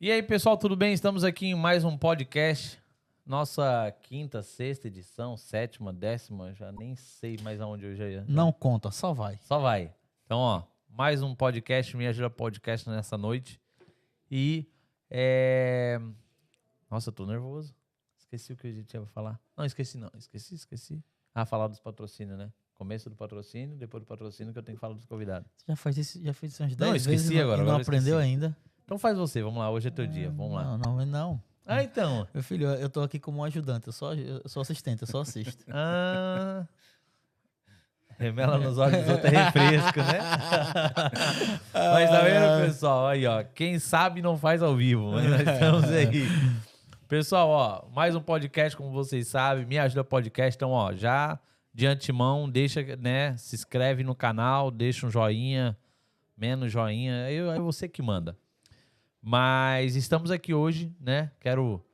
[0.00, 0.92] E aí, pessoal, tudo bem?
[0.92, 2.78] Estamos aqui em mais um podcast.
[3.24, 8.24] Nossa quinta, sexta edição, sétima, décima, já nem sei mais aonde eu já ia.
[8.28, 9.38] Não conta, só vai.
[9.42, 9.92] Só vai.
[10.24, 13.60] Então, ó, mais um podcast, Me Ajuda Podcast nessa noite.
[14.30, 14.66] E,
[15.10, 15.98] é...
[16.90, 17.74] Nossa, eu tô nervoso.
[18.18, 19.40] Esqueci o que a gente ia falar.
[19.56, 20.10] Não, esqueci não.
[20.16, 21.02] Esqueci, esqueci.
[21.34, 22.52] Ah, falar dos patrocínios, né?
[22.74, 25.48] Começo do patrocínio, depois do patrocínio que eu tenho que falar dos convidados.
[25.56, 27.56] Você já fez isso, já fez isso umas Não, 10 esqueci vezes e não- agora,
[27.56, 28.32] e não agora eu aprendeu esqueci.
[28.32, 28.56] ainda.
[28.86, 29.68] Então faz você, vamos lá.
[29.68, 30.78] Hoje é teu dia, vamos lá.
[30.78, 31.42] Não, não, não.
[31.66, 32.26] Ah, então.
[32.32, 35.20] Meu filho, eu tô aqui como um ajudante, eu sou, eu sou assistente, eu só
[35.20, 35.64] assisto.
[35.68, 36.64] Ah.
[38.18, 40.20] Remela nos olhos dos outros é refresco, né?
[41.74, 43.08] Mas tá vendo, pessoal?
[43.08, 43.42] Aí, ó.
[43.42, 45.12] Quem sabe não faz ao vivo.
[45.12, 46.26] Mas nós estamos aí.
[47.08, 49.66] Pessoal, ó, mais um podcast, como vocês sabem.
[49.66, 50.56] Me ajuda podcast.
[50.56, 51.38] Então, ó, já
[51.74, 53.36] de antemão, deixa, né?
[53.36, 55.76] Se inscreve no canal, deixa um joinha,
[56.34, 57.26] menos joinha.
[57.26, 58.34] Aí é você que manda.
[59.28, 61.32] Mas estamos aqui hoje, né?
[61.40, 61.84] Quero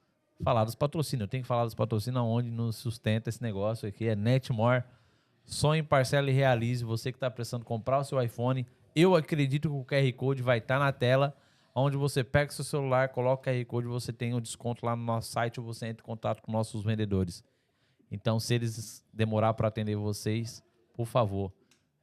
[0.44, 1.24] falar dos patrocínios.
[1.24, 4.06] Eu tenho que falar dos patrocínios onde nos sustenta esse negócio aqui.
[4.06, 4.84] É Netmore.
[5.46, 6.84] Sonhe, parcela e realize.
[6.84, 10.58] Você que está precisando comprar o seu iPhone, eu acredito que o QR Code vai
[10.58, 11.34] estar na tela,
[11.74, 15.02] onde você pega seu celular, coloca o QR Code, você tem um desconto lá no
[15.02, 17.42] nosso site ou você entra em contato com nossos vendedores.
[18.10, 20.62] Então, se eles demorar para atender vocês,
[20.92, 21.50] por favor,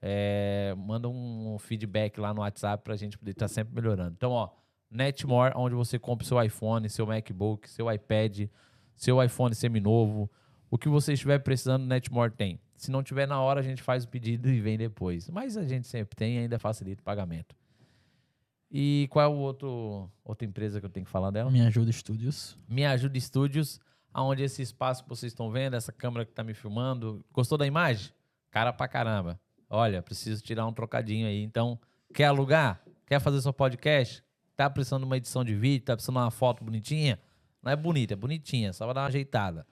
[0.02, 4.16] é, manda um feedback lá no WhatsApp para a gente poder estar sempre melhorando.
[4.18, 4.50] Então, ó,
[4.90, 8.48] Netmore, onde você compra seu iPhone, seu MacBook, seu iPad,
[8.96, 10.30] seu iPhone seminovo,
[10.70, 12.60] o que você estiver precisando, Netmore tem.
[12.76, 15.30] Se não tiver na hora, a gente faz o pedido e vem depois.
[15.30, 17.56] Mas a gente sempre tem e ainda facilita o pagamento.
[18.72, 21.50] E qual é o outro outra empresa que eu tenho que falar dela?
[21.50, 22.56] Me ajuda estúdios.
[22.68, 23.80] Me Ajuda Estúdios,
[24.14, 27.66] aonde esse espaço que vocês estão vendo, essa câmera que tá me filmando, gostou da
[27.66, 28.14] imagem?
[28.52, 29.40] Cara pra caramba.
[29.70, 31.42] Olha, preciso tirar um trocadinho aí.
[31.42, 31.80] Então,
[32.14, 32.82] quer alugar?
[33.08, 34.24] Quer fazer seu podcast?
[34.60, 35.86] Tá precisando de uma edição de vídeo?
[35.86, 37.18] Tá precisando de uma foto bonitinha?
[37.64, 39.66] Não é bonita, é bonitinha, só pra dar uma ajeitada.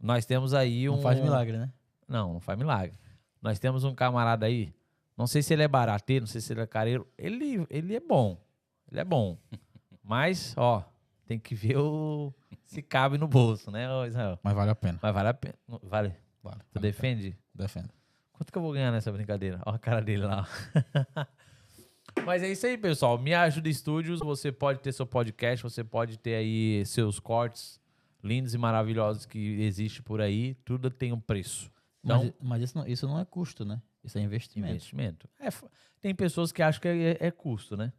[0.00, 0.94] Nós temos aí um.
[0.94, 1.72] Não faz milagre, né?
[2.06, 2.94] Não, não faz milagre.
[3.42, 4.72] Nós temos um camarada aí,
[5.18, 7.08] não sei se ele é barateiro, não sei se ele é careiro.
[7.18, 8.40] Ele, ele é bom.
[8.88, 9.36] Ele é bom.
[10.00, 10.84] Mas, ó,
[11.26, 12.32] tem que ver o
[12.66, 14.38] se cabe no bolso, né, Israel?
[14.44, 15.00] Mas vale a pena.
[15.02, 15.54] Mas vale a pena.
[15.82, 16.14] Vale.
[16.40, 16.58] Vale.
[16.70, 17.36] Tu vale defende?
[17.52, 17.90] Defendo.
[18.32, 19.60] Quanto que eu vou ganhar nessa brincadeira?
[19.66, 20.46] Ó a cara dele lá.
[22.24, 23.18] Mas é isso aí, pessoal.
[23.18, 24.20] Me ajuda estúdios.
[24.20, 27.80] Você pode ter seu podcast, você pode ter aí seus cortes
[28.22, 30.54] lindos e maravilhosos que existem por aí.
[30.64, 31.70] Tudo tem um preço.
[32.04, 33.80] Então, mas mas isso, não, isso não é custo, né?
[34.02, 34.72] Isso é investimento.
[34.72, 35.28] investimento.
[35.38, 35.48] É,
[36.00, 37.92] tem pessoas que acham que é, é custo, né?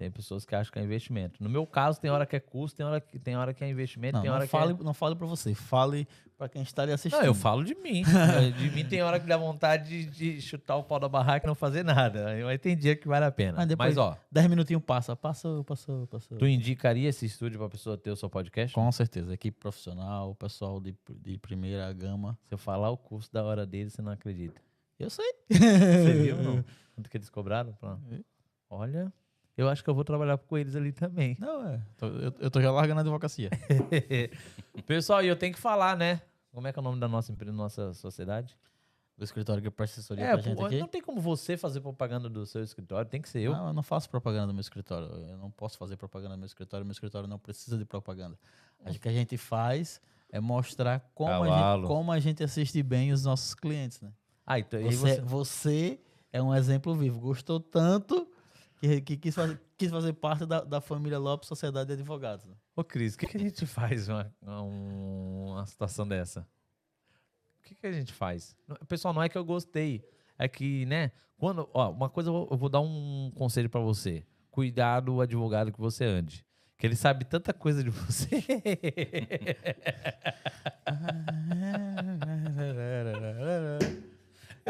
[0.00, 1.44] Tem pessoas que acham que é investimento.
[1.44, 3.68] No meu caso, tem hora que é custo, tem hora que, tem hora que é
[3.68, 4.82] investimento, Não, tem hora não que fale, é...
[4.82, 6.08] não fale pra você, fale
[6.38, 7.20] pra quem está ali assistindo.
[7.20, 8.02] Não, eu falo de mim.
[8.56, 11.48] de mim tem hora que dá vontade de, de chutar o pau da barraca e
[11.48, 12.34] não fazer nada.
[12.46, 13.58] Mas tem dia que vale a pena.
[13.58, 16.38] Mas depois- Mas, ó, Dez minutinhos passa, passou, passou, passou.
[16.38, 18.74] tu indicaria esse estúdio pra pessoa ter o seu podcast?
[18.74, 22.38] Com certeza, equipe profissional, pessoal de, de primeira gama.
[22.44, 24.58] Se eu falar o custo da hora dele, você não acredita.
[24.98, 25.30] Eu sei.
[25.50, 26.64] Você viu, não?
[26.96, 27.74] Quanto que eles cobraram?
[27.74, 27.98] Pra-
[28.72, 29.12] Olha,
[29.60, 31.36] eu acho que eu vou trabalhar com eles ali também.
[31.38, 31.80] Não, é.
[32.00, 33.50] Eu, eu tô já largando a advocacia.
[34.86, 36.20] Pessoal, e eu tenho que falar, né?
[36.52, 38.56] Como é que é o nome da nossa empresa, nossa sociedade?
[39.16, 40.78] Do escritório que presta assessoria É, pra gente aqui.
[40.78, 43.52] não tem como você fazer propaganda do seu escritório, tem que ser eu.
[43.52, 45.08] Não, eu não faço propaganda do meu escritório.
[45.28, 46.86] Eu não posso fazer propaganda do meu escritório.
[46.86, 48.38] Meu escritório não precisa de propaganda.
[48.80, 53.12] O que a gente faz é mostrar como, a gente, como a gente assiste bem
[53.12, 54.10] os nossos clientes, né?
[54.46, 55.20] Ah, então e Você, você...
[55.20, 56.00] você
[56.32, 57.20] é um exemplo vivo.
[57.20, 58.26] Gostou tanto
[58.80, 62.46] que, que quis, fazer, quis fazer parte da, da família Lopes Sociedade de Advogados.
[62.46, 62.54] Né?
[62.74, 66.48] Ô, Cris, o que, que a gente faz uma, uma situação dessa?
[67.58, 68.56] O que, que a gente faz?
[68.88, 70.02] Pessoal, não é que eu gostei.
[70.38, 71.12] É que, né?
[71.36, 74.24] Quando, ó, uma coisa eu vou, eu vou dar um conselho pra você.
[74.50, 76.44] Cuidado o advogado que você ande.
[76.78, 78.30] Que ele sabe tanta coisa de você.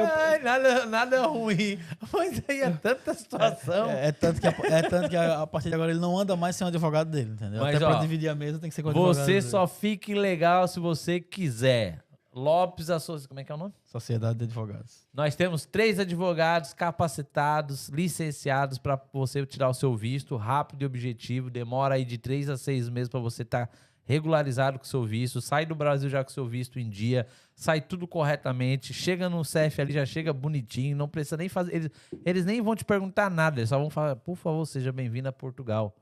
[0.07, 1.79] Ai, nada, nada ruim.
[2.13, 3.91] Mas aí é tanta situação.
[3.91, 6.19] É, é tanto que, a, é tanto que a, a partir de agora ele não
[6.19, 7.61] anda mais sem o advogado dele, entendeu?
[7.61, 9.43] Mas, Até ó, pra dividir a mesa tem que ser com o advogado Você dele.
[9.43, 12.03] só fique legal se você quiser.
[12.33, 13.27] Lopes Associados.
[13.27, 13.75] Como é que é o nome?
[13.85, 15.09] Sociedade de Advogados.
[15.13, 21.51] Nós temos três advogados capacitados, licenciados para você tirar o seu visto rápido e objetivo.
[21.51, 23.69] Demora aí de três a seis meses para você estar
[24.05, 25.41] regularizado com o seu visto.
[25.41, 27.27] Sai do Brasil já com o seu visto em dia.
[27.61, 28.95] Sai tudo corretamente.
[28.95, 30.97] Chega no CF ali, já chega bonitinho.
[30.97, 31.75] Não precisa nem fazer.
[31.75, 31.91] Eles,
[32.25, 33.61] eles nem vão te perguntar nada.
[33.61, 35.95] Eles só vão falar, por favor, seja bem-vindo a Portugal.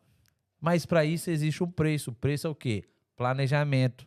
[0.61, 2.13] Mas para isso existe um preço.
[2.13, 2.85] O preço é o quê?
[3.17, 4.07] Planejamento.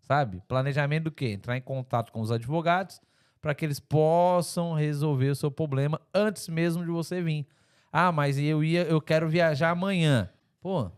[0.00, 0.42] Sabe?
[0.48, 1.28] Planejamento do quê?
[1.28, 3.00] Entrar em contato com os advogados
[3.40, 7.46] para que eles possam resolver o seu problema antes mesmo de você vir.
[7.92, 10.28] Ah, mas eu ia, eu quero viajar amanhã.
[10.60, 10.90] Pô,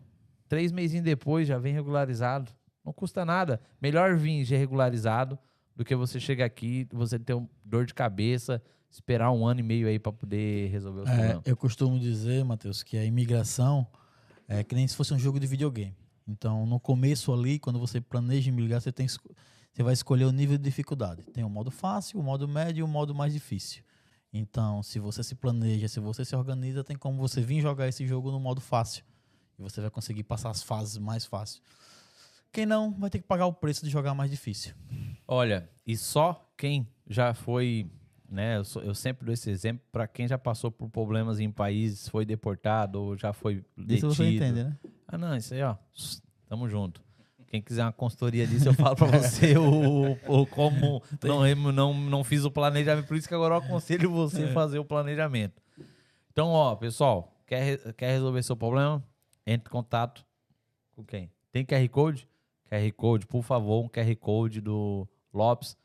[0.47, 2.51] Três meses depois já vem regularizado.
[2.83, 3.61] Não custa nada.
[3.79, 5.37] Melhor vir já regularizado
[5.79, 8.61] do que você chegar aqui, você ter um dor de cabeça,
[8.91, 11.41] esperar um ano e meio aí para poder resolver o É, problema.
[11.45, 13.87] eu costumo dizer, Matheus, que a imigração
[14.45, 15.95] é que nem se fosse um jogo de videogame.
[16.27, 20.57] Então, no começo ali, quando você planeja imigrar, você, tem, você vai escolher o nível
[20.57, 21.23] de dificuldade.
[21.31, 23.81] Tem o modo fácil, o modo médio e o modo mais difícil.
[24.33, 28.05] Então, se você se planeja, se você se organiza, tem como você vir jogar esse
[28.05, 29.05] jogo no modo fácil.
[29.57, 31.61] E você vai conseguir passar as fases mais fácil.
[32.51, 34.73] Quem não, vai ter que pagar o preço de jogar mais difícil.
[35.27, 37.89] Olha, e só quem já foi,
[38.27, 38.57] né?
[38.57, 42.07] Eu, sou- eu sempre dou esse exemplo para quem já passou por problemas em países,
[42.09, 43.93] foi deportado ou já foi detido.
[44.11, 44.77] Isso você entende, né?
[45.07, 45.75] Ah, não, isso aí, ó.
[46.47, 47.03] Tamo junto.
[47.47, 52.23] Quem quiser uma consultoria disso, eu falo pra você o, o como não, não, não
[52.23, 53.07] fiz o planejamento.
[53.07, 55.61] Por isso que agora eu aconselho você a fazer o planejamento.
[56.31, 59.03] Então, ó, pessoal, quer, quer resolver seu problema?
[59.45, 60.23] Entre em contato
[60.95, 61.31] com quem?
[61.51, 62.27] Tem QR Code?
[62.69, 65.75] QR Code, por favor, um QR Code do Lopes,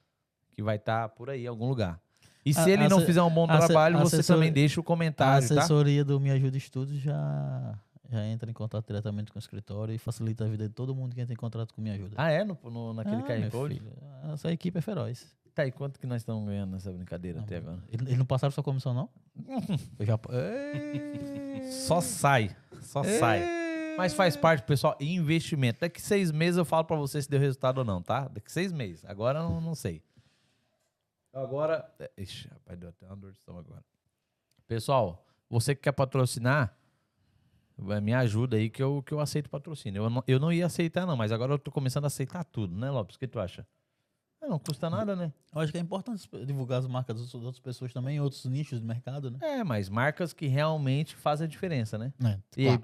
[0.52, 2.00] que vai estar por aí em algum lugar.
[2.44, 5.48] E se A- ele não fizer um bom trabalho, você também deixa o A comentário,
[5.48, 5.54] tá?
[5.60, 7.74] assessoria do Me Ajuda Estudos já,
[8.10, 11.14] já entra em contato diretamente com o escritório e facilita a vida de todo mundo
[11.14, 12.14] que entra em contato com o Me Ajuda.
[12.18, 12.44] Ah, é?
[12.44, 13.74] No, no- naquele Ah, QR Code?
[13.76, 13.92] filho,
[14.32, 15.26] Essa equipe é feroz.
[15.54, 17.78] Tá, e quanto que nós estamos ganhando nessa brincadeira até agora?
[17.88, 19.08] Eles eles não passaram sua comissão, não?
[19.98, 20.18] Eu já...
[21.70, 23.63] Só sai, só sai.
[23.96, 25.80] Mas faz parte, pessoal, investimento.
[25.80, 28.28] Daqui seis meses eu falo pra você se deu resultado ou não, tá?
[28.28, 29.04] Daqui seis meses.
[29.04, 30.02] Agora eu não, sei.
[31.32, 31.88] Agora.
[32.16, 33.84] Ixi, rapaz, deu até uma dor de estômago agora.
[34.66, 36.76] Pessoal, você que quer patrocinar,
[37.76, 40.04] me ajuda aí que eu, que eu aceito patrocínio.
[40.04, 42.74] Eu não, eu não ia aceitar, não, mas agora eu tô começando a aceitar tudo,
[42.76, 43.16] né, Lopes?
[43.16, 43.66] O que tu acha?
[44.40, 45.32] Ah, não custa nada, né?
[45.54, 48.80] Eu acho que é importante divulgar as marcas das outras pessoas também, em outros nichos
[48.80, 49.38] do mercado, né?
[49.40, 52.12] É, mas marcas que realmente fazem a diferença, né?
[52.22, 52.82] É, E claro.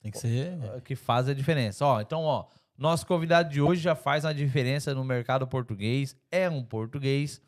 [0.00, 0.58] Tem que ser...
[0.62, 1.84] eh, que faz a diferença.
[1.84, 6.48] Ó, então, ó, nosso convidado de hoje já faz uma diferença no mercado português, é
[6.48, 7.42] um português.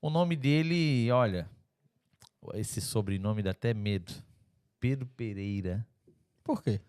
[0.00, 1.48] O nome dele, olha,
[2.54, 4.12] esse sobrenome dá até medo.
[4.80, 5.86] Pedro Pereira.
[6.42, 6.80] Por quê?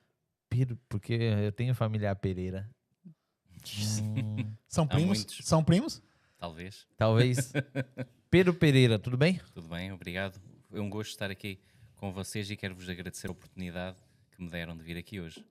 [0.50, 2.70] Pedro, porque eu tenho familiar Pereira.
[3.06, 5.26] Hum, São primos?
[5.42, 6.02] São primos?
[6.38, 6.88] Talvez.
[6.98, 7.54] talvez.
[8.32, 9.40] Pedro Pereira, tudo bem?
[9.54, 10.40] Tudo bem, obrigado.
[10.72, 11.60] É um gosto estar aqui
[11.96, 13.98] com vocês e quero-vos agradecer a oportunidade
[14.40, 15.44] que me deram de vir aqui hoje.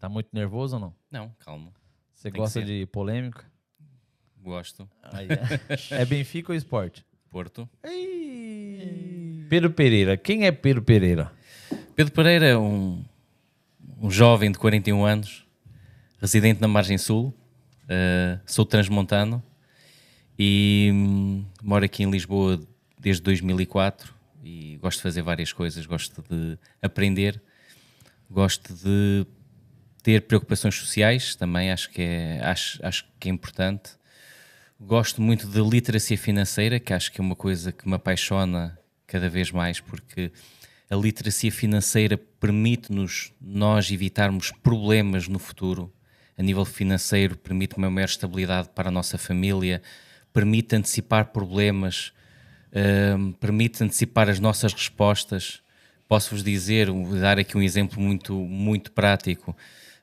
[0.00, 0.94] Tá muito nervoso ou não?
[1.08, 1.72] Não, calmo.
[2.12, 2.66] Você gosta ser.
[2.66, 3.44] de polêmica?
[4.42, 4.90] Gosto.
[5.04, 6.02] Aí, é.
[6.02, 7.06] é Benfica ou esporte?
[7.30, 7.68] Porto.
[9.48, 10.16] Pedro Pereira.
[10.16, 11.32] Quem é Pedro Pereira?
[11.94, 13.04] Pedro Pereira é um,
[13.98, 15.46] um jovem de 41 anos,
[16.20, 17.32] residente na Margem Sul.
[17.84, 19.42] Uh, sou transmontano
[20.38, 22.58] e hum, moro aqui em Lisboa
[22.98, 24.12] desde 2004
[24.42, 25.86] e gosto de fazer várias coisas.
[25.86, 27.40] Gosto de aprender,
[28.34, 29.24] gosto de
[30.02, 33.92] ter preocupações sociais também, acho que é, acho, acho que é importante.
[34.78, 38.76] Gosto muito de literacia financeira, que acho que é uma coisa que me apaixona
[39.06, 40.32] cada vez mais, porque
[40.90, 45.92] a literacia financeira permite-nos nós evitarmos problemas no futuro.
[46.36, 49.80] A nível financeiro, permite uma maior estabilidade para a nossa família,
[50.32, 52.12] permite antecipar problemas,
[53.16, 55.62] hum, permite antecipar as nossas respostas.
[56.14, 56.86] Posso-vos dizer,
[57.20, 59.56] dar aqui um exemplo muito, muito prático.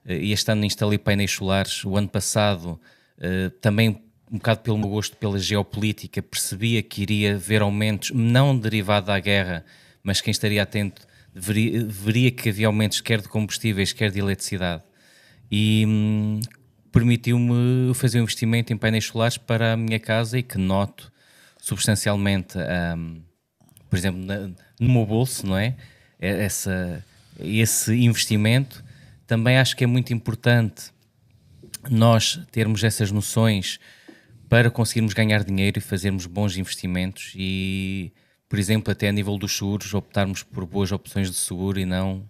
[0.06, 1.86] Eh, Este ano instalei painéis solares.
[1.86, 2.78] O ano passado,
[3.18, 8.58] eh, também um bocado pelo meu gosto pela geopolítica, percebia que iria haver aumentos, não
[8.58, 9.64] derivado da guerra,
[10.04, 14.84] mas quem estaria atento veria, veria que havia aumentos quer de combustíveis, quer de eletricidade.
[15.50, 16.42] E hum,
[16.92, 21.10] permitiu-me fazer um investimento em painéis solares para a minha casa e que noto
[21.58, 22.58] substancialmente,
[22.98, 23.22] hum,
[23.90, 25.78] por exemplo, na- no meu bolso, não é?
[26.22, 27.04] É- Essa,
[27.40, 28.84] esse investimento.
[29.28, 30.92] Também acho que é muito importante
[31.90, 33.80] nós termos essas noções
[34.48, 38.12] para conseguirmos ganhar dinheiro e fazermos bons investimentos e,
[38.48, 42.24] por exemplo, até a nível dos seguros, optarmos por boas opções de seguro e não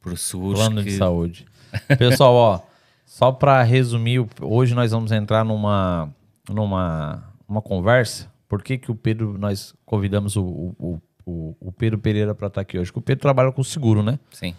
[0.00, 0.90] por seguros Plano que...
[0.90, 1.46] de saúde.
[1.98, 2.60] Pessoal, ó,
[3.04, 6.14] só para resumir, hoje nós vamos entrar numa,
[6.48, 8.30] numa uma conversa.
[8.48, 12.60] Por que, que o Pedro, nós convidamos o, o, o, o Pedro Pereira para estar
[12.60, 12.90] aqui hoje?
[12.90, 14.18] Porque o Pedro trabalha com seguro, né?
[14.30, 14.54] Sim.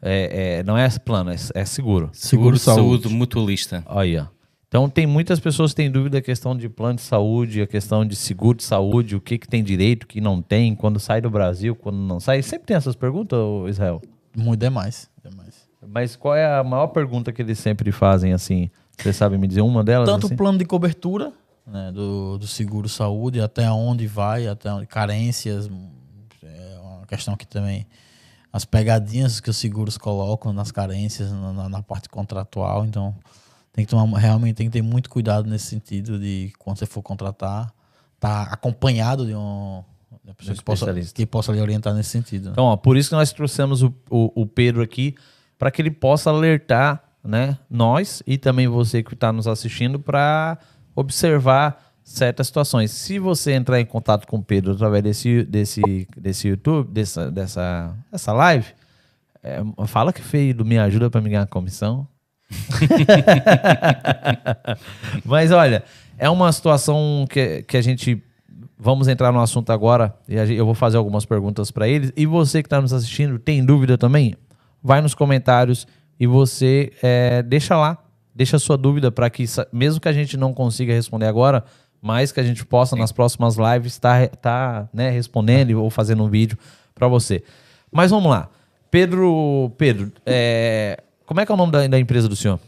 [0.00, 2.10] É, é- não é plano, é, é seguro.
[2.12, 3.02] Seguro, Seguro de saúde.
[3.02, 3.14] saúde.
[3.14, 3.84] mutualista.
[3.86, 4.26] Aí, ó.
[4.68, 8.04] Então tem muitas pessoas que têm dúvida a questão de plano de saúde, a questão
[8.04, 11.20] de seguro de saúde, o que, que tem direito, o que não tem, quando sai
[11.20, 12.42] do Brasil, quando não sai.
[12.42, 14.02] Sempre tem essas perguntas, Israel?
[14.36, 15.08] Muito demais.
[15.24, 15.66] demais.
[15.88, 18.68] Mas qual é a maior pergunta que eles sempre fazem, assim?
[18.98, 20.08] Você sabe me dizer uma delas?
[20.08, 20.34] Tanto assim?
[20.34, 21.32] o plano de cobertura
[21.66, 25.70] né, do, do seguro saúde, até onde vai, até onde, carências,
[26.46, 27.86] é uma questão que também
[28.52, 32.84] as pegadinhas que os seguros colocam nas carências, na, na- parte contratual.
[32.86, 33.14] Então,
[33.72, 37.02] tem que tomar, realmente tem que ter muito cuidado nesse sentido de quando você for
[37.02, 37.70] contratar,
[38.18, 39.84] tá acompanhado de um,
[40.24, 42.46] de uma pessoa Um que possa, que possa lhe orientar nesse sentido.
[42.46, 42.52] né?
[42.52, 45.14] Então, ó, por isso que nós trouxemos o, o, o Pedro aqui,
[45.58, 50.56] para que ele possa alertar né, nós e também você que está nos assistindo para
[50.94, 52.92] observar certas situações.
[52.92, 57.94] Se você entrar em contato com o Pedro através desse, desse, desse YouTube, dessa, dessa,
[58.10, 58.66] dessa live,
[59.42, 62.06] é, fala que fez do Me Ajuda para me ganhar comissão.
[65.24, 65.82] Mas olha,
[66.16, 68.22] é uma situação que, que a gente.
[68.78, 72.12] Vamos entrar no assunto agora e eu vou fazer algumas perguntas para eles.
[72.16, 74.34] E você que está nos assistindo, tem dúvida também?
[74.82, 75.88] Vai nos comentários
[76.20, 77.98] e você é, deixa lá,
[78.34, 81.64] deixa a sua dúvida para que, mesmo que a gente não consiga responder agora,
[82.06, 86.30] mas que a gente possa nas próximas lives estar tá, né, respondendo ou fazendo um
[86.30, 86.56] vídeo
[86.94, 87.42] para você.
[87.90, 88.48] Mas vamos lá.
[88.92, 92.60] Pedro, Pedro, é, como é que é o nome da, da empresa do senhor?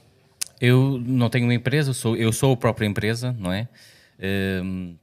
[0.61, 3.69] Eu não tenho uma empresa, eu sou, eu sou a própria empresa, não é?
[4.61, 4.97] Hum,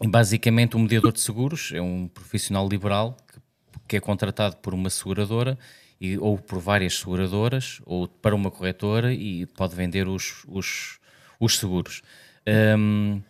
[0.00, 3.40] e basicamente, um mediador de seguros é um profissional liberal que,
[3.88, 5.58] que é contratado por uma seguradora
[6.00, 11.00] e, ou por várias seguradoras ou para uma corretora e pode vender os, os,
[11.40, 12.02] os seguros.
[12.46, 13.20] Hum,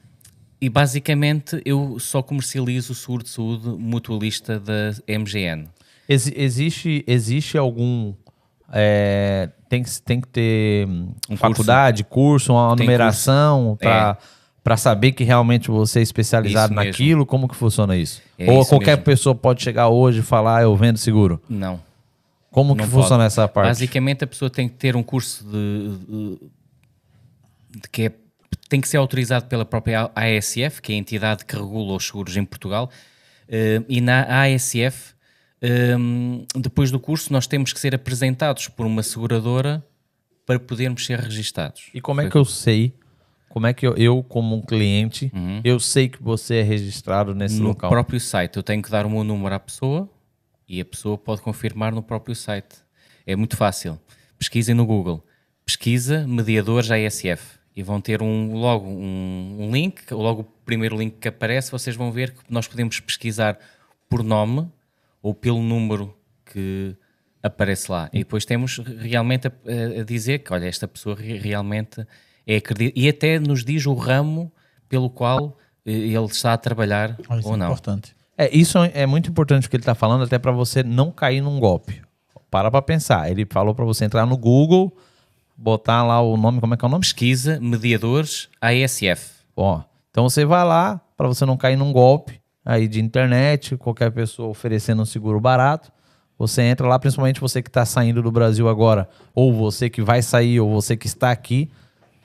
[0.65, 5.69] e basicamente, eu só comercializo o seguro de saúde mutualista da MGN.
[6.09, 8.15] Exi- existe, existe algum.
[8.73, 13.77] é, tem, que, tem que ter hum, Um faculdade, curso, uma Tem numeração
[14.63, 16.91] para saber que realmente você é especializado Isso mesmo.
[16.93, 17.27] naquilo?
[17.27, 18.23] Como que funciona isso?
[18.39, 19.05] É Ou isso qualquer mesmo.
[19.05, 21.41] pessoa pode chegar hoje e falar, "Ah, eu vendo seguro.
[21.49, 21.81] Não.
[22.51, 23.27] Como que Não funciona pode.
[23.27, 23.67] essa parte?
[23.69, 26.39] Basicamente, a pessoa tem que ter um curso de, de-
[27.83, 28.13] de que é-
[28.75, 32.37] tem que ser autorizado pela própria ASF, que é a entidade que regula os seguros
[32.37, 32.91] em Portugal.
[33.49, 35.15] Eh, e na ASF,
[35.97, 39.81] hum, depois do curso, nós temos que ser apresentados por uma seguradora
[40.45, 41.89] para podermos ser registados.
[41.95, 42.93] E como é que eu sei?
[43.49, 45.61] Como é que eu, eu como um cliente, Uhum.
[45.63, 47.89] eu sei que você é registrado nesse no local?
[47.89, 48.57] próprio site.
[48.57, 50.11] Eu tenho que dar o meu número à pessoa
[50.69, 52.75] e a pessoa pode confirmar no próprio site.
[53.25, 54.01] É muito fácil.
[54.37, 55.25] Pesquisem no Google.
[55.65, 61.17] Pesquisa mediadores ASF e vão ter um, logo um, um link, logo o primeiro link
[61.19, 63.59] que aparece, vocês vão ver que nós podemos pesquisar
[64.09, 64.69] por nome
[65.23, 66.15] ou pelo número
[66.47, 66.95] que
[67.43, 68.09] aparece lá.
[68.13, 69.53] E depois temos realmente a,
[70.01, 72.07] a dizer que, olha, esta pessoa re- realmente
[72.47, 74.53] é acredita e até nos diz o ramo
[74.89, 77.67] pelo qual eh, ele está a trabalhar Ah, isso ou é não.
[77.67, 78.15] importante.
[78.37, 81.41] É, isso é muito importante o que ele está falando, até para você não cair
[81.41, 82.03] num golpe.
[82.51, 83.31] Para para pensar.
[83.31, 84.97] Ele falou para você entrar no Google,
[85.57, 87.03] botar lá o nome, como é que é o nome?
[87.03, 89.45] Pesquisa mediadores ASF.
[89.57, 94.11] Ó, então você vai lá para você não cair num golpe aí de internet, qualquer
[94.11, 95.93] pessoa oferecendo um seguro barato.
[96.39, 100.21] Você entra lá, principalmente você que está saindo do Brasil agora, ou você que vai
[100.21, 101.71] sair, ou você que está aqui.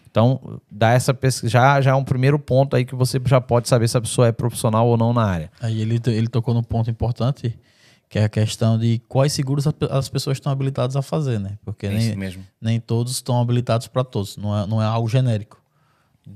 [0.10, 3.70] Então, dá essa pesquisa, já, já é um primeiro ponto aí que você já pode
[3.70, 5.52] saber se a pessoa é profissional ou não na área.
[5.62, 7.56] Aí ele, ele tocou num ponto importante,
[8.10, 11.58] que é a questão de quais seguros as pessoas estão habilitadas a fazer, né?
[11.64, 15.62] Porque É nem, nem todos estão habilitados para todos, não é, não é algo genérico.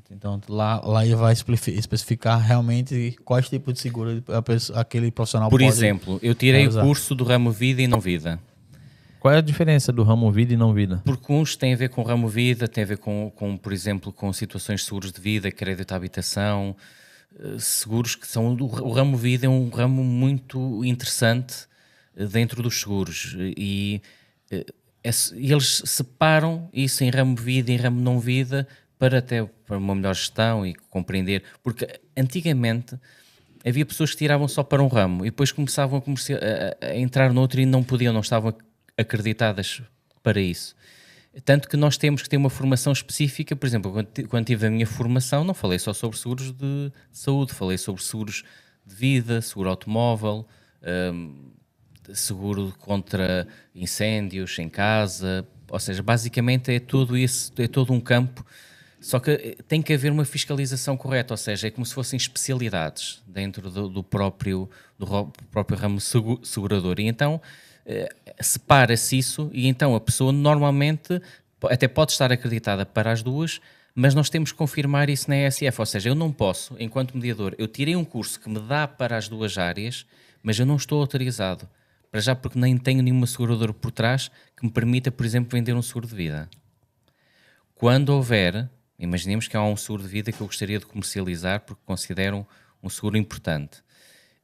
[0.09, 5.11] Então lá, lá ele vai especifi- especificar realmente quais tipos de seguro a pessoa- aquele
[5.11, 6.81] profissional Por pode exemplo, eu tirei o usar.
[6.83, 8.39] curso do ramo vida e não vida.
[9.19, 11.01] Qual é a diferença do ramo vida e não vida?
[11.05, 13.71] Porque uns têm a ver com o ramo vida, tem a ver com, com, por
[13.71, 16.75] exemplo, com situações de seguros de vida, crédito à habitação,
[17.59, 18.53] seguros que são.
[18.55, 21.67] O ramo vida é um ramo muito interessante
[22.15, 24.01] eh, dentro dos seguros e,
[24.51, 24.65] eh,
[25.35, 29.93] e eles separam isso em ramo vida e ramo não vida para até para uma
[29.95, 31.43] melhor gestão e compreender.
[31.61, 32.97] Porque antigamente
[33.65, 37.31] havia pessoas que tiravam só para um ramo e depois começavam a, a- a- entrar
[37.61, 38.53] e não podiam, não estavam
[38.97, 39.81] acreditadas
[40.21, 40.75] para isso.
[41.45, 44.67] Tanto que nós temos que ter uma formação específica, por exemplo, quando, ti- quando tive
[44.67, 48.43] a minha formação, não falei só sobre seguros de saúde, falei sobre seguros
[48.85, 50.45] de vida, seguro automóvel,
[51.11, 51.51] hum,
[52.13, 58.45] seguro contra incêndios em casa, ou seja, basicamente é tudo isso, é todo um campo.
[58.99, 62.15] Só que eh, tem que haver uma fiscalização correta, ou seja, é como se fossem
[62.15, 64.69] especialidades dentro do, do próprio,
[64.99, 66.99] do próprio ramo segu- segurador.
[66.99, 67.41] E então
[67.85, 68.07] eh,
[68.39, 71.21] separa-se isso, e então a pessoa normalmente
[71.63, 73.61] até pode estar acreditada para as duas,
[73.95, 75.79] mas nós temos que confirmar isso na ESF.
[75.79, 79.17] Ou seja, eu não posso, enquanto mediador, eu tirei um curso que me dá para
[79.17, 80.05] as duas áreas,
[80.41, 81.69] mas eu não estou autorizado.
[82.11, 85.73] Para já, porque nem tenho nenhuma seguradora por trás que me permita, por exemplo, vender
[85.73, 86.49] um seguro de vida.
[87.73, 88.69] Quando houver,
[88.99, 92.45] imaginemos que há um seguro de vida que eu gostaria de comercializar porque considero
[92.83, 93.81] um seguro importante.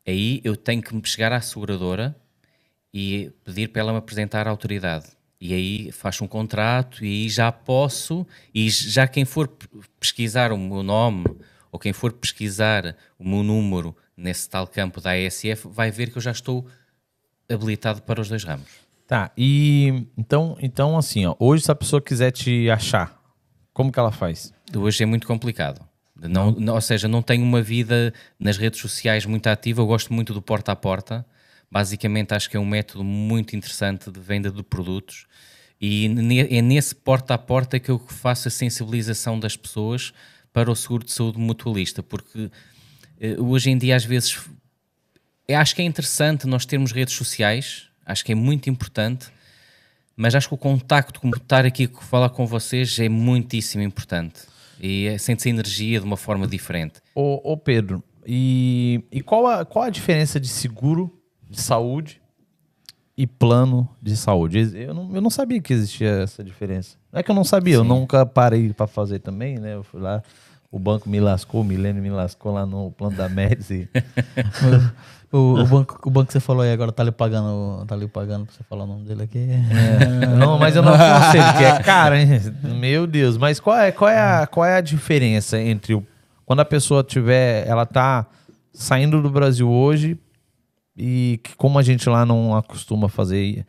[0.07, 2.15] Aí eu tenho que chegar à seguradora
[2.93, 5.07] e pedir para ela me apresentar a autoridade.
[5.41, 9.49] E aí faço um contrato e aí já posso, e já quem for
[9.99, 11.25] pesquisar o meu nome
[11.71, 16.17] ou quem for pesquisar o meu número nesse tal campo da ASF vai ver que
[16.17, 16.65] eu já estou
[17.49, 18.67] habilitado para os dois ramos.
[19.07, 23.19] Tá, e então, então assim, ó, hoje se a pessoa quiser te achar,
[23.73, 24.53] como que ela faz?
[24.75, 25.87] Hoje é muito complicado.
[26.15, 30.13] Não, não, ou seja, não tenho uma vida nas redes sociais muito ativa, eu gosto
[30.13, 31.25] muito do porta a porta.
[31.71, 35.27] Basicamente, acho que é um método muito interessante de venda de produtos
[35.81, 36.07] e
[36.49, 40.13] é nesse porta a porta que eu faço a sensibilização das pessoas
[40.51, 42.51] para o seguro de saúde mutualista, porque
[43.19, 44.37] eh, hoje em dia, às vezes,
[45.47, 49.27] acho que é interessante nós termos redes sociais, acho que é muito importante,
[50.17, 54.41] mas acho que o contacto, como estar aqui a falar com vocês, é muitíssimo importante
[54.81, 56.95] e é, sente-se energia de uma forma diferente.
[57.15, 61.18] Ô, ô Pedro, e, e qual, a, qual a diferença de seguro
[61.49, 62.21] de saúde
[63.17, 64.71] e plano de saúde?
[64.75, 66.97] Eu não, eu não sabia que existia essa diferença.
[67.11, 67.81] Não é que eu não sabia, Sim.
[67.81, 69.75] eu nunca parei para fazer também, né?
[69.75, 70.21] Eu fui lá,
[70.71, 73.89] o banco me lascou, o milênio me lascou lá no plano da Médici.
[75.31, 78.07] O, o, banco, o banco que você falou aí agora tá lhe pagando, tá lhe
[78.07, 79.37] pagando pra você falar o nome dele aqui.
[79.37, 80.25] É.
[80.25, 82.27] Não, mas eu não aconselho, que é caro, hein?
[82.63, 83.37] Meu Deus.
[83.37, 86.03] Mas qual é, qual é, a, qual é a diferença entre o,
[86.47, 88.25] quando a pessoa tiver, ela tá
[88.73, 90.17] saindo do Brasil hoje
[90.99, 93.65] e que como a gente lá não acostuma fazer,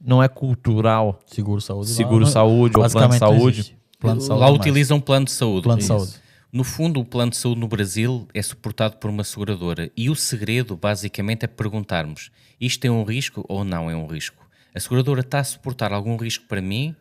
[0.00, 1.20] não é cultural.
[1.26, 1.90] Seguro saúde.
[1.90, 3.78] Seguro lá, saúde ou plano de saúde.
[4.00, 5.62] Plano de saúde lá utilizam plano de saúde.
[5.62, 6.14] Plano de saúde.
[6.52, 10.16] No fundo, o plano de saúde no Brasil é suportado por uma seguradora e o
[10.16, 14.44] segredo, basicamente, é perguntarmos: isto é um risco ou não é um risco?
[14.74, 16.94] A seguradora está a suportar algum risco para mim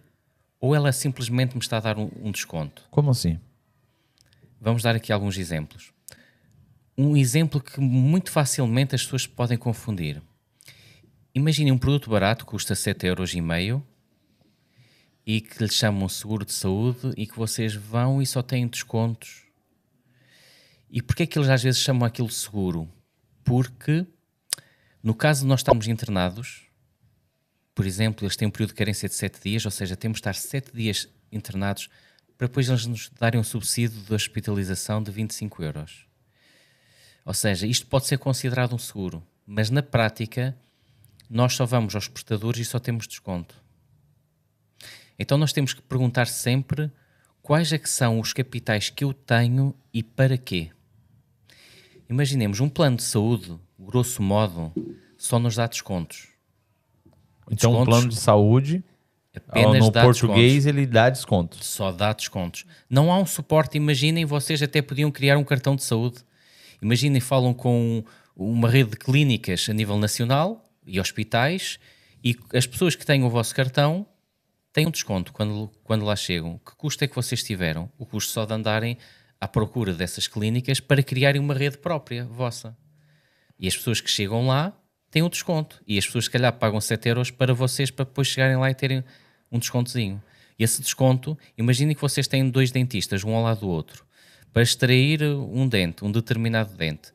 [0.60, 2.84] ou ela simplesmente me está a dar um, um desconto?
[2.92, 3.40] Como assim?
[4.62, 5.93] Vamos dar aqui alguns exemplos.
[6.98, 10.22] Um exemplo que muito facilmente as pessoas podem confundir.
[11.34, 13.82] Imagine um produto barato que custa 7,5€
[15.26, 19.44] e que lhe chamam seguro de saúde e que vocês vão e só têm descontos
[20.96, 22.88] e porquê é que eles às vezes chamam aquilo seguro?
[23.44, 24.06] Porque
[25.02, 26.68] no caso de nós estarmos internados,
[27.74, 30.20] por exemplo, eles têm um período de carência de 7 dias, ou seja, temos de
[30.20, 31.90] estar 7 dias internados
[32.38, 36.06] para depois eles nos darem um subsídio de hospitalização de 25 euros.
[37.26, 40.56] Ou seja, isto pode ser considerado um seguro, mas na prática
[41.30, 43.56] nós só vamos aos prestadores e só temos desconto.
[45.18, 46.92] Então nós temos que perguntar sempre
[47.42, 50.72] quais é que são os capitais que eu tenho e para quê.
[52.10, 54.72] Imaginemos, um plano de saúde, grosso modo,
[55.18, 56.28] só nos dá descontos.
[57.50, 58.84] Então, descontos, um plano de saúde,
[59.36, 60.66] apenas no português, descontos.
[60.66, 61.66] ele dá descontos.
[61.66, 62.66] Só dá descontos.
[62.90, 63.78] Não há um suporte.
[63.78, 66.24] Imaginem, vocês até podiam criar um cartão de saúde.
[66.84, 68.04] Imaginem, falam com
[68.36, 71.80] uma rede de clínicas a nível nacional e hospitais
[72.22, 74.06] e as pessoas que têm o vosso cartão
[74.74, 76.60] têm um desconto quando, quando lá chegam.
[76.60, 77.90] Que custo é que vocês tiveram?
[77.98, 78.98] O custo só de andarem
[79.40, 82.78] à procura dessas clínicas para criarem uma rede própria vossa.
[83.58, 84.74] E as pessoas que chegam lá
[85.10, 85.82] têm um desconto.
[85.88, 88.76] E as pessoas, se calhar, pagam 7 euros para vocês para depois chegarem lá e
[88.76, 89.06] terem
[89.50, 90.22] um descontozinho.
[90.60, 94.06] E esse desconto, imaginem que vocês têm dois dentistas, um ao lado do outro,
[94.54, 97.12] para extrair um dente, um determinado dente.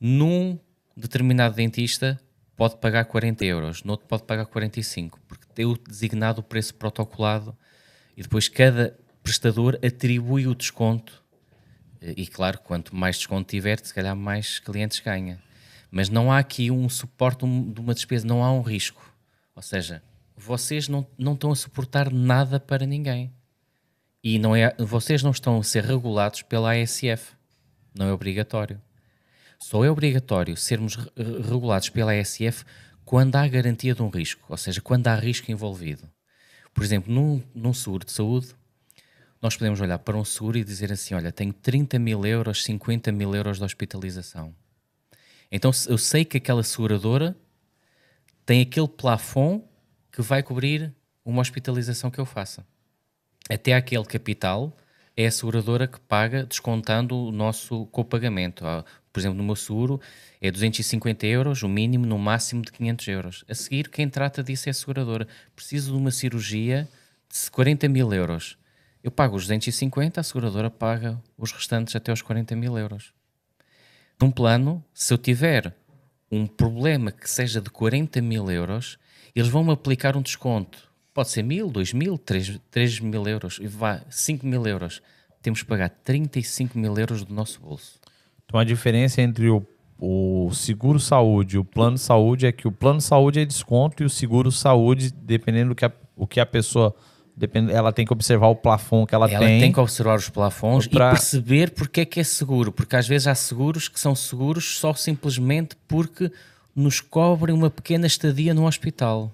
[0.00, 0.58] Num
[0.96, 2.20] determinado dentista
[2.56, 7.56] pode pagar 40 euros, no outro pode pagar 45, porque tem o designado preço protocolado
[8.16, 11.20] e depois cada prestador atribui o desconto
[12.02, 15.38] e claro, quanto mais desconto tiver, se calhar mais clientes ganha.
[15.90, 19.14] Mas não há aqui um suporte de uma despesa, não há um risco.
[19.54, 20.02] Ou seja,
[20.36, 23.32] vocês não, não estão a suportar nada para ninguém.
[24.22, 27.32] E não é, vocês não estão a ser regulados pela ASF.
[27.94, 28.80] Não é obrigatório.
[29.58, 32.64] Só é obrigatório sermos regulados pela ASF
[33.04, 36.08] quando há garantia de um risco, ou seja, quando há risco envolvido.
[36.72, 38.54] Por exemplo, num, num seguro de saúde,
[39.42, 43.10] nós podemos olhar para um seguro e dizer assim: olha, tenho 30 mil euros, 50
[43.10, 44.54] mil euros de hospitalização.
[45.50, 47.36] Então eu sei que aquela seguradora
[48.46, 49.64] tem aquele plafond
[50.12, 52.64] que vai cobrir uma hospitalização que eu faça.
[53.50, 54.76] Até aquele capital
[55.16, 58.64] é a seguradora que paga descontando o nosso copagamento.
[58.64, 60.00] Ah, por exemplo, no meu seguro
[60.40, 63.44] é 250 euros, o mínimo, no máximo de 500 euros.
[63.48, 65.26] A seguir, quem trata disso é a seguradora.
[65.56, 66.88] Preciso de uma cirurgia
[67.28, 68.56] de 40 mil euros.
[69.02, 73.12] Eu pago os 250, a seguradora paga os restantes até os 40 mil euros.
[74.20, 75.74] Num plano, se eu tiver
[76.30, 78.96] um problema que seja de 40 mil euros,
[79.34, 80.89] eles vão-me aplicar um desconto.
[81.12, 85.02] Pode ser mil, dois mil, três, três mil euros, e vá, 5 mil euros.
[85.42, 87.98] Temos que pagar 35 mil euros do nosso bolso.
[88.44, 89.64] Então a diferença entre o
[90.02, 94.08] o seguro saúde, o plano saúde é que o plano saúde é desconto e o
[94.08, 96.94] seguro saúde, dependendo do que a, o que a pessoa.
[97.36, 99.60] Depende, ela tem que observar o plafond que ela, Ela tem.
[99.60, 102.72] tem que observar os plafons Pra- e perceber porque é que é seguro.
[102.72, 106.32] Porque às vezes há seguros que são seguros só simplesmente porque
[106.74, 109.30] nos cobrem uma pequena estadia no hospital.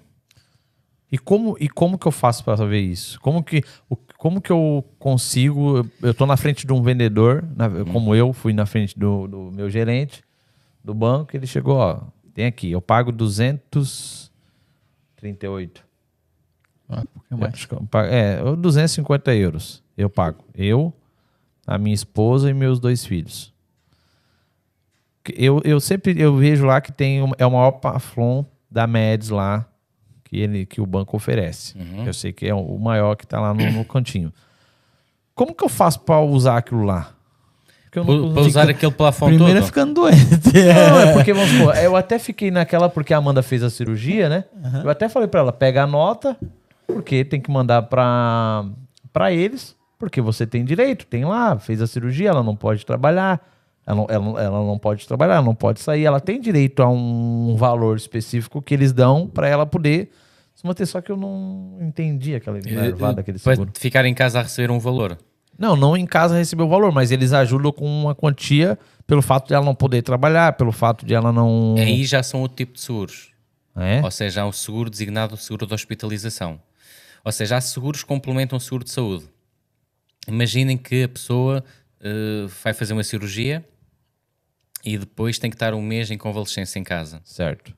[1.11, 3.19] E como, e como que eu faço para saber isso?
[3.21, 5.89] Como que, o- como que eu consigo?
[6.01, 9.51] eu- tô na frente de um vendedor, na- como eu fui na frente do, do
[9.51, 10.21] meu gerente
[10.83, 12.01] do banco, ele chegou, ó,
[12.33, 15.85] tem aqui, eu pago 238.
[16.89, 17.67] Ah, um pouquinho mais.
[18.11, 20.43] É, eu- 250 euros eu pago.
[20.55, 20.93] Eu,
[21.65, 23.53] a minha esposa e meus dois filhos.
[25.35, 29.67] Eu, eu sempre eu vejo lá que tem é o maior plafond da Meds lá
[30.27, 31.77] que, ele, que o banco oferece.
[31.77, 32.05] Uhum.
[32.05, 34.31] Eu sei que é o maior que está lá no, no cantinho.
[35.33, 37.11] Como que eu faço para usar aquilo lá?
[37.83, 40.25] Porque eu não Para usar aquele plafond Primeiro é ficando doente.
[40.53, 44.27] não, é porque, vamos supor, eu até fiquei naquela porque a Amanda fez a cirurgia,
[44.27, 44.43] né?
[44.83, 46.35] Eu até falei pra ela, pega a nota,
[46.85, 48.65] porque tem que mandar pra
[49.31, 53.41] eles, porque você tem direito, tem lá, fez a cirurgia, ela não pode trabalhar,
[53.87, 56.89] ela não, ela, ela não pode trabalhar, ela não pode sair, ela tem direito a
[56.89, 60.11] um valor específico que eles dão pra ela poder
[60.53, 63.71] se manter, só que eu não entendi aquela nervada daquele Para seguro.
[63.77, 65.17] ficar em casa a receber um valor.
[65.57, 69.47] Não, não em casa receber o valor, mas eles ajudam com uma quantia pelo fato
[69.47, 71.75] de ela não poder trabalhar, pelo fato de ela não...
[71.77, 73.31] Aí já são outro tipo de seguros.
[73.75, 74.01] É?
[74.03, 76.59] Ou seja, há um seguro designado seguro de hospitalização.
[77.23, 79.25] Ou seja, há seguros que complementam o seguro de saúde.
[80.27, 81.63] Imaginem que a pessoa
[82.01, 83.63] eh, vai fazer uma cirurgia
[84.89, 87.21] e depois tem que estar um mês em convalescência em casa.
[87.25, 87.73] Certo.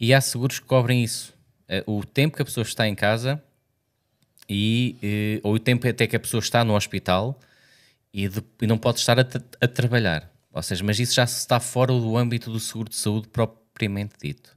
[0.00, 1.32] E há seguros que cobrem isso.
[1.68, 3.40] Eh, o tempo que a pessoa está em casa
[4.48, 7.38] e, eh, ou o tempo até que a pessoa está no hospital
[8.12, 9.22] e, de- e não pode estar a,
[9.60, 10.28] a trabalhar.
[10.52, 14.56] Ou seja, mas isso já está fora do âmbito do seguro de saúde propriamente dito.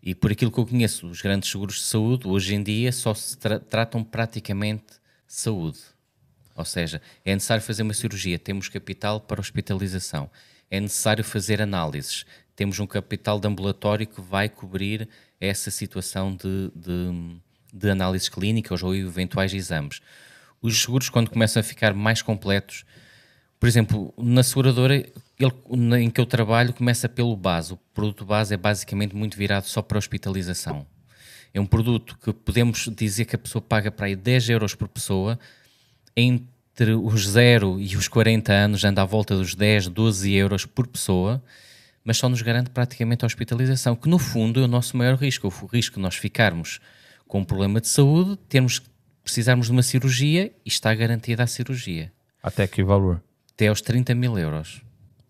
[0.00, 3.12] E por aquilo que eu conheço, os grandes seguros de saúde, hoje em dia, só
[3.14, 4.84] se tra- tratam praticamente
[5.26, 5.80] saúde.
[6.54, 10.30] Ou seja, é necessário fazer uma cirurgia, temos capital para hospitalização.
[10.70, 15.08] É necessário fazer análises, temos um capital de ambulatório que vai cobrir
[15.40, 17.36] essa situação de, de,
[17.72, 20.00] de análises clínicas ou eventuais exames.
[20.60, 22.84] Os seguros, quando começam a ficar mais completos,
[23.60, 25.12] por exemplo, na seguradora ele-
[26.02, 27.72] em que eu trabalho começa pelo base.
[27.72, 30.86] O produto base é basicamente muito virado só para hospitalização.
[31.54, 34.88] É um produto que podemos dizer que a pessoa paga para aí 10 euros por
[34.88, 35.38] pessoa,
[36.78, 40.86] entre os 0 e os 40 anos anda à volta dos 10, 12 euros por
[40.86, 41.42] pessoa,
[42.04, 45.48] mas só nos garante praticamente a hospitalização, que no fundo é o nosso maior risco,
[45.48, 46.78] o risco de nós ficarmos
[47.26, 48.80] com um problema de saúde, termos
[49.24, 52.12] precisarmos de uma cirurgia e está garantida a cirurgia.
[52.40, 53.20] Até que valor?
[53.52, 54.80] Até aos 30 mil euros,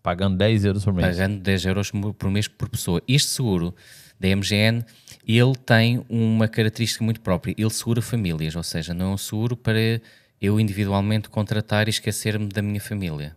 [0.03, 1.07] Pagando 10 euros por mês.
[1.07, 3.01] pagando 10 euros por mês por pessoa.
[3.07, 3.75] Este seguro
[4.19, 4.85] da MGN,
[5.27, 9.57] ele tem uma característica muito própria, ele segura famílias, ou seja, não é um seguro
[9.57, 9.99] para
[10.41, 13.35] eu individualmente contratar e esquecer-me da minha família.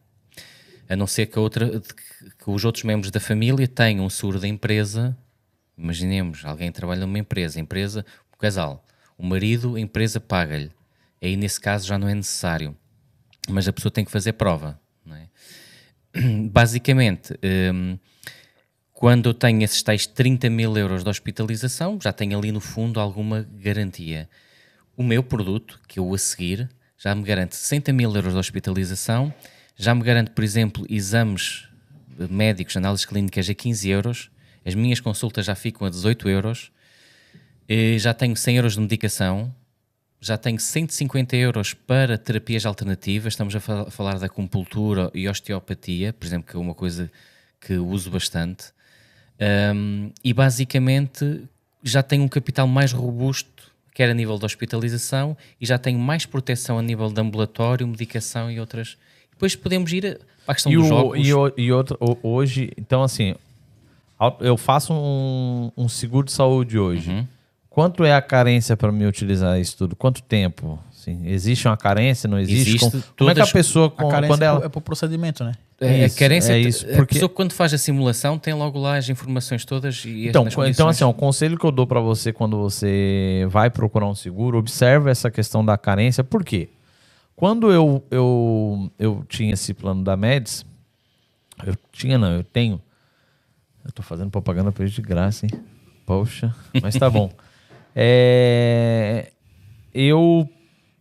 [0.89, 4.47] A não ser que, outra, que os outros membros da família tenham um seguro da
[4.47, 5.17] empresa.
[5.77, 8.87] Imaginemos, alguém trabalha numa empresa, empresa, o casal,
[9.17, 10.71] o marido, a empresa paga-lhe.
[11.21, 12.77] Aí nesse caso já não é necessário.
[13.49, 14.81] Mas a pessoa tem que fazer prova.
[15.11, 16.21] É?
[16.51, 17.35] Basicamente,
[17.73, 17.99] hum,
[18.93, 23.01] quando eu tenho esses tais 30 mil euros de hospitalização, já tenho ali no fundo
[23.01, 24.29] alguma garantia.
[24.97, 26.69] O meu produto, que eu a seguir,
[27.03, 29.33] já me garante 60 mil euros de hospitalização,
[29.77, 31.65] já me garante, por exemplo, exames
[32.31, 34.31] médicos, análises clínicas a 15 euros,
[34.65, 36.71] as minhas consultas já ficam a 18 euros,
[37.69, 39.53] eh, já tenho 100 euros de medicação,
[40.21, 46.13] já tenho 150 euros para terapias alternativas, estamos a fal- falar da acupuntura e osteopatia,
[46.13, 47.11] por exemplo, que é uma coisa
[47.61, 48.67] que uso bastante.
[49.75, 51.43] Um, e basicamente
[51.83, 56.25] já tenho um capital mais robusto, quer a nível de hospitalização, e já tenho mais
[56.27, 58.97] proteção a nível de ambulatório, medicação e outras.
[59.33, 61.19] Depois podemos ir a- para a questão E, dos o, jogos.
[61.27, 63.35] e, o- e outro, o- hoje, então assim,
[64.41, 67.11] eu faço um, um seguro de saúde hoje.
[67.11, 67.27] Uhum.
[67.69, 69.97] Quanto é a carência para me utilizar isso tudo?
[69.97, 70.79] Quanto tempo?
[70.93, 72.29] Sim, existe uma carência?
[72.29, 72.69] Não existe?
[72.77, 74.65] Existe como, como é que a pessoa, A com- carência quando ela...
[74.65, 75.53] é pro procedimento, né?
[75.85, 78.79] É, Isso, a carência, é isso, a porque- pessoa quando faz a simulação tem logo
[78.79, 82.01] lá as informações todas e Então, as então assim, o conselho que eu dou para
[82.01, 86.23] você quando você vai procurar um seguro, observe essa questão da carência.
[86.23, 86.69] Por quê?
[87.35, 90.65] Quando eu, eu, eu tinha esse plano da Meds,
[91.67, 92.81] eu tinha não, eu tenho.
[93.85, 95.53] Eu tô fazendo propaganda pra eles de graça, hein?
[96.07, 97.31] Poxa, mas tá bom.
[97.95, 99.33] É,
[99.93, 100.49] eu,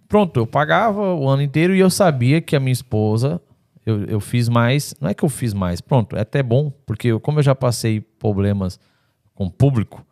[0.09, 3.39] pronto, eu pagava o ano inteiro e eu sabia que a minha esposa
[3.85, 4.93] eu, eu fiz mais.
[4.99, 7.55] Não é que eu fiz mais, pronto, é até bom, porque eu, como eu já
[7.55, 8.79] passei problemas
[9.33, 10.05] com o público,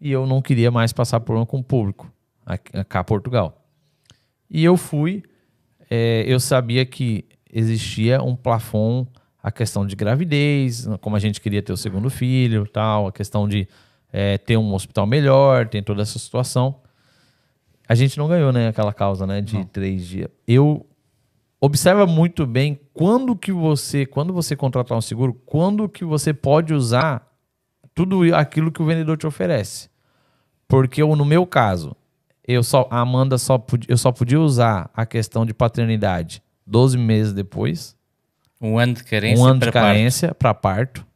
[0.00, 2.12] e eu não queria mais passar problema com o público,
[2.44, 3.66] aqui, cá em Portugal.
[4.50, 5.22] E eu fui,
[5.90, 9.08] é, eu sabia que existia um plafond,
[9.42, 13.46] a questão de gravidez, como a gente queria ter o segundo filho, tal, a questão
[13.48, 13.68] de
[14.12, 16.80] é, ter um hospital melhor, tem toda essa situação.
[17.86, 19.64] A gente não ganhou, né, aquela causa, né, de Não.
[19.64, 20.28] três dias.
[20.46, 20.86] Eu
[21.64, 26.74] observa muito bem quando que você, quando você contratar um seguro, quando que você pode
[26.74, 27.26] usar
[27.94, 29.88] tudo aquilo que o vendedor te oferece.
[30.68, 31.94] Porque eu, no meu caso,
[32.46, 36.98] eu só, a Amanda só podia, eu só podia usar a questão de paternidade 12
[36.98, 37.96] meses depois,
[38.60, 39.86] Um ano de carência um ano para de parto.
[39.86, 41.06] carência para parto.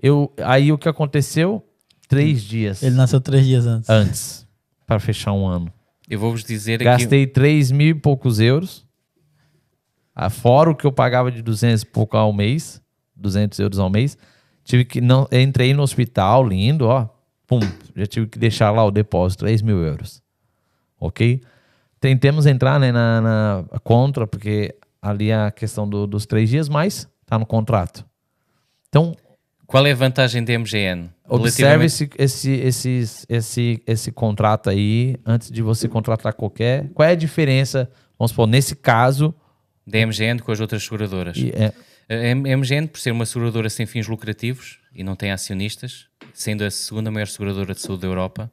[0.00, 1.64] Eu, aí o que aconteceu?
[2.06, 3.88] Três dias Ele nasceu três dias antes.
[3.88, 4.46] antes
[4.86, 5.72] para fechar um ano.
[6.08, 6.84] Eu vou-vos dizer aqui...
[6.84, 8.83] Gastei 3 mil e poucos euros.
[10.14, 12.80] Ah, Fora o que eu pagava de 200 e pouco ao mês.
[13.16, 14.16] 200 euros ao mês.
[14.64, 15.00] Tive que.
[15.00, 17.08] Não, entrei no hospital, lindo, ó.
[17.46, 17.60] Pum.
[17.94, 20.22] Já tive que deixar lá o depósito, 3 mil euros.
[20.98, 21.40] Ok?
[22.00, 26.68] Tentemos entrar né, na, na contra, porque ali é a questão do- dos três dias,
[26.68, 28.04] mas tá no contrato.
[28.88, 29.14] Então,
[29.66, 31.10] Qual é a vantagem da MGN?
[31.28, 36.88] Observe esse, esse, esse, esse, esse contrato aí antes de você contratar qualquer.
[36.94, 39.34] Qual é a diferença, vamos supor, nesse caso?
[39.86, 41.36] Da MGN com as outras seguradoras.
[41.36, 41.72] e é-
[42.06, 46.70] A MGN, por ser uma seguradora sem fins lucrativos e não tem acionistas, sendo a
[46.70, 48.52] segunda maior seguradora de saúde da Europa,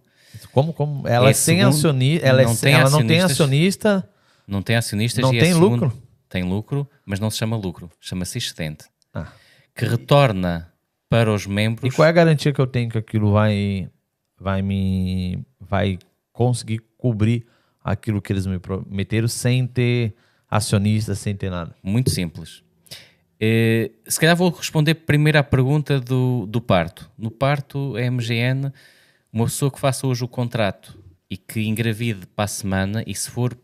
[0.54, 4.10] como, como ela É é sem acionista, ela, é não tem ela não tem acionista,
[4.48, 6.02] não tem acionistas Não e é tem segundo- lucro?
[6.30, 9.28] Tem lucro, mas não se chama lucro, chama-se excedente, Ah.
[9.76, 10.72] que retorna
[11.10, 13.90] para os E membros qual é a garantia que eu tenho que aquilo vai,
[14.40, 16.00] vai me vai
[16.32, 17.46] conseguir cobrir
[17.84, 20.16] aquilo que eles me prometeram sem ter
[20.52, 21.74] acionista, sem ter nada?
[21.82, 22.62] Muito simples.
[23.40, 27.10] Eh, se calhar vou responder primeiro à pergunta do, do parto.
[27.18, 28.72] No parto, a MGN,
[29.34, 33.30] uma pessoa que faça hoje o contrato e que engravide para a semana, e se
[33.30, 33.58] for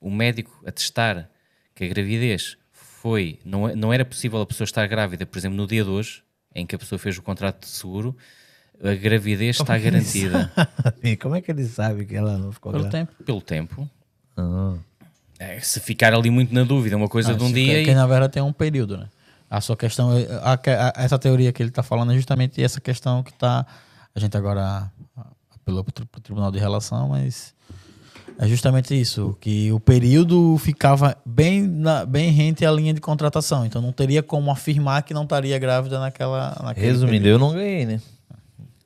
[0.00, 1.28] o médico atestar
[1.74, 5.56] que a gravidez foi, não, é- não era possível a pessoa estar grávida, por exemplo,
[5.56, 6.22] no dia de hoje,
[6.54, 8.16] em que a pessoa fez o contrato de seguro,
[8.82, 10.52] a gravidez está garantida
[11.02, 13.06] E como é que ele sabe que ela não ficou Pelo grávida?
[13.10, 13.24] tempo.
[13.24, 13.90] pelo tempo.
[14.36, 14.76] Ah.
[15.38, 17.74] Eh, Se ficar ali muito na dúvida, uma coisa Ah, de um dia.
[17.74, 19.06] que, e- que na verdade tem um período, né?
[19.50, 22.80] A sua questão, é- a- a- essa teoria que ele está falando é justamente essa
[22.80, 23.64] questão que está.
[24.14, 24.90] A gente agora
[25.54, 27.54] apelou para o Tribunal de Relação, mas
[28.38, 33.64] é justamente isso, que o período ficava bem, na, bem rente à linha de contratação,
[33.64, 36.58] então não teria como afirmar que não estaria grávida naquela.
[36.62, 37.28] naquele Resumindo, período.
[37.28, 38.00] eu não ganhei, né?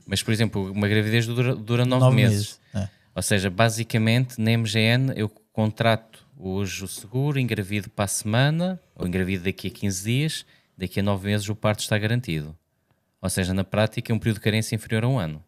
[0.06, 2.32] Mas, por exemplo, uma gravidez dura, dura nove, Nove meses.
[2.36, 2.88] meses, é.
[3.14, 6.09] Ou seja, basicamente, na MGN, eu contrato
[6.40, 11.02] hoje o seguro, engravido para a semana, ou engravido daqui a 15 dias, daqui a
[11.02, 12.56] 9 meses o parto está garantido.
[13.22, 15.42] Ou seja, na prática, é um período de carência inferior a um ano.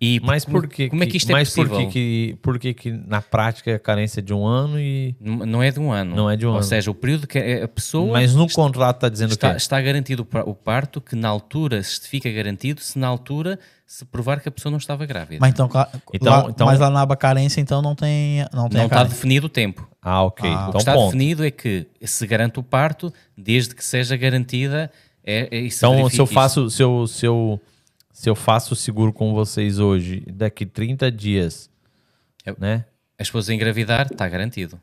[0.00, 1.88] E Mas como, por que, como é que isto é mas por possível?
[1.88, 1.92] que,
[2.32, 5.14] que, por que, que na prática é carência de um ano e.
[5.20, 6.16] N- Não é de um ano.
[6.16, 6.64] Não é de um Ou ano.
[6.64, 9.56] seja, o período que a pessoa Mas no contrato está dizendo está, que.
[9.56, 14.40] está garantido o parto, que na altura se fica garantido se na altura se provar
[14.40, 15.38] que a pessoa não estava grávida.
[15.40, 15.66] Mas então,
[16.12, 18.38] Então- lá, então- mas lá na aba carência, então não tem.
[18.52, 19.88] Não tem não está definido o tempo.
[20.02, 20.48] Ah, ok.
[20.48, 21.06] Ah, O que então, está ponto.
[21.12, 24.90] definido é que se garante o parto desde que seja garantida.
[25.22, 27.60] É, é isso Então, se eu faço, se eu, se eu,
[28.12, 31.70] se eu faço o seguro com vocês hoje, daqui 30 dias,
[32.44, 32.76] Eu- né?
[32.76, 32.84] isso.
[33.18, 34.78] A esposa engravidar, está garantido.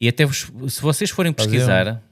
[0.00, 2.02] E até vos- se vocês forem Fazer pesquisar,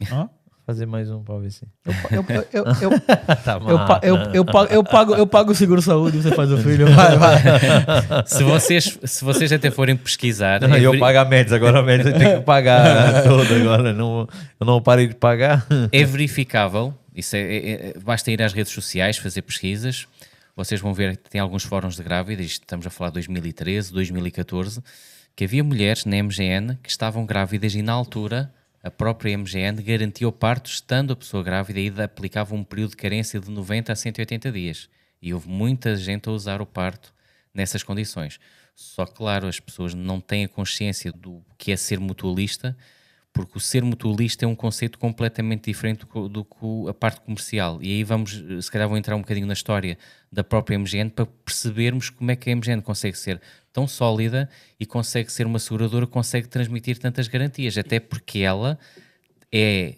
[0.10, 0.28] Hã?
[0.68, 1.66] Fazer mais um pra ver se.
[1.86, 1.94] Eu,
[2.28, 3.00] eu, eu, eu,
[3.42, 6.52] Tá eu, pa- eu, eu, pago, eu, pago, eu pago o seguro saúde, você faz
[6.52, 6.92] o filho.
[6.92, 7.38] Vai, vai.
[8.28, 11.82] se vocês, se vocês até forem pesquisar, Não, é eu pago a média, agora a
[11.82, 13.94] média eu tenho que pagar toda agora.
[13.94, 14.28] Não,
[14.60, 15.66] eu não parei de pagar.
[15.90, 16.92] é verificável.
[17.14, 20.06] Isso é, é- é- basta ir às redes sociais, fazer pesquisas.
[20.54, 24.82] Vocês vão ver que tem alguns fóruns de grávidas, estamos a falar de 2013, 2014,
[25.34, 28.52] que havia mulheres na MGN que estavam grávidas e na altura
[28.82, 32.96] a própria MGN garantia o parto estando a pessoa grávida e aplicava um período de
[32.96, 34.88] carência de 90 a 180 dias.
[35.20, 37.12] E houve muita gente a usar o parto
[37.52, 38.38] nessas condições.
[38.74, 42.76] Só claro, as pessoas não têm a consciência do que é ser mutualista,
[43.32, 47.20] porque o ser mutualista é um conceito completamente diferente do que- do que a parte
[47.20, 47.78] comercial.
[47.82, 49.98] E aí vamos, eh, se calhar vou entrar um bocadinho na história
[50.30, 53.40] da própria MGN para percebermos como é que a MGN consegue ser
[53.78, 54.48] tão sólida
[54.80, 58.76] e consegue ser uma seguradora consegue transmitir tantas garantias, até porque ela
[59.52, 59.94] é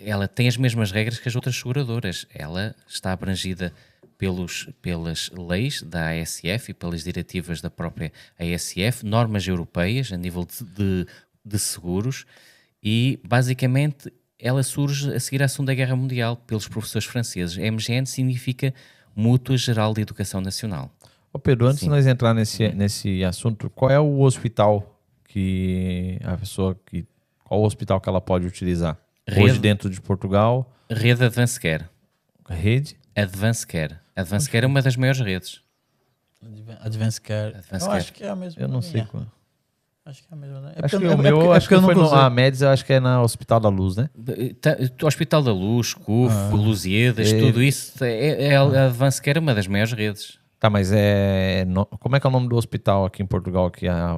[0.00, 2.26] ela tem as mesmas regras que as outras seguradoras.
[2.34, 3.72] Ela está abrangida
[4.18, 10.44] pelos, pelas leis da ASF e pelas diretivas da própria ASF, normas europeias a nível
[10.44, 11.06] de, de,
[11.44, 12.26] de seguros
[12.82, 17.56] e basicamente ela surge a seguir à Segunda Guerra Mundial pelos professores franceses.
[17.56, 18.74] MGN significa
[19.14, 20.92] Mútua Geral de Educação Nacional.
[21.32, 21.86] Ô Pedro, antes Sim.
[21.86, 27.06] de nós entrar nesse, nesse assunto, qual é o hospital que a pessoa que.
[27.44, 28.98] Qual o hospital que ela pode utilizar?
[29.30, 31.84] Hoje Rede- dentro de Portugal, Rede Advance Care.
[32.48, 32.96] rede.
[33.14, 33.96] Advance Care.
[34.16, 35.60] Advance Care é uma das maiores redes.
[36.44, 37.54] Advan- Advanced Care.
[37.56, 37.98] Advanced eu Care.
[37.98, 38.62] acho que é a mesma.
[38.62, 39.24] Eu não sei qual.
[40.04, 40.60] Acho que é a mesma.
[40.60, 40.72] né?
[40.74, 42.64] É Acho porque que o é meu, porque- é acho que eu no a Médici,
[42.64, 44.10] eu acho que é na Hospital da Luz, né?
[44.60, 46.50] Tá- Hospital da Luz, CUF, Ah.
[46.52, 48.02] Lusíadas, tudo isso.
[48.02, 50.38] É, é a Advance Care é uma das maiores redes.
[50.62, 51.64] Tá, mas é.
[51.66, 54.16] no- como é que é o nome do hospital aqui em Portugal que a,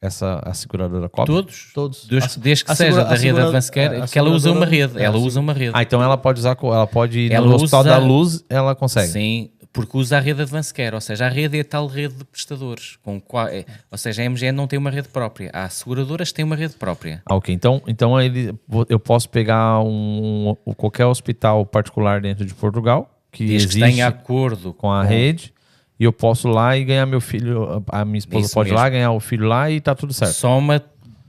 [0.00, 1.30] essa a seguradora cobre?
[1.30, 1.72] Todos.
[1.74, 2.06] Todos.
[2.06, 4.98] Desde, desde que a seja da rede Advance Care, que ela usa uma rede.
[4.98, 5.72] é, Ela a usa uma rede.
[5.74, 8.74] Ah, então ela pode usar, ela pode ir Ela no Hospital usa- da Luz, ela
[8.74, 9.08] consegue.
[9.08, 12.14] Sim, porque usa a rede Advance Care, ou seja, a rede é a tal rede
[12.14, 12.96] de prestadores.
[13.02, 15.50] Com qua- é- ou seja, a MGN não tem uma rede própria.
[15.52, 17.20] Há seguradoras que têm uma rede própria.
[17.26, 17.54] Ah, ok.
[17.54, 18.54] Então, então ele,
[18.88, 23.90] eu posso pegar um, um- qualquer hospital particular dentro de Portugal que Desde que existe
[23.96, 25.52] tenha acordo com a rede
[25.98, 28.82] e eu posso lá e ganhar meu filho, a minha esposa Isso pode ir mesmo.
[28.82, 30.32] lá ganhar o filho lá e tá tudo certo.
[30.32, 30.82] Só uma,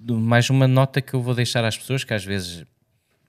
[0.10, 2.66] mais uma nota que eu vou deixar às pessoas, que às vezes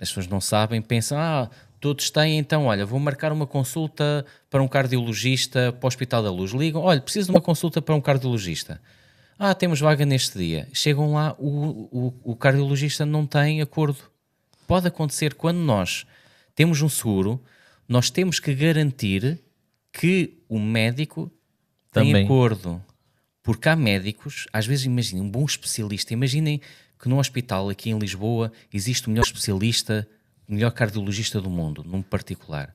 [0.01, 4.63] as pessoas não sabem, pensam, ah, todos têm, então, olha, vou marcar uma consulta para
[4.63, 6.53] um cardiologista para o Hospital da Luz.
[6.53, 8.81] Ligam, olha, preciso de uma consulta para um cardiologista.
[9.39, 10.67] Ah, temos vaga neste dia.
[10.73, 13.99] Chegam lá, o, o, o cardiologista não tem acordo.
[14.67, 16.07] Pode acontecer quando nós
[16.55, 17.41] temos um seguro,
[17.87, 19.39] nós temos que garantir
[19.99, 21.33] que o médico
[21.91, 22.25] tem Também.
[22.27, 22.85] acordo.
[23.43, 26.61] Porque há médicos, às vezes imaginem, um bom especialista, imaginem
[26.99, 30.07] que num hospital aqui em Lisboa existe o melhor especialista,
[30.47, 32.75] o melhor cardiologista do mundo, num particular.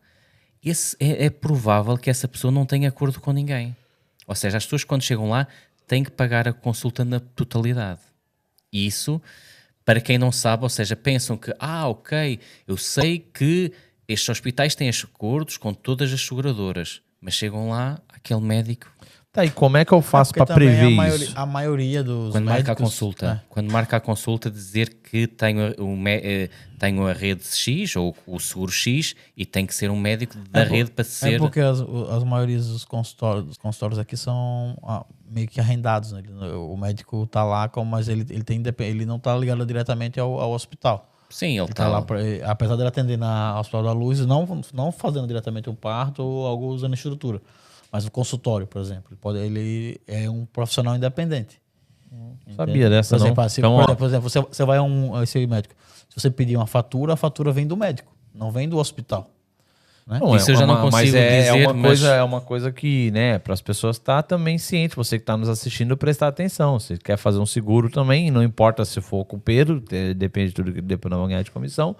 [0.63, 3.75] Esse, é, é provável que essa pessoa não tenha acordo com ninguém.
[4.25, 5.47] Ou seja, as pessoas quando chegam lá
[5.85, 8.01] têm que pagar a consulta na totalidade.
[8.73, 9.21] Isso,
[9.85, 13.71] para quem não sabe, ou seja, pensam que, ah, ok, eu sei que
[14.07, 18.87] estes hospitais têm acordos com todas as seguradoras, mas chegam lá, aquele médico,
[19.33, 21.39] Tá, e como é que eu faço Porque para prever a maioria, isso?
[21.39, 25.25] A maioria dos quando marca a médicos, consulta, é, quando marca a consulta, dizer que
[25.25, 29.73] tenho, a- o eh, tenho a rede X ou o seguro X e tem que
[29.73, 31.39] ser um médico da É por- rede para É ser.
[31.39, 36.11] porque as, as maiorias dos consultórios, dos consultórios aqui são ah, meio que arrendados.
[36.11, 36.21] né?
[36.27, 40.19] Ele- O médico tá lá, como- mas ele, ele, tem, ele não tá ligado diretamente
[40.19, 41.09] ao, ao hospital.
[41.31, 44.61] Sim, ele está tá lá, pra, apesar de ele atender na Hospital da Luz, não,
[44.73, 47.41] não fazendo diretamente um parto ou algo usando estrutura.
[47.91, 51.59] Mas o consultório, por exemplo, ele, pode, ele é um profissional independente.
[52.55, 53.49] Sabia dessa, Por exemplo, não?
[53.49, 55.73] se- Então, por por exemplo, você, você vai a um a esse médico.
[56.09, 59.29] Se você pedir uma fatura, a fatura vem do médico, não vem do hospital.
[60.07, 62.23] Não, Isso eu já não uma- mas consigo é, é dizer, uma mas- coisa, é
[62.23, 65.95] uma coisa que, né, para as pessoas estar também ciente, você que está nos assistindo,
[65.95, 66.79] prestar atenção.
[66.79, 69.81] Se quer fazer um seguro também, não importa se for com o Pedro,
[70.15, 71.95] depende de tudo que depois nós vamos ganhar de comissão.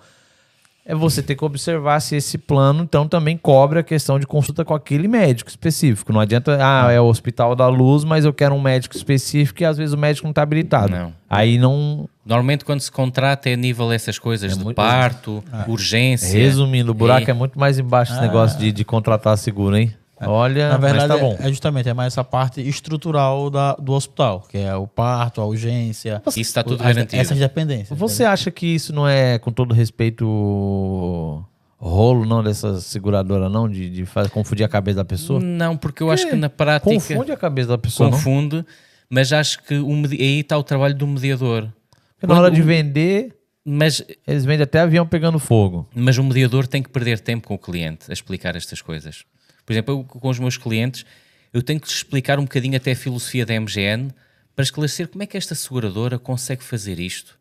[0.92, 4.66] É você ter que observar se esse plano, então, também cobre a questão de consulta
[4.66, 6.12] com aquele médico específico.
[6.12, 9.66] Não adianta, ah, é o Hospital da Luz, mas eu quero um médico específico e
[9.66, 10.92] às vezes o médico não está habilitado.
[10.92, 11.14] Não.
[11.30, 12.10] Aí não.
[12.26, 16.38] Normalmente quando se contrata é a nível dessas coisas de muito- parto, urgência.
[16.38, 17.32] Resumindo, o buraco É.
[17.32, 19.94] é, muito mais embaixo esse negócio de, de contratar seguro, hein?
[20.30, 21.36] Olha, Na verdade, mas tá bom.
[21.40, 25.42] é, é justamente é mais essa parte estrutural da, do hospital, que é o parto,
[25.42, 26.22] a urgência.
[26.28, 27.22] Isso está tudo garantido.
[27.22, 27.98] Essas dependências.
[27.98, 31.44] Você acha que isso não é, com todo respeito,
[31.78, 35.40] rolo não dessa seguradora não, de, de fa- confundir a cabeça da pessoa?
[35.40, 38.18] Não, porque eu acho que na prática Confunde a cabeça da pessoa, não?
[38.18, 38.66] confunde,
[39.10, 41.68] mas acho que o medi- aí está o trabalho do mediador.
[42.16, 45.88] Porque na hora Quando- de vender, Mas, eles vendem até avião pegando fogo.
[45.94, 49.24] mas o mediador tem que perder tempo com o cliente a explicar estas coisas.
[49.66, 51.06] Por exemplo, eu, com os meus clientes,
[51.54, 54.12] eu tenho que lhes explicar um bocadinho até a filosofia da MGN
[54.56, 57.40] para esclarecer como é que esta seguradora consegue fazer isto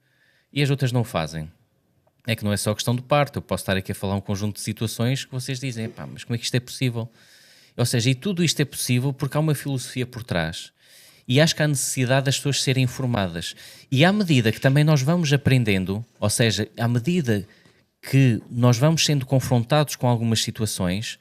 [0.52, 1.50] e as outras não fazem.
[2.26, 4.20] É que não é só questão do parto, eu posso estar aqui a falar um
[4.20, 7.10] conjunto de situações que vocês dizem, pá, mas como é que isto é possível?
[7.76, 10.72] Ou seja, e tudo isto é possível porque há uma filosofia por trás.
[11.26, 13.54] E acho que há necessidade das pessoas serem informadas.
[13.90, 17.46] E à medida que também nós vamos aprendendo, ou seja, à medida
[18.02, 21.18] que nós vamos sendo confrontados com algumas situações,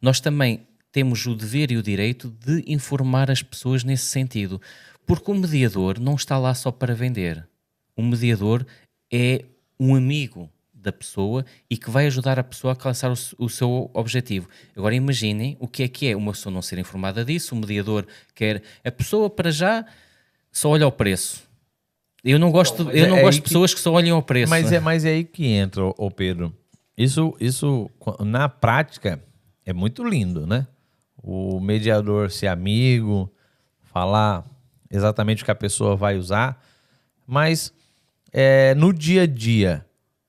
[0.00, 4.60] nós também temos o dever e o direito de informar as pessoas nesse sentido.
[5.06, 7.46] Porque o mediador não está lá só para vender.
[7.96, 8.66] O mediador
[9.12, 9.44] é
[9.78, 13.90] um amigo da pessoa e que vai ajudar a pessoa a alcançar o, o seu
[13.92, 14.48] objetivo.
[14.76, 18.06] Agora imaginem o que é que é uma pessoa não ser informada disso, o mediador
[18.34, 18.62] quer...
[18.84, 19.84] A pessoa para já
[20.52, 21.42] só olha o preço.
[22.22, 24.22] Eu não gosto, eu é não aí gosto de que- pessoas que só olham o
[24.22, 24.50] preço.
[24.50, 26.54] Mas é, mas é aí que entra, ô Pedro.
[26.96, 27.90] Isso, isso,
[28.20, 29.22] na prática,
[29.68, 30.66] é muito lindo, né?
[31.22, 33.30] O mediador ser amigo,
[33.82, 34.42] falar
[34.90, 36.64] exatamente o que a pessoa vai usar,
[37.26, 37.70] mas
[38.32, 39.84] é, no dia a dia,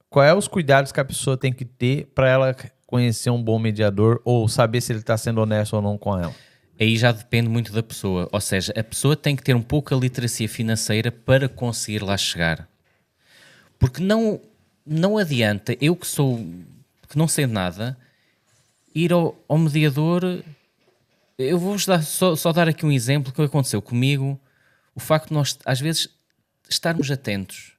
[0.09, 3.57] qual é os cuidados que a pessoa tem que ter para ela conhecer um bom
[3.57, 6.35] mediador ou saber se ele está sendo honesto ou não com ela?
[6.77, 8.27] Aí já depende muito da pessoa.
[8.33, 12.17] Ou seja, a pessoa tem que ter um pouco a literacia financeira para conseguir lá
[12.17, 12.67] chegar.
[13.77, 14.41] Porque não,
[14.85, 16.45] não adianta eu que sou
[17.07, 17.97] que não sei nada
[19.03, 20.43] ir ao, ao mediador.
[21.37, 24.39] Eu vou-vos só, só dar aqui um exemplo que aconteceu comigo.
[24.93, 26.09] O facto de nós, às vezes,
[26.69, 27.73] estarmos atentos.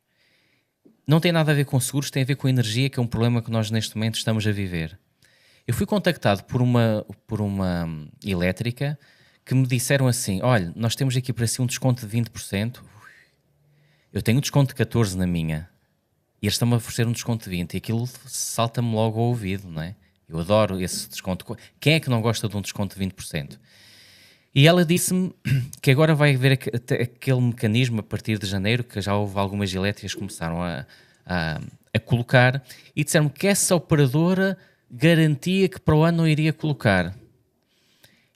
[1.06, 3.06] Não tem nada a ver com seguros, tem a ver com energia, que é um
[3.06, 4.98] problema que nós neste momento estamos a viver.
[5.66, 7.88] Eu fui contactado por uma, por uma
[8.24, 8.98] elétrica
[9.44, 12.80] que me disseram assim: olha, nós temos aqui para si um desconto de 20%.
[14.12, 15.68] Eu tenho um desconto de 14% na minha.
[16.42, 17.74] E eles estão-me a oferecer um desconto de 20%.
[17.74, 19.94] E aquilo salta-me logo ao ouvido, não é?
[20.30, 21.56] Eu adoro esse desconto.
[21.80, 23.58] Quem é que não gosta de um desconto de 20%?
[24.54, 25.32] E ela disse-me
[25.82, 30.12] que agora vai haver aquele mecanismo a partir de janeiro, que já houve algumas elétricas
[30.12, 30.86] que começaram a,
[31.26, 31.60] a,
[31.92, 32.62] a colocar,
[32.94, 34.56] e disseram-me que essa operadora
[34.90, 37.14] garantia que para o ano não iria colocar.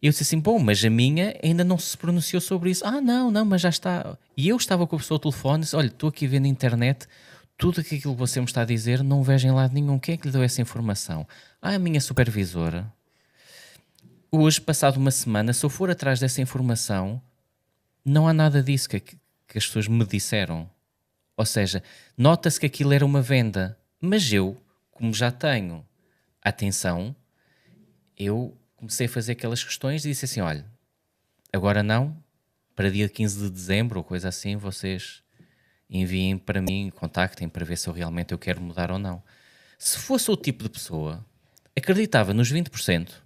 [0.02, 2.84] Eu disse assim, bom, mas a minha ainda não se pronunciou sobre isso.
[2.84, 4.18] Ah, não, não, mas já está.
[4.36, 7.06] E eu estava com a pessoa ao telefone e disse, olha, estou aqui vendo internet,
[7.56, 9.98] tudo aquilo que você me está a dizer não vejo em lado nenhum.
[9.98, 11.26] Quem é que lhe deu essa informação?
[11.66, 12.92] Ah, a minha supervisora.
[14.30, 17.22] Hoje, passado uma semana, se eu for atrás dessa informação,
[18.04, 19.16] não há nada disso que, que
[19.56, 20.68] as pessoas me disseram.
[21.34, 21.82] Ou seja,
[22.18, 25.82] nota-se que aquilo era uma venda, mas eu, como já tenho
[26.42, 27.16] atenção,
[28.14, 30.66] eu comecei a fazer aquelas questões e disse assim: olha,
[31.50, 32.14] agora não,
[32.76, 35.22] para dia 15 de dezembro ou coisa assim, vocês
[35.88, 39.22] enviem para mim, contactem para ver se eu realmente eu quero mudar ou não.
[39.78, 41.24] Se fosse o tipo de pessoa,
[41.76, 43.24] acreditava nos 20%,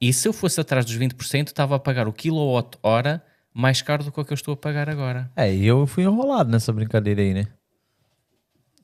[0.00, 3.22] e se eu fosse atrás dos 20%, estava a pagar o quilowatt-hora
[3.54, 5.30] mais caro do que o que eu estou a pagar agora.
[5.34, 7.46] É, e eu fui enrolado nessa brincadeira aí, né?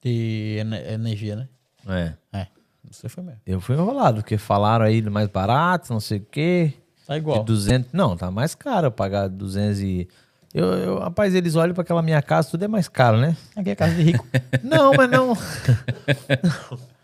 [0.02, 0.56] De
[0.88, 1.48] energia, né?
[1.86, 2.38] É.
[2.38, 2.46] É.
[2.90, 3.40] Você foi mesmo.
[3.44, 6.72] Eu fui enrolado, porque falaram aí mais barato, não sei o quê.
[7.06, 7.40] Tá igual.
[7.40, 10.08] De 200, não, tá mais caro eu pagar 200 e...
[10.54, 13.36] Eu, eu, rapaz, eles olham para aquela minha casa, tudo é mais caro, né?
[13.54, 14.26] Aqui é casa de rico.
[14.64, 15.36] não, mas não...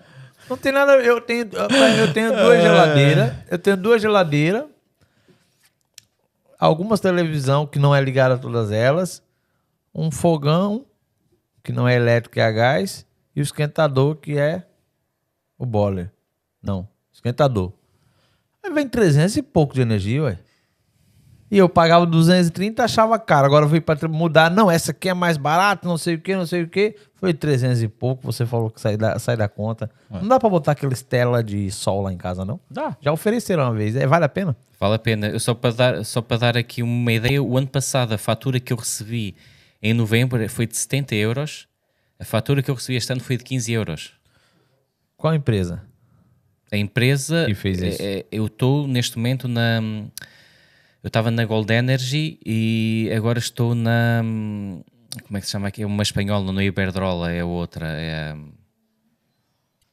[0.49, 0.95] não tem nada...
[0.97, 1.49] Eu tenho,
[1.99, 4.65] eu tenho duas geladeiras, eu tenho duas geladeiras,
[6.59, 9.23] algumas televisão que não é ligada a todas elas,
[9.95, 10.85] um fogão
[11.63, 14.65] que não é elétrico, é a gás, e o esquentador que é
[15.59, 16.11] o boiler.
[16.63, 17.73] Não, esquentador.
[18.63, 20.39] Aí vem 300 e pouco de energia, ué.
[21.51, 23.47] E eu pagava 230, achava caro.
[23.47, 24.51] Agora eu fui para mudar.
[24.51, 26.97] Não, essa aqui é mais barata, não sei o que, não sei o que.
[27.15, 28.25] Foi 300 e pouco.
[28.25, 29.89] Você falou que sai da, sai da conta.
[30.11, 30.21] É.
[30.21, 32.59] Não dá para botar aquela estela de sol lá em casa, não?
[32.69, 32.97] Dá.
[33.01, 33.95] Já ofereceram uma vez.
[33.95, 34.57] É, vale a pena?
[34.81, 35.29] Vale a pena.
[35.29, 38.59] Eu só para dar, só para dar aqui uma ideia, o ano passado a fatura
[38.59, 39.37] que eu recebi
[39.81, 41.69] em novembro foi de 70 euros.
[42.19, 44.13] A fatura que eu recebi este ano foi de 15 euros.
[45.17, 45.83] Qual empresa?
[46.73, 47.45] A empresa.
[47.47, 48.03] Que fez isso?
[48.03, 49.81] É, é eu estou neste momento na.
[51.07, 54.25] Eu estava na Gold Energy e agora estou na.
[55.25, 55.85] Como é que se chama aqui?
[55.85, 57.87] É uma espanhola, não é Iberdrola, é outra.
[57.87, 58.37] É,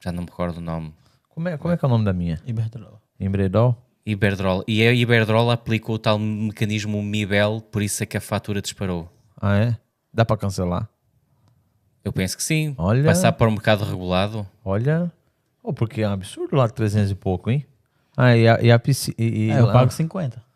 [0.03, 0.91] já não me recordo o nome.
[1.29, 2.41] Como é, como é que é o nome da minha?
[2.47, 2.99] Iberdrola.
[3.19, 3.77] Iberdrola?
[4.03, 4.63] Iberdrola.
[4.67, 9.07] E a Iberdrola aplicou o tal mecanismo MIBEL, por isso é que a fatura disparou.
[9.39, 9.77] Ah, é?
[10.11, 10.89] Dá para cancelar?
[12.03, 12.73] Eu penso que sim.
[12.75, 13.03] Olha.
[13.03, 14.47] Passar para o mercado regulado.
[14.65, 15.11] Olha.
[15.61, 17.63] Oh, porque é um absurdo lá 300 e pouco, hein?
[18.17, 19.15] Ah, e a, e a piscina.
[19.19, 20.52] E, é, eu pago 50.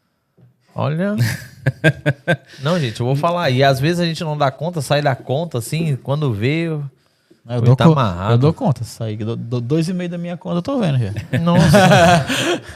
[0.78, 1.16] Olha.
[2.62, 3.50] não, gente, eu vou falar.
[3.50, 6.68] E às vezes a gente não dá conta, sai da conta assim, quando vê.
[6.68, 6.84] Eu,
[7.50, 8.34] eu dou, tá amarrado.
[8.34, 8.84] eu dou conta.
[8.84, 11.40] Sai do, do, dois e meio da minha conta, eu tô vendo já.
[11.40, 12.28] Nossa.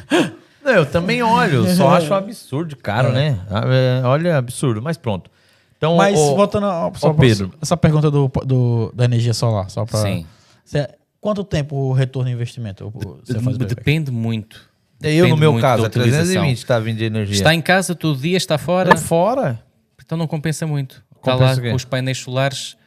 [0.66, 3.12] não, eu também olho, só acho um absurdo, caro, é.
[3.12, 3.40] né?
[3.48, 5.30] Ah, é, olha, absurdo, mas pronto.
[5.78, 7.52] Então, Mas o, voltando ao, só, Pedro.
[7.60, 10.00] essa pergunta do, do, da energia solar, só para.
[10.00, 10.28] Sim.
[10.64, 10.88] Cê,
[11.20, 12.92] quanto tempo o retorno de investimento
[13.24, 14.71] você faz Depende muito.
[15.02, 17.36] Eu, no meu caso, é 320 está vindo de energia.
[17.36, 18.94] Está em casa todo dia, está fora.
[18.94, 19.64] É fora.
[20.04, 21.04] Então não compensa muito.
[21.16, 22.78] Compensa está lá com os painéis solares,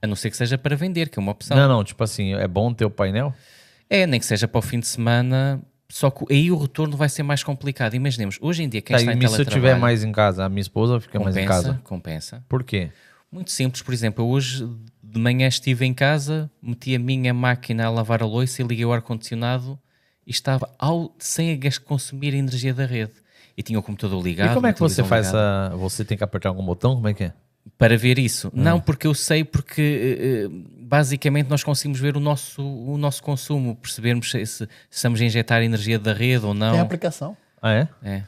[0.00, 1.56] a não ser que seja para vender, que é uma opção.
[1.56, 3.34] Não, não, tipo assim, é bom ter o painel?
[3.88, 7.08] É, nem que seja para o fim de semana, só que aí o retorno vai
[7.08, 7.94] ser mais complicado.
[7.94, 9.36] Imaginemos, hoje em dia quem tá, está em teletrabalho...
[9.36, 11.80] se eu estiver mais em casa, a minha esposa fica compensa, mais em casa?
[11.84, 12.44] Compensa.
[12.48, 12.90] Por quê?
[13.30, 13.82] Muito simples.
[13.82, 14.68] Por exemplo, hoje
[15.02, 18.84] de manhã estive em casa, meti a minha máquina a lavar a louça e liguei
[18.84, 19.78] o ar-condicionado
[20.26, 23.12] e estava ao, sem a consumir a energia da rede.
[23.56, 24.50] E tinha o computador ligado.
[24.50, 25.70] E como é que você faz a...
[25.76, 26.96] Você tem que apertar algum botão?
[26.96, 27.32] Como é que é?
[27.78, 28.48] Para ver isso.
[28.48, 28.62] Hum.
[28.62, 30.48] Não, porque eu sei, porque...
[30.50, 35.24] Uh, basicamente nós conseguimos ver o nosso, o nosso consumo, percebermos se, se estamos a
[35.24, 36.72] injetar energia da rede ou não.
[36.72, 37.36] Tem aplicação.
[37.60, 37.88] Ah, é?
[38.02, 38.22] É.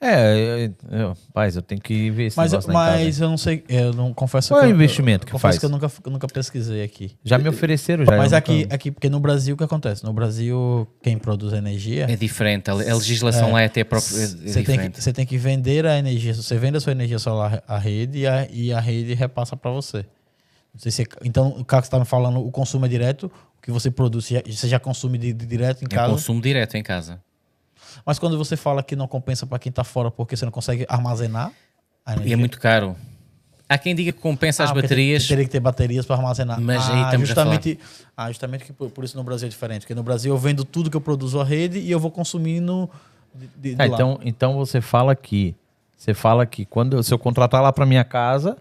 [0.00, 3.64] É, eu, eu, rapaz, eu tenho que ver esse Mas, negócio mas eu não sei,
[3.68, 5.56] eu não confesso Qual que é o eu- investimento eu, que faz?
[5.58, 7.12] que eu nunca, eu nunca pesquisei aqui.
[7.24, 8.14] Já me ofereceram, já.
[8.16, 10.04] Mas aqui, nunca- aqui, porque no Brasil o que acontece?
[10.04, 14.26] No Brasil, quem produz energia, É diferente, a, legislação lá é até própria, é, é
[14.26, 16.34] você tem, que, você tem que vender a energia.
[16.34, 19.70] Você vende a sua energia solar à rede e a, e a rede repassa para
[19.70, 19.98] você.
[20.74, 23.30] Não sei se é- então, o cara que está me falando, o consumo é direto,
[23.58, 26.12] o que você produz, você já- você já consome de, de direto em É casa.
[26.12, 27.22] consumo direto em casa.
[28.04, 30.84] Mas quando você fala que não compensa para quem está fora porque você não consegue
[30.88, 31.52] armazenar
[32.04, 32.96] a E é muito caro.
[33.68, 35.26] Há quem diga que compensa Ah, as baterias.
[35.26, 36.60] Teria que ter baterias para armazenar.
[36.60, 37.78] Mas ah, aí estamos a justamente,
[38.16, 39.80] Ah, justamente que por, por isso no Brasil é diferente.
[39.82, 42.88] Porque no Brasil eu vendo tudo que eu produzo à rede e eu vou consumindo
[43.34, 43.94] de, de- de Ah, lá.
[43.94, 45.54] então, então você fala que
[45.96, 48.58] você fala que quando se eu contratar lá para minha casa,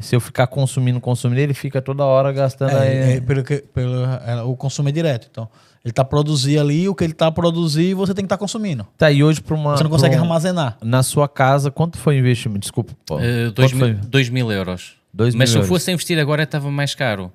[0.00, 2.88] se eu ficar consumindo, consumindo, ele fica toda hora gastando aí.
[2.96, 5.28] É, é, pelo que, pelo, é, o consumo é direto.
[5.30, 5.46] Então,
[5.84, 8.86] ele está produzindo ali, o que ele está produzindo, você tem que estar consumindo.
[8.96, 10.76] Tá aí hoje para uma Você não consegue um- armazenar.
[10.82, 12.60] na sua casa, quanto foi o investimento?
[12.60, 13.18] Desculpa, pô.
[13.20, 13.92] eh, Quanto dois, foi?
[13.92, 14.94] mil, dois mil euros.
[15.12, 15.78] Dois Mas se mil eu euros.
[15.80, 17.32] fosse investir agora estava mais caro.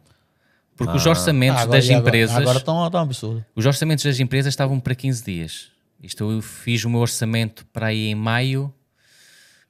[0.75, 1.09] Porque os Ah.
[1.09, 2.35] orçamentos Ah, agora- das e agora- empresas.
[2.37, 3.43] Agora estão tão absurdo.
[3.55, 5.67] Os orçamentos das empresas estavam para 15 dias.
[6.01, 8.71] Isto eu fiz o meu orçamento para aí em maio.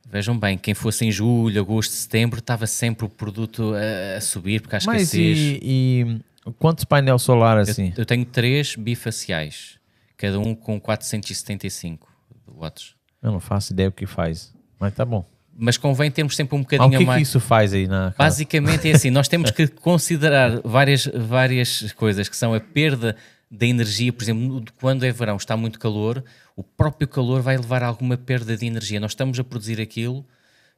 [0.09, 4.61] Vejam bem, quem fosse em julho, agosto, setembro, estava sempre o produto a, a subir,
[4.61, 5.37] porque há Mas escassez.
[5.37, 6.21] e, e
[6.53, 7.93] quantos painel solar assim?
[7.97, 9.79] Eu tenho três bifaciais,
[10.15, 12.07] cada um com 475
[12.47, 12.95] watts.
[13.21, 14.53] Eu não faço ideia o que faz.
[14.79, 15.25] Mas tá bom.
[15.59, 17.27] Mas convém termos sempre um Ah, o bocadinho que, a que mais.
[17.27, 18.15] isso faz aí na casa?
[18.17, 23.15] Basicamente é assim, nós temos que considerar várias, várias coisas, que são a perda
[23.49, 26.23] da energia, por exemplo, quando é verão, está muito calor,
[26.55, 28.99] o próprio calor vai levar a alguma perda de energia.
[28.99, 30.23] Nós estamos a produzir aquilo,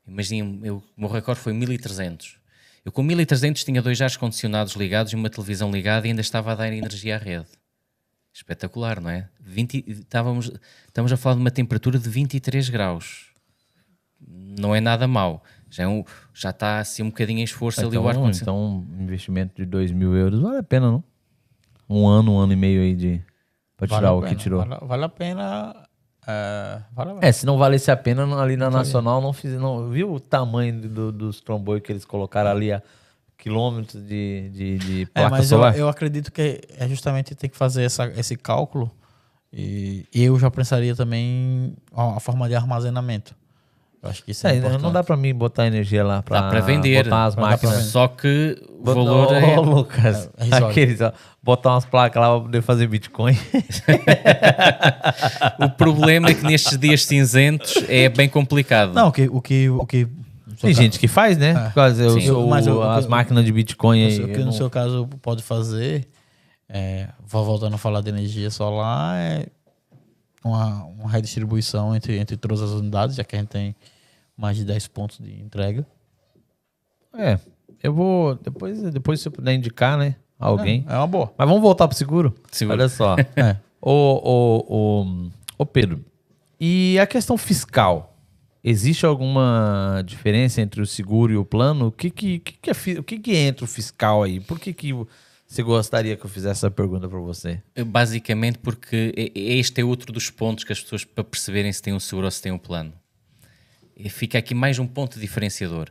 [0.08, 2.38] imaginem, eu- o meu recorde foi 1300.
[2.86, 6.52] Eu com 1300 tinha dois ares condicionados ligados e uma televisão ligada e ainda estava
[6.52, 7.48] a dar energia à rede.
[8.34, 9.28] Espetacular, não é?
[9.42, 10.52] 20, estávamos,
[10.88, 13.28] estamos a falar de uma temperatura de 23 graus.
[14.26, 15.44] Não é nada mau.
[15.70, 16.04] Já, é um-
[16.34, 18.58] já está assim um bocadinho em esforço ali o ar Então, condicionado.
[18.58, 21.04] então, um investimento de 2 mil euros vale a pena, não?
[21.90, 23.22] Um ano, um ano e meio aí de.
[23.78, 24.66] Vale tirar o que pena, tirou.
[24.66, 25.89] Vale, vale a pena.
[26.30, 27.28] É.
[27.28, 29.54] É, se não valesse a pena, ali na Nacional não fiz.
[29.54, 32.82] Não, viu o tamanho do- dos tromboi que eles colocaram ali a
[33.38, 35.78] quilômetros de, de, de É, placa mas eu, solar?
[35.78, 38.92] eu acredito que é justamente ter que fazer essa, esse cálculo.
[39.52, 43.34] E eu já pensaria também a, a forma de armazenamento.
[44.02, 44.82] Eu acho que isso é, É, importante.
[44.82, 47.04] não dá pra mim botar energia lá para vender.
[47.04, 47.76] botar as Dá pra máquinas.
[47.78, 47.88] vender.
[47.90, 49.56] Só que o valor Ô, é.
[49.60, 50.68] Lucas, é risório.
[50.68, 51.12] aqueles, ó,
[51.50, 53.38] botar umas placas lá pra poder fazer Bitcoin.
[55.60, 58.94] O problema é que nestes dias cinzentos é bem complicado.
[58.94, 59.28] Não, o que.
[59.30, 60.08] O que, o que
[60.62, 61.54] Tem gente que faz, né?
[61.70, 64.24] Por causa eu sou Mas eu- as eu- máquinas de Bitcoin aí.
[64.24, 66.08] o que eu no não- seu caso pode fazer,
[66.68, 69.48] é, vou voltando a falar de energia solar, é
[70.44, 73.76] uma, uma redistribuição entre, entre todas as unidades, já que a gente tem
[74.38, 75.86] mais de 10 pontos de entrega.
[77.18, 77.40] É,
[77.84, 78.36] eu vou.
[78.36, 80.16] Depois, depois se eu puder indicar, né?
[80.40, 80.86] Alguém.
[80.88, 81.34] É uma boa.
[81.38, 82.34] Mas vamos voltar pro seguro?
[82.50, 82.80] Seguro.
[82.80, 83.16] Olha só.
[83.36, 83.58] É.
[83.82, 86.04] ô, ô, ô, ô, Pedro,
[86.60, 88.16] e a questão fiscal?
[88.64, 91.88] Existe alguma diferença entre o seguro e o plano?
[91.88, 94.40] O que que, que, que é, o que, que entra o fiscal aí?
[94.40, 94.94] Por que, que
[95.48, 97.62] você gostaria que eu fizesse essa pergunta para você?
[97.88, 102.00] Basicamente porque este é outro dos pontos que as pessoas, para perceberem se têm um
[102.00, 102.94] seguro ou se têm um plano.
[103.96, 105.90] E fica aqui mais um ponto diferenciador.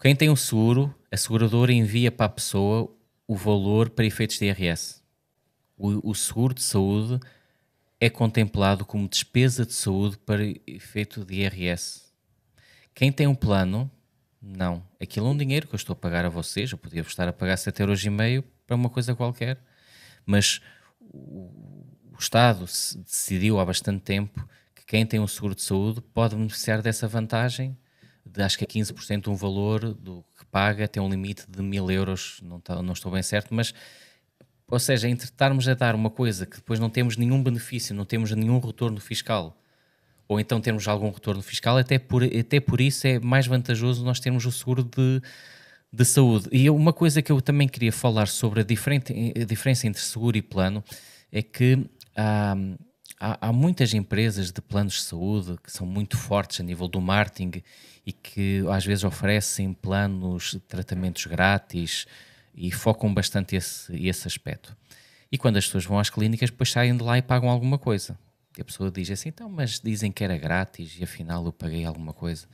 [0.00, 2.90] Quem tem um seguro, a seguradora envia para a pessoa
[3.26, 5.02] o valor para efeitos de IRS.
[5.76, 7.18] O, o seguro de saúde
[8.00, 12.02] é contemplado como despesa de saúde para efeito de IRS.
[12.94, 13.90] Quem tem um plano,
[14.40, 14.84] não.
[15.00, 16.72] Aquilo é um dinheiro que eu estou a pagar a vocês.
[16.72, 19.58] Eu podia estar a pagar 7,5 euros para uma coisa qualquer.
[20.26, 20.60] Mas
[20.98, 21.50] o,
[22.12, 26.82] o Estado decidiu há bastante tempo que quem tem um seguro de saúde pode beneficiar
[26.82, 27.78] dessa vantagem.
[28.26, 31.90] De, acho que é 15% de um valor do paga, tem um limite de mil
[31.90, 33.74] euros, não, tá- não estou bem certo, mas
[34.68, 38.06] ou seja, entre estarmos a dar uma coisa que depois não temos nenhum benefício, não
[38.06, 39.54] temos nenhum retorno fiscal,
[40.26, 44.18] ou então termos algum retorno fiscal, até por, até por isso é mais vantajoso nós
[44.18, 45.20] termos o seguro de,
[45.92, 46.48] de saúde.
[46.50, 50.38] E uma coisa que eu também queria falar sobre a, diferente, a diferença entre seguro
[50.38, 50.82] e plano
[51.30, 51.84] é que
[52.16, 52.56] há,
[53.22, 57.00] há, há muitas empresas de planos de saúde que são muito fortes a nível do
[57.00, 57.62] marketing
[58.04, 62.06] e que às vezes oferecem planos tratamentos grátis
[62.52, 64.76] e focam bastante esse, esse aspecto.
[65.30, 68.18] E quando as pessoas vão às clínicas, depois saem de lá e pagam alguma coisa.
[68.58, 71.84] E a pessoa diz assim, então, mas dizem que era grátis e afinal eu paguei
[71.84, 72.46] alguma coisa.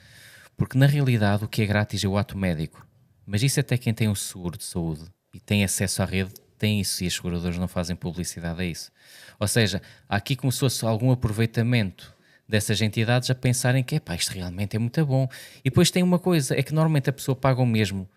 [0.57, 2.87] Porque na realidade o que é grátis é o ato médico.
[3.27, 6.81] Mas isso até quem tem um seguro de saúde e tem acesso à rede tem
[6.81, 8.91] isso e as seguradoras não fazem publicidade a isso.
[9.39, 12.15] Ou seja, aqui como se fosse algum aproveitamento
[12.49, 15.29] dessas entidades a pensarem que epá, isto realmente é muito bom.
[15.61, 18.09] E depois tem uma coisa, é que normalmente a pessoa paga o mesmo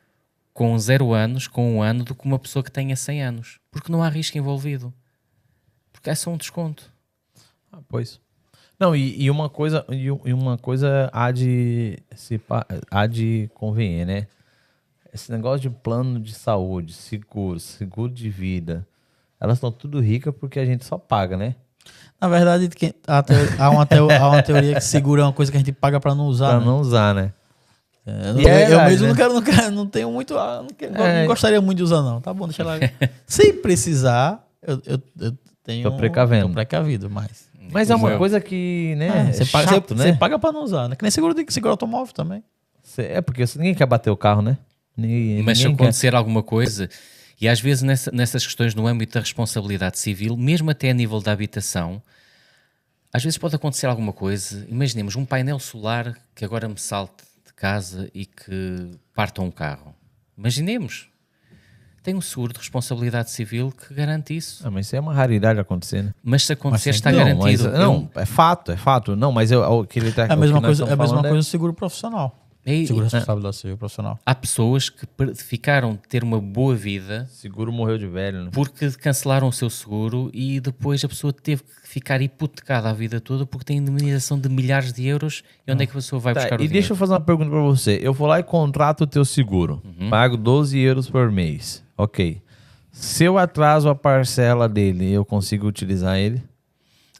[0.53, 3.59] com zero anos, com um ano, do que uma pessoa que tenha 100 anos.
[3.69, 4.93] Porque não há risco envolvido.
[5.91, 6.91] Porque é só um desconto.
[7.71, 8.19] Ah, pois.
[8.79, 12.41] Não, e, e uma coisa, e, uma coisa há de, se,
[12.89, 14.27] há de convenher, né?
[15.13, 18.87] Esse negócio de plano de saúde, seguro, seguro de vida,
[19.39, 21.55] elas estão tudo ricas porque a gente só paga, né?
[22.19, 22.69] Na verdade,
[23.07, 25.99] há, uma teo- há uma teoria que segura é uma coisa que a gente paga
[25.99, 26.49] pra não usar.
[26.51, 26.65] Pra né?
[26.65, 27.33] não usar, né?
[28.05, 29.09] É, eu, é eu mesmo né?
[29.09, 30.37] não quero, não quero, não tenho muito.
[30.37, 31.25] ah, Não, quero- não É.
[31.25, 32.21] gostaria muito de usar, não.
[32.21, 32.73] Tá bom, deixa lá.
[33.27, 35.33] Se precisar, eu, eu, eu
[35.63, 35.89] tenho.
[35.89, 36.47] Tô precavendo.
[36.47, 37.49] Tô precavido, mas.
[37.71, 39.07] Mas é uma coisa que, né?
[39.07, 40.11] É, é você, paga, chato, você, né?
[40.11, 40.95] você paga pra não usar, né?
[40.95, 42.43] Que nem seguro, de- seguro automóvel também.
[42.83, 44.57] Cê- É porque ninguém quer bater o carro, né?
[45.01, 45.83] Ninguém, Mas se ninguém quer.
[45.83, 46.89] acontecer alguma coisa,
[47.39, 51.19] e às vezes nessa- nessas questões no âmbito da responsabilidade civil, mesmo até a nível
[51.21, 52.01] da habitação,
[53.13, 54.65] às vezes pode acontecer alguma coisa.
[54.69, 59.93] Imaginemos um painel solar que agora me salte de casa e que parta um carro.
[60.37, 61.09] Imaginemos.
[62.03, 64.65] Tem um seguro de responsabilidade civil que garante isso.
[64.65, 66.13] Ah, mas isso é uma raridade acontecer, né?
[66.23, 67.63] Mas se acontecer, Mas está não, garantido.
[67.69, 69.15] mas- não, é fato, é fato.
[69.15, 71.21] Não, mas eu, o que ele tá, É a o mesma coisa, é a mesma
[71.21, 72.40] coisa do seguro profissional.
[72.65, 74.19] E- Seguro responsabilidade civil profissional.
[74.23, 78.49] Há pessoas que ficaram de ter uma boa vida Seguro morreu de velho, né?
[78.53, 83.19] porque cancelaram o seu seguro e depois a pessoa teve que ficar hipotecada a vida
[83.19, 86.33] toda porque tem indemnização de milhares de euros e onde é que a pessoa vai
[86.35, 86.73] Tá, buscar o e dinheiro?
[86.73, 87.99] deixa eu fazer uma pergunta pra você.
[88.01, 89.81] Eu vou lá e contrato o teu seguro.
[89.99, 90.09] Uhum.
[90.11, 91.83] Pago 12 euros por mês.
[91.97, 92.41] Ok.
[92.91, 96.43] Se eu atraso a parcela dele, eu consigo utilizar ele?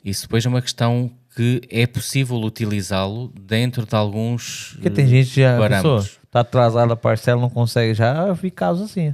[0.06, 5.30] Isso depois é uma questão que é possível utilizá-lo dentro de alguns Porque tem gente
[5.34, 6.04] que já, a parâmetros.
[6.08, 8.28] pessoa tá atrasada a parcela, não consegue já.
[8.28, 9.14] Eu vi casos assim.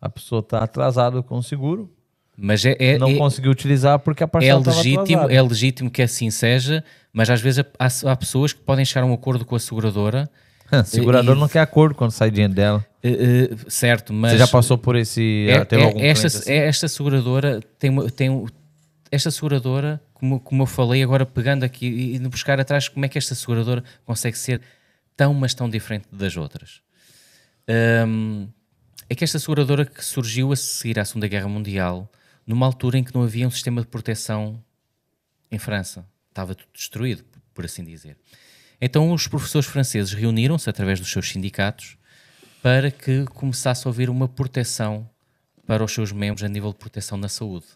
[0.00, 1.90] A pessoa tá atrasada com o seguro,
[2.36, 5.34] Mas é, é, não é, conseguiu utilizar porque a é parcela estava legítimo, atrasada.
[5.34, 9.06] é legítimo que assim seja, mas às vezes há, há pessoas que podem chegar a
[9.06, 10.28] um acordo com a seguradora,
[10.70, 12.84] O segurador e- não quer acordo quando sai dinheiro dela.
[13.02, 15.46] eh, eh, certo, mas Você já passou por esse...
[15.48, 16.52] É- teve é- esta, assim?
[16.52, 18.46] é- esta seguradora tem, tem
[19.10, 23.18] esta seguradora, como, como eu falei, agora pegando aqui e buscar atrás, como é que
[23.18, 24.60] esta seguradora consegue ser
[25.16, 26.80] tão, mas tão diferente das outras?
[28.06, 28.48] Hum,
[29.08, 32.10] é que esta seguradora que surgiu a seguir à Segunda Guerra Mundial,
[32.46, 34.62] numa altura em que não havia um sistema de proteção
[35.50, 38.16] em França, estava tudo destruído, por assim dizer.
[38.80, 41.96] Então os professores franceses reuniram-se através dos seus sindicatos
[42.62, 45.08] para que começasse a haver uma proteção
[45.66, 47.66] para os seus membros a nível de proteção na saúde.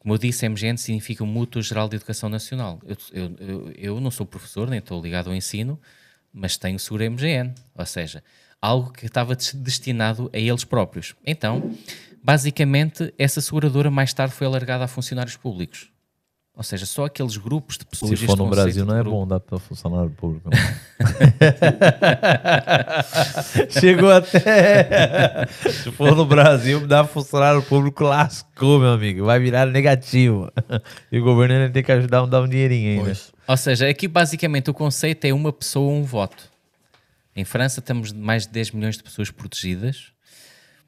[0.00, 2.80] Como eu disse, MGN significa Mútuo Geral de Educação Nacional.
[2.84, 5.78] Eu, eu, eu, eu não sou professor, nem estou ligado ao ensino,
[6.32, 8.24] mas tenho seguro MGN, ou seja,
[8.62, 11.14] algo que estava des- destinado a eles próprios.
[11.24, 11.70] Então,
[12.22, 15.90] basicamente, essa seguradora mais tarde foi alargada a funcionários públicos.
[16.60, 18.20] Ou seja, só aqueles grupos de pessoas.
[18.20, 20.50] Se for no Brasil, não é grupo- bom dar para funcionário público.
[20.50, 20.58] não.
[23.70, 25.46] Chegou até.
[25.70, 29.24] Se for no Brasil, dar funcionário público lascou, meu amigo.
[29.24, 30.52] Vai virar negativo.
[31.10, 33.16] E o governo ainda tem que ajudar a dar um dinheirinho ainda.
[33.48, 36.44] Ou seja, aqui basicamente o conceito é uma pessoa, um voto.
[37.34, 40.08] Em França temos mais de 10 milhões de pessoas protegidas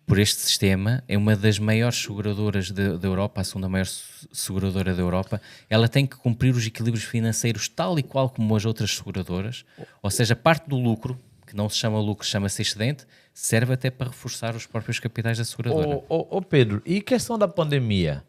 [0.06, 1.02] por este sistema.
[1.08, 5.40] É uma das maiores seguradoras da Europa, a segunda maior se- seguradora da Europa.
[5.70, 9.64] Ela tem que cumprir os equilíbrios financeiros tal e qual como as outras seguradoras.
[10.02, 14.08] Ou seja, parte do lucro, que não se chama lucro, chama-se excedente, serve até para
[14.08, 15.88] reforçar os próprios capitais da seguradora.
[15.88, 18.22] Ô, ô, ô, Pedro, e questão da pandemia?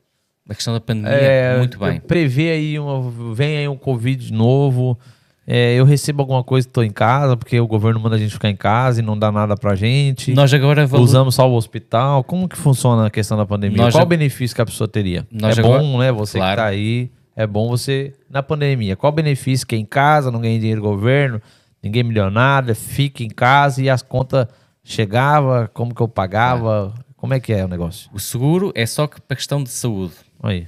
[0.48, 2.00] A questão da pandemia, É, muito bem.
[2.02, 5.00] Prevê aí, uma, vem aí um Covid novo.
[5.46, 8.50] É, eu recebo alguma coisa estou em casa, porque o governo manda a gente ficar
[8.50, 10.34] em casa e não dá nada pra gente.
[10.34, 12.24] Nós agora valo- Usamos só o hospital.
[12.24, 13.78] Como que funciona a questão da pandemia?
[13.78, 15.28] Nós Qual já- o benefício que a pessoa teria?
[15.32, 16.12] Nós é agora- bom, né?
[16.12, 16.52] Você Claro.
[16.52, 17.12] que tá aí.
[17.36, 18.14] É bom você.
[18.30, 19.66] Na pandemia, qual o benefício?
[19.66, 21.42] Que é em casa, não ganha dinheiro do governo,
[21.82, 24.48] ninguém milionário, fica em casa e as contas
[24.84, 26.94] chegava, como que eu pagava?
[27.18, 28.10] Como é que é o negócio?
[28.14, 30.14] O seguro é só que para questão de saúde.
[30.42, 30.68] Aí.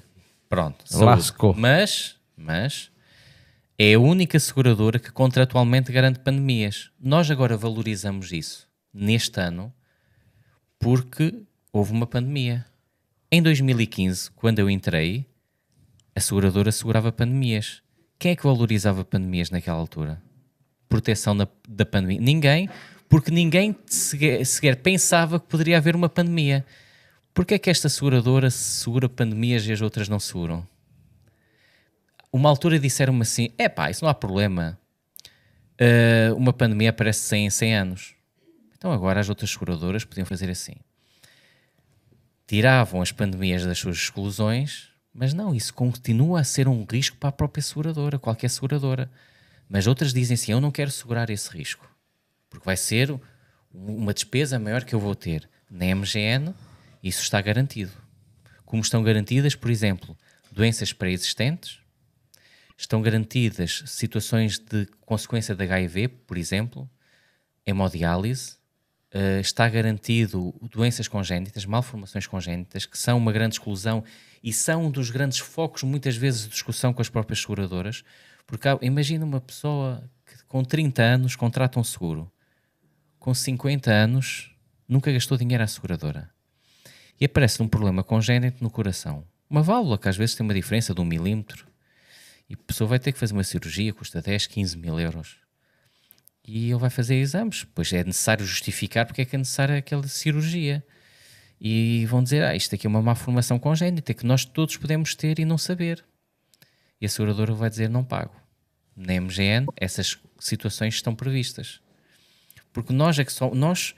[0.49, 1.05] Pronto, saúde.
[1.05, 1.53] Lascou.
[1.57, 2.89] Mas, mas
[3.77, 6.91] é a única seguradora que contratualmente garante pandemias.
[6.99, 9.73] Nós agora valorizamos isso neste ano
[10.79, 11.33] porque
[11.73, 12.65] houve uma pandemia.
[13.29, 15.25] Em 2015, quando eu entrei,
[16.15, 17.81] a seguradora segurava pandemias.
[18.17, 20.21] Quem é que valorizava pandemias naquela altura?
[20.87, 22.21] Proteção da, da pandemia?
[22.21, 22.69] Ninguém,
[23.09, 26.65] porque ninguém sequer, sequer pensava que poderia haver uma pandemia.
[27.33, 30.65] Porquê é que esta seguradora segura pandemias e as outras não seguram?
[32.35, 34.77] Uma altura disseram-me assim: é pá, isso não há problema.
[35.79, 38.13] Uh, uma pandemia aparece 100 em 100 anos.
[38.77, 40.73] Então agora as outras seguradoras podiam fazer assim:
[42.45, 47.29] tiravam as pandemias das suas exclusões, Mas não, isso continua a ser um risco para
[47.29, 49.09] a própria seguradora, qualquer seguradora.
[49.69, 51.89] Mas outras dizem assim: eu não quero segurar esse risco,
[52.49, 53.17] porque vai ser
[53.73, 55.49] uma despesa maior que eu vou ter.
[55.71, 56.53] Na MGN,
[57.01, 57.93] isso está garantido.
[58.65, 60.17] Como estão garantidas, por exemplo,
[60.51, 61.84] doenças pré-existentes,
[62.77, 66.89] estão garantidas situações de consequência de HIV, por exemplo,
[67.65, 68.57] hemodiálise,
[69.13, 74.03] uh, está garantido doenças congénitas, malformações congénitas, que são uma grande exclusão
[74.43, 78.03] e são um dos grandes focos, muitas vezes, de discussão com as próprias seguradoras.
[78.45, 82.31] Porque imagina uma pessoa que com 30 anos contrata um seguro,
[83.17, 84.55] com 50 anos
[84.87, 86.29] nunca gastou dinheiro à seguradora
[87.19, 89.25] e aparece um problema congénito no coração.
[89.49, 91.65] Uma válvula que às vezes tem uma diferença de um milímetro
[92.49, 95.37] e a pessoa vai ter que fazer uma cirurgia, custa 10, 15 mil euros.
[96.47, 100.07] E ele vai fazer exames, pois é necessário justificar porque é que é necessária aquela
[100.07, 100.85] cirurgia.
[101.59, 105.15] E vão dizer, ah, isto aqui é uma má formação congénita que nós todos podemos
[105.15, 106.05] ter e não saber.
[107.01, 108.35] E a seguradora vai dizer, não pago.
[108.95, 111.81] Na MGN, essas situações estão previstas.
[112.71, 113.95] Porque nós é que só, nós,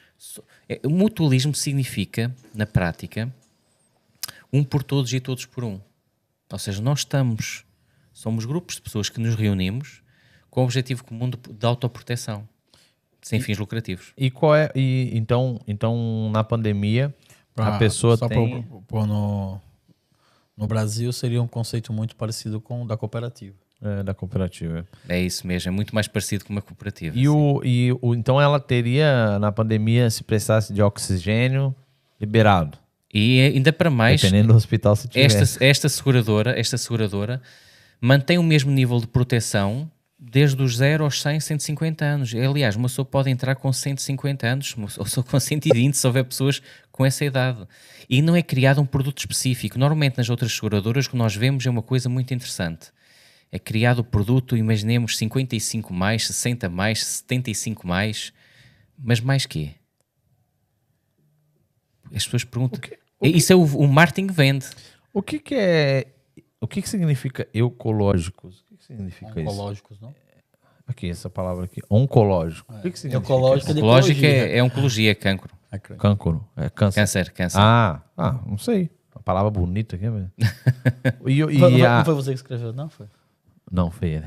[0.69, 3.33] é, mutualismo significa, na prática,
[4.53, 5.81] um por todos e todos por um.
[6.49, 7.65] Ou seja, nós estamos,
[8.17, 10.01] somos grupos de pessoas que nos reunimos
[10.49, 12.49] com o objetivo comum de, de autoproteção,
[13.21, 14.11] sem e, fins lucrativos.
[14.17, 17.13] E qual é, e, então, então, na pandemia,
[17.53, 18.63] pra, a pessoa só tem...
[18.63, 19.61] Por, por no,
[20.57, 23.55] no Brasil seria um conceito muito parecido com o da cooperativa.
[23.79, 24.83] É, da cooperativa.
[25.07, 27.15] É isso mesmo, é muito mais parecido com uma cooperativa.
[27.15, 31.75] E, o, e o, então ela teria, na pandemia, se precisasse de oxigênio,
[32.19, 32.79] liberado.
[33.13, 35.37] E ainda para mais, dependendo do hospital se tivesse.
[35.37, 37.39] Esta, esta seguradora, esta seguradora
[37.99, 39.89] mantém o mesmo nível de proteção
[40.19, 42.33] desde os 0 aos 100, 150 anos.
[42.33, 46.61] Aliás, uma pessoa pode entrar com 150 anos, ou só com 120, se houver pessoas
[46.91, 47.67] com essa idade.
[48.09, 49.77] E não é criado um produto específico.
[49.77, 52.91] Normalmente nas outras seguradoras o que nós vemos é uma coisa muito interessante.
[53.51, 58.33] É criado o produto, imaginemos 55 mais, 60 mais, 75 mais,
[58.97, 59.71] mas mais quê?
[62.13, 62.79] As pessoas perguntam.
[62.79, 64.65] O que, o que, Isso é o, o marketing vende.
[65.13, 66.07] O que, que é.
[66.59, 68.61] O que, que significa eucológicos?
[68.61, 70.05] O que, que significa Oncológicos, isso?
[70.05, 70.15] não?
[70.87, 71.81] Aqui, essa palavra aqui.
[71.89, 72.73] Oncológico.
[72.73, 72.77] É.
[72.77, 73.33] O que, que significa?
[73.33, 75.53] Oncológico, é é, é oncologia, é cancro.
[75.71, 76.47] É cancro.
[76.55, 77.01] É câncer.
[77.01, 77.59] Câncer, câncer.
[77.59, 78.89] Ah, ah, não sei.
[79.13, 80.31] Uma palavra bonita aqui, velho.
[81.27, 81.97] e, e foi, a...
[81.97, 82.89] Não foi você que escreveu, não?
[82.89, 83.05] Foi?
[83.69, 84.25] Não, foi ele.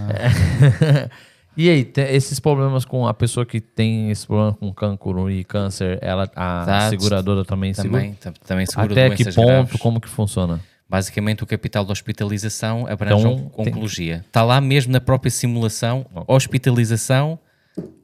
[0.00, 1.10] Ah.
[1.56, 5.98] e aí, esses problemas com a pessoa que tem esse problema com cancro e câncer,
[6.02, 8.34] ela, a seguradora também, também segura?
[8.44, 9.80] Também segura Até que ponto, graves.
[9.80, 10.60] como que funciona?
[10.90, 14.16] Basicamente, o capital de hospitalização abrange então, oncologia.
[14.16, 14.26] Tem...
[14.26, 16.24] Está lá mesmo na própria simulação, okay.
[16.26, 17.38] hospitalização,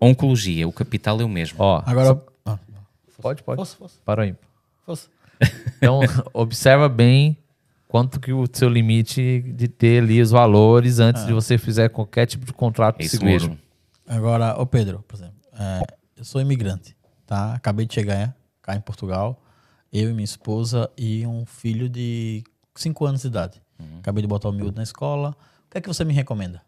[0.00, 0.68] oncologia.
[0.68, 1.56] O capital é o mesmo.
[1.58, 2.10] Ó, Agora...
[2.10, 2.26] Só...
[2.44, 2.58] Ah,
[3.20, 3.56] pode, pode.
[3.56, 3.98] Fosse, fosse.
[4.04, 4.36] Parou aí.
[4.84, 5.08] Fosse.
[5.76, 6.00] Então,
[6.32, 7.36] observa bem
[7.88, 11.34] quanto que o seu limite de ter ali os valores antes de ah.
[11.34, 13.30] você fizer qualquer tipo de contrato é seguro.
[13.30, 13.58] Mesmo.
[14.06, 15.82] Agora, ô Pedro, por exemplo, é,
[16.16, 17.52] eu sou imigrante, tá?
[17.52, 19.42] Acabei de chegar cá em Portugal,
[19.92, 22.42] eu e minha esposa e um filho de
[22.80, 23.62] 5 anos de idade.
[23.78, 23.98] Uhum.
[23.98, 25.36] Acabei de botar o miúdo na escola.
[25.66, 26.62] O que é que você me recomenda?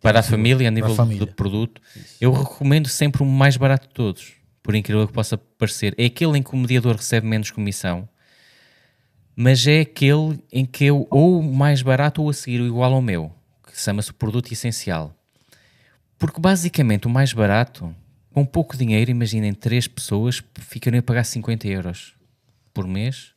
[0.00, 1.24] Para a família, a nível família.
[1.24, 2.16] do produto, Isso.
[2.20, 4.32] eu recomendo sempre o mais barato de todos,
[4.62, 5.94] por incrível que possa parecer.
[5.96, 8.08] É aquele em que o mediador recebe menos comissão,
[9.36, 13.00] mas é aquele em que eu ou mais barato ou a seguir o igual ao
[13.00, 13.32] meu,
[13.66, 15.14] que chama-se produto essencial.
[16.18, 17.94] Porque basicamente o mais barato,
[18.34, 22.14] com pouco dinheiro, imaginem três pessoas ficariam a pagar 50 euros
[22.74, 23.32] por mês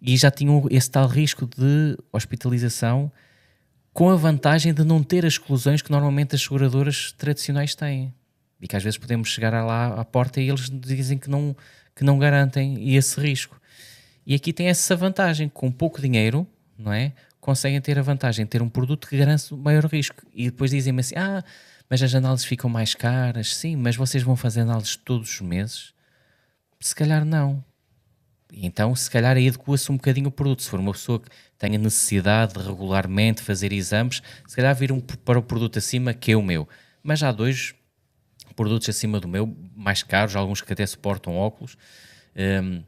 [0.00, 3.10] e já tinham esse tal risco de hospitalização
[3.92, 8.14] com a vantagem de não ter as exclusões que normalmente as seguradoras tradicionais têm.
[8.60, 11.56] E que às vezes podemos chegar lá à porta e eles dizem que não,
[11.94, 13.60] que não garantem esse risco.
[14.26, 16.46] E aqui tem essa vantagem, com pouco dinheiro,
[16.76, 17.12] não é?
[17.40, 20.22] Conseguem ter a vantagem de ter um produto que garante maior risco.
[20.34, 21.42] E depois dizem-me assim: ah,
[21.88, 23.56] mas as análises ficam mais caras.
[23.56, 25.94] Sim, mas vocês vão fazer análises todos os meses?
[26.78, 27.64] Se calhar não.
[28.52, 30.62] Então, se calhar aí adequa-se um bocadinho o produto.
[30.62, 31.28] Se for uma pessoa que
[31.58, 36.32] tenha necessidade de regularmente fazer exames, se calhar vir um para o produto acima que
[36.32, 36.68] é o meu.
[37.02, 37.74] Mas há dois
[38.56, 41.76] produtos acima do meu, mais caros, alguns que até suportam óculos.
[42.36, 42.82] Um,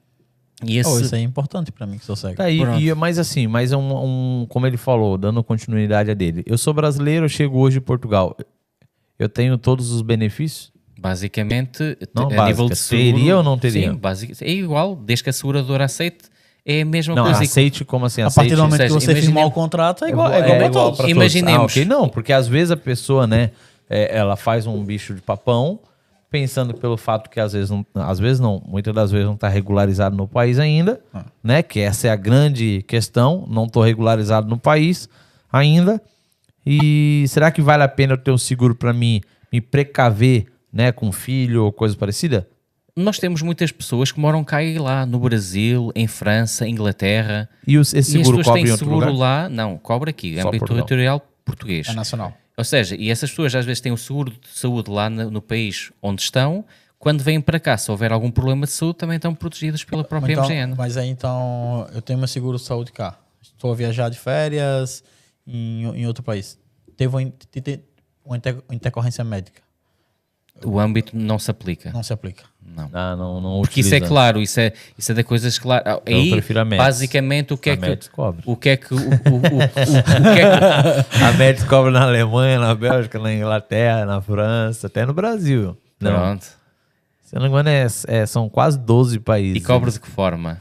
[0.64, 0.90] e esse...
[0.90, 2.36] Oh, isso é importante para mim que sou cego.
[2.36, 6.14] Tá, e, e, mas assim, mas é um, um, como ele falou, dando continuidade a
[6.14, 6.42] dele.
[6.46, 8.36] Eu sou brasileiro, eu chego hoje em Portugal.
[9.18, 10.72] Eu tenho todos os benefícios?
[11.00, 13.90] Basicamente, não, a básica, nível de seguro, teria ou não teria?
[13.90, 16.24] Sim, basic, é igual, desde que a seguradora aceite,
[16.64, 17.42] é a mesma não, coisa.
[17.42, 18.20] aceite como assim?
[18.20, 20.60] Aceite, a partir do momento seja, que você firmar o contrato, é igual, é, igual,
[20.60, 21.10] é igual todos.
[21.10, 21.60] Imaginemos.
[21.62, 21.84] Ah, okay.
[21.86, 23.50] Não, porque às vezes a pessoa, né,
[23.88, 25.80] é, ela faz um bicho de papão,
[26.30, 29.48] pensando pelo fato que às vezes não, às vezes não, muitas das vezes não está
[29.48, 31.24] regularizado no país ainda, Ah.
[31.42, 31.62] né?
[31.62, 33.46] Que essa é a grande questão.
[33.48, 35.08] Não estou regularizado no país
[35.50, 36.00] ainda.
[36.64, 39.22] E será que vale a pena eu ter um seguro para mim
[39.52, 42.48] me precaver, né, com filho ou coisa parecida?
[42.96, 47.48] Nós temos muitas pessoas que moram cá e lá, no Brasil, em França, Inglaterra.
[47.66, 49.42] E os- esse e as seguro pessoas cobre em têm outro seguro lugar?
[49.42, 50.84] lá, não, cobre aqui, Só âmbito Portugal.
[50.86, 51.88] territorial português.
[51.88, 52.34] É nacional.
[52.56, 55.40] Ou seja, e essas pessoas às vezes têm o seguro de saúde lá no, no
[55.40, 56.64] país onde estão,
[56.98, 60.32] quando vêm para cá, se houver algum problema de saúde, também estão protegidas pela própria
[60.32, 60.74] Então, MGN.
[60.76, 63.18] mas aí então eu tenho meu seguro de saúde cá.
[63.40, 65.02] Estou a viajar de férias
[65.46, 66.58] em, em outro país.
[66.96, 67.32] Teve uma,
[68.24, 69.62] uma inter- intercorrência médica.
[70.64, 71.90] O âmbito não se aplica.
[71.92, 72.44] Não se aplica.
[72.76, 72.88] Não.
[72.92, 74.08] Ah, não, não Porque isso é utiliza.
[74.14, 76.00] claro, isso é, isso é da coisas claras.
[76.06, 76.84] Eu Aí, prefiro a Meds.
[76.84, 78.10] basicamente, o que é que.
[78.10, 78.42] Cobre.
[78.46, 78.94] O que é que.
[78.94, 83.18] O, o, o, o, o que é que A Meds cobra na Alemanha, na Bélgica,
[83.18, 85.76] na Inglaterra, na França, até no Brasil.
[86.00, 86.44] Não, Pronto.
[87.22, 89.60] se eu não me engano, é, é- são quase 12 países.
[89.62, 90.60] E cobra de que forma?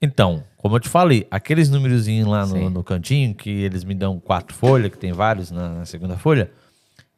[0.00, 4.18] Então, como eu te falei, aqueles númerozinhos lá no, no cantinho, que eles me dão
[4.18, 6.50] quatro folhas, que tem vários na, na segunda folha,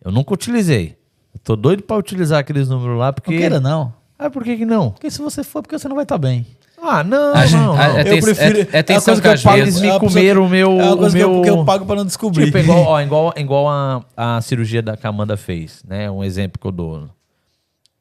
[0.04, 0.96] eu nunca utilizei.
[1.34, 3.30] Eu tô doido pra utilizar aqueles números lá, porque...
[3.32, 3.92] Não queira, não.
[4.18, 4.90] Ah, por que que não?
[4.90, 6.46] Porque se você for, porque você não vai estar bem.
[6.84, 9.56] Ah, não, A gente- não, Aten- eu atenção é uma coisa que eu às pago-
[9.56, 11.64] vezes- Eles me é pessoa comeram que- o meu- É coisa o meu- que eu
[11.64, 12.46] pago para não descobrir.
[12.46, 16.10] Tipo, igual, ó, igual, igual a, a cirurgia da que a Amanda fez, né?
[16.10, 17.08] Um exemplo que eu dou.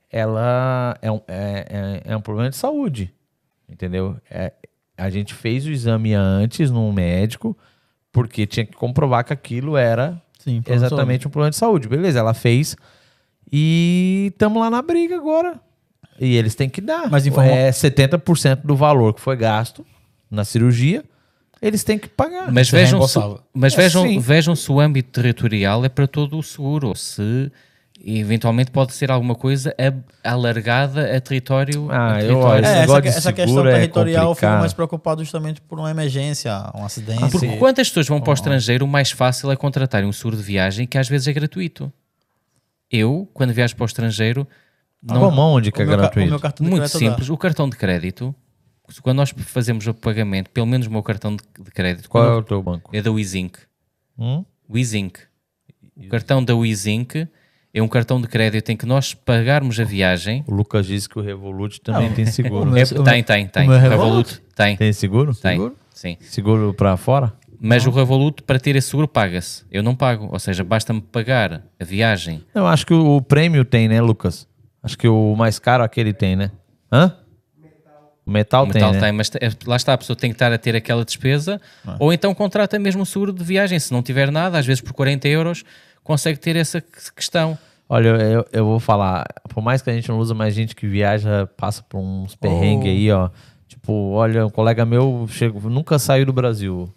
[0.10, 3.14] Ela é um, é, é, é um problema de saúde,
[3.70, 4.18] entendeu?
[4.30, 4.52] É,
[4.98, 7.58] a gente fez o exame antes num médico,
[8.12, 11.88] porque tinha que comprovar que aquilo era Sim, exatamente um problema de saúde.
[11.88, 12.76] Beleza, ela fez
[13.52, 15.60] e estamos lá na briga agora.
[16.20, 17.10] E eles têm que dar.
[17.10, 19.86] Mas informa- É 70% do valor que foi gasto
[20.30, 21.04] na cirurgia,
[21.62, 22.52] eles têm que pagar.
[22.52, 23.20] Mas é vejam, se,
[23.54, 24.20] mas É, vejam, sim.
[24.20, 27.52] vejam se o âmbito territorial é para todo o seguro, ou se
[28.04, 29.76] eventualmente pode ser alguma coisa
[30.24, 31.88] alargada a território.
[31.92, 32.46] Ah, a eu território.
[32.48, 34.60] olho- Esse É, essa, essa questão é territorial foi complicado.
[34.60, 37.30] mais preocupado justamente por uma emergência, um acidente.
[37.32, 40.44] Porque quantas pessoas vão para o estrangeiro, o mais fácil é contratar um seguro de
[40.44, 41.92] viagem que às vezes é gratuito.
[42.92, 44.48] Eu, quando viajo para o estrangeiro,
[45.02, 46.30] não, Como onde que é O meu o gratuito?
[46.30, 47.10] meu cartão de muito crédito dá.
[47.10, 47.30] simples.
[47.30, 48.36] O cartão de crédito,
[49.02, 52.44] quando nós fazemos o pagamento, pelo menos o meu cartão de, crédito, Qual é o
[52.44, 52.92] teu banco?
[52.94, 53.58] é da Wizink.
[54.20, 54.44] Hum?
[54.70, 55.20] Wizink.
[55.98, 57.28] O cartão da Wizink
[57.74, 60.44] é um cartão de crédito em que nós pagarmos a viagem.
[60.48, 62.78] O Lucas disse que o Revolut também Não, tem o seguro.
[62.78, 63.68] É, o tem, tem, tem.
[63.70, 63.90] O Revolut?
[63.90, 64.78] Revolut tem.
[64.78, 65.34] Tem seguro?
[65.34, 65.54] Tem.
[65.54, 65.76] Seguro?
[65.94, 66.18] Sim.
[66.20, 67.34] Seguro pra fora?
[67.64, 69.64] Mas o Revolut, para ter esse seguro, paga-se.
[69.72, 70.28] Eu não pago.
[70.32, 72.44] Ou seja, basta-me pagar a viagem.
[72.56, 74.48] Eu acho que o prêmio tem, né, Lucas?
[74.82, 76.50] Acho que o mais caro aquele tem, né?
[76.92, 77.16] Hã?
[78.26, 79.00] O metal, o metal tem, né?
[79.00, 81.62] tem, mas te- lá está, a pessoa tem que estar a ter aquela despesa.
[81.86, 81.96] Ah.
[82.00, 83.78] Ou então contrata mesmo o seguro de viagem.
[83.80, 85.64] Se não tiver nada, às vezes por 40 euros,
[86.04, 87.58] consegue ter essa que- questão.
[87.88, 90.88] Olha, eu, eu vou falar, por mais que a gente não usa, mais gente que
[90.88, 92.90] viaja passa por uns perrengues Oh.
[92.92, 93.30] aí, ó.
[93.68, 96.92] Tipo, olha, um colega meu chegou, nunca saiu do Brasil.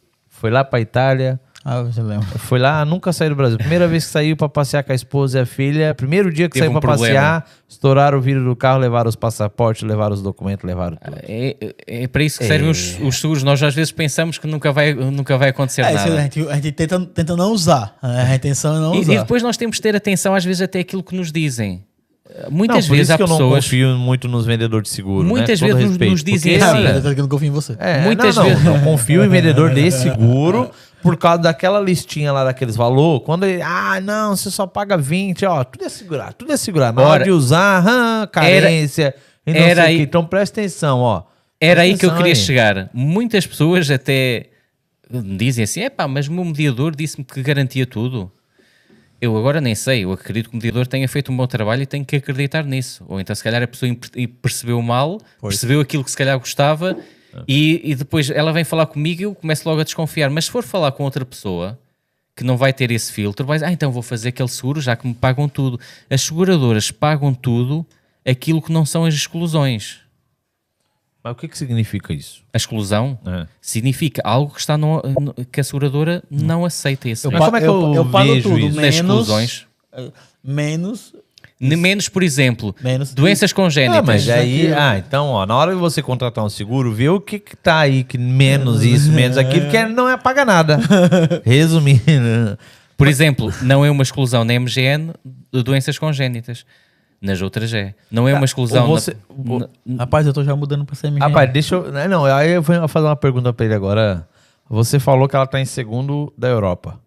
[0.44, 2.26] Foi lá pra Itália, Ah, você lembra.
[2.36, 3.56] foi lá, nunca saiu do Brasil.
[3.56, 6.52] Primeira vez que saiu pra passear com a esposa e a filha, primeiro dia que
[6.52, 7.14] Teve saiu um pra problema.
[7.14, 11.16] passear, estouraram o vidro do carro, levaram os passaportes, levaram os documentos, levaram tudo.
[11.22, 13.42] É, é- é para isso que servem os, os seguros.
[13.42, 16.18] Nós às vezes pensamos que nunca vai, nunca vai acontecer É, isso nada.
[16.18, 17.96] a gente, a gente tenta, tenta não usar.
[18.02, 18.26] né?
[18.32, 19.12] A intenção é não E, usar.
[19.14, 21.82] e depois nós temos que ter atenção, às vezes, até aquilo que nos dizem.
[22.42, 23.64] Não, Muitas por vezes isso há que eu não pessoas.
[23.64, 25.26] confio muito nos vendedores de seguro.
[25.26, 25.68] Muitas né?
[25.68, 27.76] Com todo vezes nos- nos dizem porque- assim, Ah, eu eu confio em você.
[27.78, 30.70] É, Muitas não, não, vezes- não confio em vendedor de seguro
[31.00, 33.20] por causa daquela listinha lá daqueles valor.
[33.20, 36.92] Quando ele, ah, não, você só paga 20, ó, tudo é segurar, tudo é segurar.
[36.92, 39.14] Na hora Ora, de usar, hã, carência,
[39.46, 40.00] e não era sei o aí-.
[40.02, 41.22] Então presta atenção, ó.
[41.60, 42.36] Era aí que eu queria aí.
[42.36, 42.90] chegar.
[42.92, 44.46] Muitas pessoas até
[45.36, 48.30] dizem assim: é pá, mas o meu mediador disse-me que garantia tudo.
[49.24, 51.86] Eu agora nem sei, eu acredito que o mediador tenha feito um bom trabalho e
[51.86, 53.02] tenho que acreditar nisso.
[53.08, 53.90] Ou então, se calhar, a pessoa
[54.42, 56.94] percebeu mal, percebeu aquilo que se calhar gostava
[57.48, 60.28] e, e depois ela vem falar comigo e eu começo logo a desconfiar.
[60.28, 61.78] Mas se for falar com outra pessoa
[62.36, 64.94] que não vai ter esse filtro, vai dizer, ah, então vou fazer aquele seguro já
[64.94, 65.80] que me pagam tudo.
[66.10, 67.86] As seguradoras pagam tudo
[68.26, 70.00] aquilo que não são as exclusões.
[71.24, 72.42] Mas o que, que significa isso?
[72.52, 73.46] A exclusão É.
[73.60, 77.56] significa algo que está no, no- que a seguradora não aceita esse Eu, Mas como
[77.56, 78.76] é que eu, eu pago vejo tudo, isso?
[78.76, 79.66] menos, exclusões.
[79.94, 80.10] eh,
[80.44, 81.14] menos,
[81.60, 83.98] Menos, por exemplo, menos doenças congénitas.
[84.00, 87.18] Ah, mas aí, ah, então, ó, na hora de você contratar um seguro, vê o
[87.20, 90.78] que que tá aí, que menos isso, menos aquilo, que não é paga nada.
[91.44, 92.58] Resumindo.
[92.96, 95.12] Por exemplo, não é uma exclusão na MGN
[95.52, 96.66] de doenças congénitas.
[97.24, 97.94] Nas outras é.
[98.10, 98.86] Não é uma exclusão.
[98.88, 101.20] ou você- na- na- Rapaz, eu tô já mudando pra CMG.
[101.20, 101.90] Rapaz, deixa eu.
[101.90, 104.28] né, Não, aí eu vou fazer uma pergunta pra ele agora.
[104.68, 107.00] Você falou que ela tá em segundo da Europa.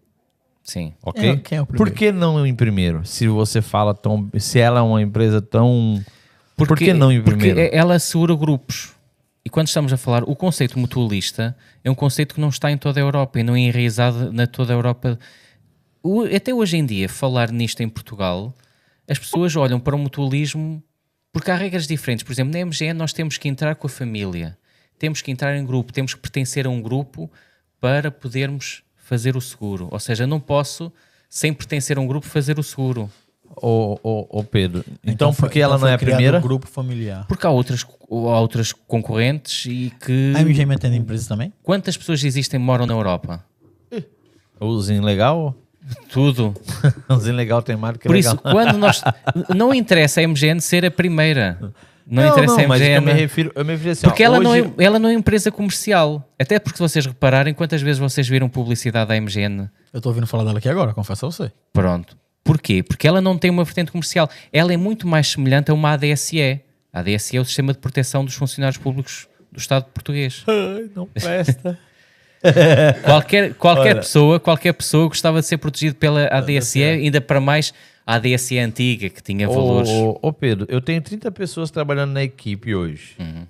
[0.62, 0.92] Sim.
[1.02, 1.30] Ok?
[1.30, 1.94] É- quem é o Por primeiro?
[1.96, 3.04] que não em primeiro?
[3.06, 4.28] Se você fala tão.
[4.38, 6.02] Se ela é uma empresa tão.
[6.56, 7.74] Porque, Por que não em porque primeiro?
[7.74, 8.90] ela assegura grupos.
[9.44, 12.76] E quando estamos a falar, o conceito mutualista é um conceito que não está em
[12.76, 15.16] toda a Europa e não é enraizado na toda a Europa.
[16.02, 18.52] O- até hoje em dia, falar nisto em Portugal,
[19.08, 20.82] as pessoas olham para o mutualismo
[21.32, 22.22] porque há regras diferentes.
[22.22, 24.56] Por exemplo, na MGN nós temos que entrar com a família,
[24.98, 27.30] temos que entrar em grupo, temos que pertencer a um grupo
[27.80, 29.88] para podermos fazer o seguro.
[29.90, 30.92] Ou seja, não posso,
[31.28, 33.10] sem pertencer a um grupo, fazer o seguro.
[33.60, 34.84] Ô, ô, ô, Pedro.
[35.02, 36.38] Então, por foi- que ela então não é a primeira?
[36.38, 37.26] um grupo familiar.
[37.26, 40.32] Porque há outras, há outras concorrentes e que.
[40.36, 41.52] A MGM atende empresas também?
[41.62, 43.44] Quantas pessoas existem que moram na Europa?
[44.60, 45.54] Os ilegal?
[46.10, 46.54] Tudo.
[47.08, 48.34] Os ilegal tem marca Por legal.
[48.34, 49.02] isso, quando nós.
[49.54, 51.58] Não interessa a MGN ser a primeira.
[52.10, 52.94] Não, interessa a mas MGN.
[52.96, 55.10] eu me refiro, eu me refiro assim, ó, porque ela, não hoje- é, ela não
[55.10, 56.26] é empresa comercial.
[56.38, 59.68] Até porque, se vocês repararem, quantas vezes vocês viram publicidade da MGN?
[59.92, 61.52] Eu tô ouvindo falar dela aqui agora, confesso a você.
[61.72, 62.16] Pronto.
[62.42, 62.82] Porquê?
[62.82, 64.30] Porque ela não tem uma vertente comercial.
[64.50, 66.60] Ela é muito mais semelhante a uma ADSE.
[66.90, 70.44] A ADSE é o Sistema de Proteção dos Funcionários Públicos do Estado português.
[70.48, 71.78] Ai, não presta.
[73.04, 77.72] Qualquer, qualquer, pessoa, qualquer pessoa gostava de ser protegido pela ADSE, ainda para mais
[78.06, 79.90] a ADSE antiga, que tinha valores.
[79.90, 83.16] Ô, ô, Pedro, eu tenho 30 pessoas trabalhando na equipe hoje.
[83.18, 83.46] Uhum.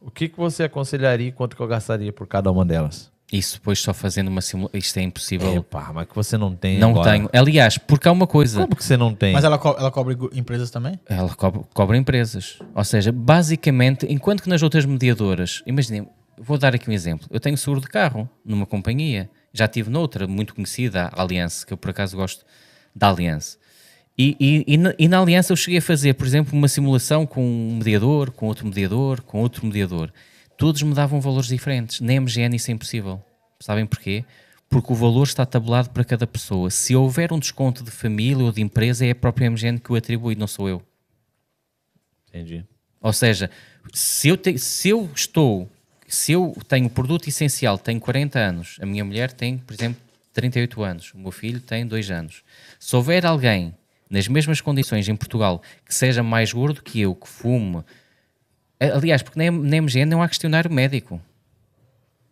[0.00, 3.10] O que, que você aconselharia e quanto que eu gastaria por cada uma delas?
[3.32, 4.78] Isso depois só fazendo uma simulação.
[4.78, 5.56] Isto é impossível.
[5.56, 7.12] Epá, mas que você não tem não agora.
[7.12, 7.30] tenho.
[7.32, 8.60] Aliás, porque há uma coisa.
[8.60, 9.32] Como que você não tem?
[9.32, 11.00] Mas ela, co- ela cobre empresas também?
[11.08, 12.58] Ela cobra, cobra empresas.
[12.74, 16.06] Ou seja, basicamente, enquanto que nas outras mediadoras, imaginem,
[16.38, 17.26] vou dar aqui um exemplo.
[17.30, 19.30] Eu tenho seguro de carro numa companhia.
[19.52, 22.44] Já tive noutra, muito conhecida, a Aliança, que eu por acaso gosto
[22.94, 23.58] da Aliança.
[24.16, 27.26] E, e, e, na, e na Aliança eu cheguei a fazer, por exemplo, uma simulação
[27.26, 30.12] com um mediador, com outro mediador, com outro mediador.
[30.56, 32.00] Todos me davam valores diferentes.
[32.00, 33.22] Na MGN isso é impossível.
[33.60, 34.24] Sabem porquê?
[34.68, 36.70] Porque o valor está tabulado para cada pessoa.
[36.70, 39.96] Se houver um desconto de família ou de empresa, é a própria MGN que o
[39.96, 40.82] atribui, não sou eu.
[42.28, 42.64] Entendi.
[43.00, 43.50] Ou seja,
[43.92, 45.68] se eu, te- se eu estou,
[46.14, 49.98] se eu tenho produto essencial, tenho 40 anos, a minha mulher tem, por exemplo,
[50.34, 52.42] 38 anos, o meu filho tem 2 anos.
[52.78, 53.74] Se houver alguém
[54.10, 57.82] nas mesmas condições em Portugal que seja mais gordo que eu, que fume,
[58.78, 61.18] aliás, porque na MGN não há questionário médico.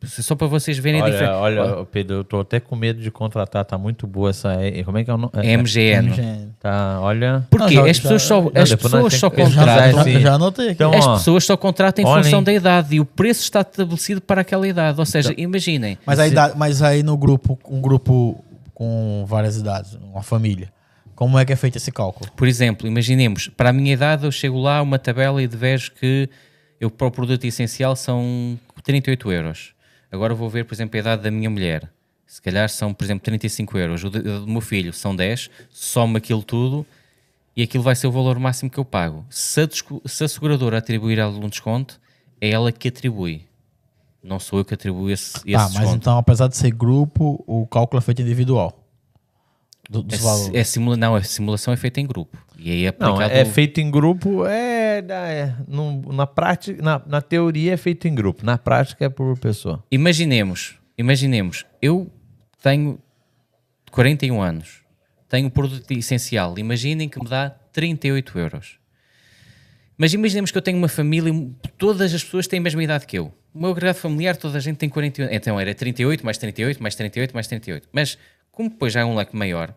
[0.07, 1.37] Só para vocês verem a Olha, diferença.
[1.39, 4.55] olha, Pedro, eu tô até com medo de contratar, tá muito boa essa.
[4.55, 5.33] é- Como é que é o nome?
[5.37, 6.09] É- MGN.
[6.09, 6.49] MGM.
[6.59, 7.47] Tá, olha.
[7.69, 10.05] Já- as pessoas já- só, não, as pessoas só já, contratam.
[10.05, 10.21] sim.
[10.21, 10.73] já anotei aqui.
[10.75, 12.25] Então, As ó, pessoas só contratam em olhem.
[12.25, 14.99] função da idade e o preço está estabelecido para aquela idade.
[14.99, 15.99] Ou seja, imaginem.
[16.07, 18.43] mas, aí dá- mas aí no grupo, um grupo
[18.75, 20.69] com várias idades, uma família,
[21.15, 22.31] como é que é feito esse cálculo?
[22.35, 25.93] Por exemplo, imaginemos, para a minha idade eu chego lá uma tabela e de vejo
[25.93, 26.27] que
[26.81, 29.75] eu para o produto essencial são 38 euros.
[30.11, 31.91] Agora vou ver, por exemplo, a idade da minha mulher.
[32.27, 34.05] Se calhar são, por exemplo, 35 euros.
[34.05, 36.87] O do meu filho são 10, soma aquilo tudo
[37.57, 39.25] e aquilo vai ser o valor máximo que eu pago.
[39.29, 39.69] Se a,
[40.07, 42.01] se a seguradora atribuir algum desconto,
[42.41, 43.45] é ela que atribui.
[44.23, 45.97] Não sou eu que atribuo esse, esse ah, mas desconto.
[45.97, 48.79] então, apesar de ser grupo, o cálculo é feito individual.
[49.91, 52.39] Do, dos É, é simula, não, a simulação é feita em grupo.
[52.57, 53.35] E aí é Não, aplicado...
[53.35, 58.15] é feito em grupo, é, é no- na prática, na, na teoria é feito em
[58.15, 59.83] grupo, na prática é por pessoa.
[59.91, 62.09] Imaginemos, imaginemos, eu
[62.63, 63.01] tenho
[63.91, 64.83] 41 anos,
[65.29, 68.79] tenho um produto essencial, imaginem que me dá 38 euros.
[69.99, 71.33] Mas imaginemos que eu tenho uma família,
[71.77, 73.35] todas as pessoas têm a mesma idade que eu.
[73.53, 75.29] O meu agregado familiar, toda a gente tem 41.
[75.33, 77.89] Então era 38, mais 38, mais 38, mais 38.
[77.93, 78.17] Mas
[78.61, 79.73] como depois já é um leque maior,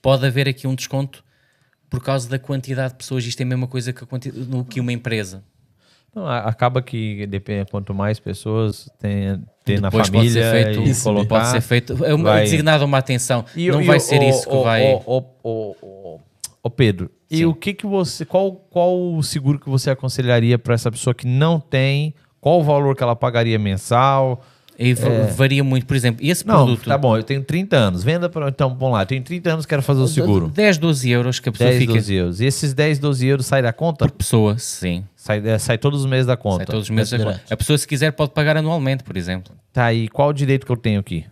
[0.00, 1.22] pode haver aqui um desconto
[1.90, 3.24] por causa da quantidade de pessoas.
[3.26, 5.44] Isto é a mesma coisa que, a que uma empresa.
[6.14, 10.88] Não, acaba que depende, quanto mais pessoas tem, tem na Depois pode ser família feito,
[10.88, 11.28] e colocar...
[11.28, 13.44] pode ser feito, é uma, vai- designado uma atenção.
[13.54, 14.94] E não o- vai e o- ser isso que o- vai.
[15.04, 15.24] o-
[16.62, 17.44] o- Pedro, e Sim.
[17.46, 21.26] o que que você, qual, qual o seguro que você aconselharia para essa pessoa que
[21.26, 22.14] não tem?
[22.40, 24.42] Qual o valor que ela pagaria mensal?
[24.78, 25.86] E va- varia muito.
[25.86, 26.46] Por exemplo, esse É.
[26.46, 26.84] Não, produto.
[26.88, 28.48] tá bom, eu tenho 30 anos, venda para...
[28.48, 30.48] Então, vamos lá, tenho 30 anos, quero fazer o seguro.
[30.48, 32.40] 10, 12 euros que a pessoa 10, fica 12 euros.
[32.40, 34.04] E esses 10, 12 euros sai da conta?
[34.06, 35.04] por pessoa, sim.
[35.16, 36.58] Sai, é, sai todos os meses da conta.
[36.58, 37.32] Sai todos os meses agora.
[37.34, 37.52] direto.
[37.52, 39.54] A pessoa, se quiser, pode pagar anualmente, por exemplo.
[39.72, 41.24] Tá aí, qual o direito que eu tenho aqui?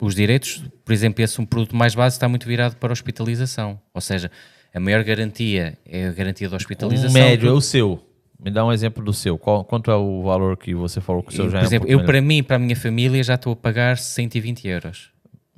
[0.00, 3.78] Os direitos, por exemplo, esse um produto mais básico está muito virado para hospitalização.
[3.94, 4.30] Ou seja,
[4.74, 7.10] a maior garantia é a garantia da hospitalização.
[7.10, 8.02] Um médio é o seu.
[8.42, 9.38] Me dá um exemplo do seu.
[9.38, 11.64] Qual, quanto é o valor que você falou que o seu Eu, já por é
[11.64, 12.06] um exemplo, eu melhor?
[12.06, 15.10] para mim, para a minha família, já estou a pagar 120 euros.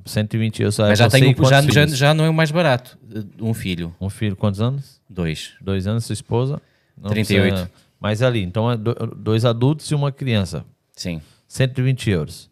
[0.05, 0.79] 120 euros.
[0.79, 2.97] Mas já, tenho, já, já, já não é o mais barato.
[3.41, 5.01] Um filho, Um filho, quantos anos?
[5.11, 5.55] dois.
[5.61, 6.61] Dois anos, sua esposa?
[6.97, 7.49] Não 38.
[7.49, 10.65] precisa- Mas ali, então é do- dois adultos e uma criança.
[10.95, 11.21] Sim.
[11.49, 12.49] 120 euros.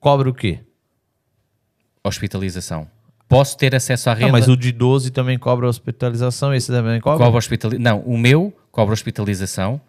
[0.00, 0.60] Cobra o quê?
[2.02, 2.86] hospitalização.
[3.28, 4.28] Posso ter acesso à rede.
[4.28, 7.24] Ah, mas o de 12 também cobra hospitalização, esse também cobra?
[7.24, 9.80] cobra hospitali- Não, o meu cobra hospitalização,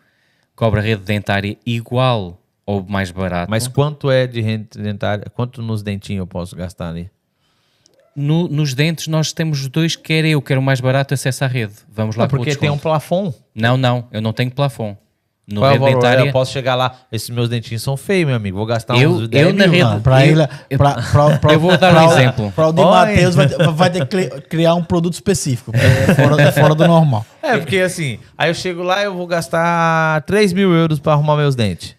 [0.56, 3.52] cobra rede dentária igual ou mais barato.
[3.52, 5.26] Mas quanto é de rede dentária?
[5.36, 7.12] Quanto nos dentinhos eu posso gastar ali?
[8.16, 11.48] No- nos dentes nós temos os dois, quer eu, quer o mais barato, acesso à
[11.48, 11.74] rede.
[11.90, 13.36] Vamos lá Ah, porque tem um plafond.
[13.54, 14.98] Não, não, eu não tenho plafond.
[15.50, 16.20] No Qual é o valor?
[16.26, 18.58] Eu posso chegar lá, esses meus dentinhos são feios, meu amigo.
[18.58, 19.88] Vou gastar Eu- uns 10 eu na mil.
[19.88, 22.52] Não, pra eu- ele, eu- pra, pra, pra, Eu vou dar um pra o- exemplo.
[22.54, 22.82] Pra o de.
[22.84, 25.72] Matheus vai, ter- vai ter que cri- criar um produto específico.
[25.72, 27.26] porque É fora, é fora do normal.
[27.41, 31.38] É, porque assim, aí eu chego lá eu vou gastar 3 mil euros pra arrumar
[31.38, 31.95] meus dentes.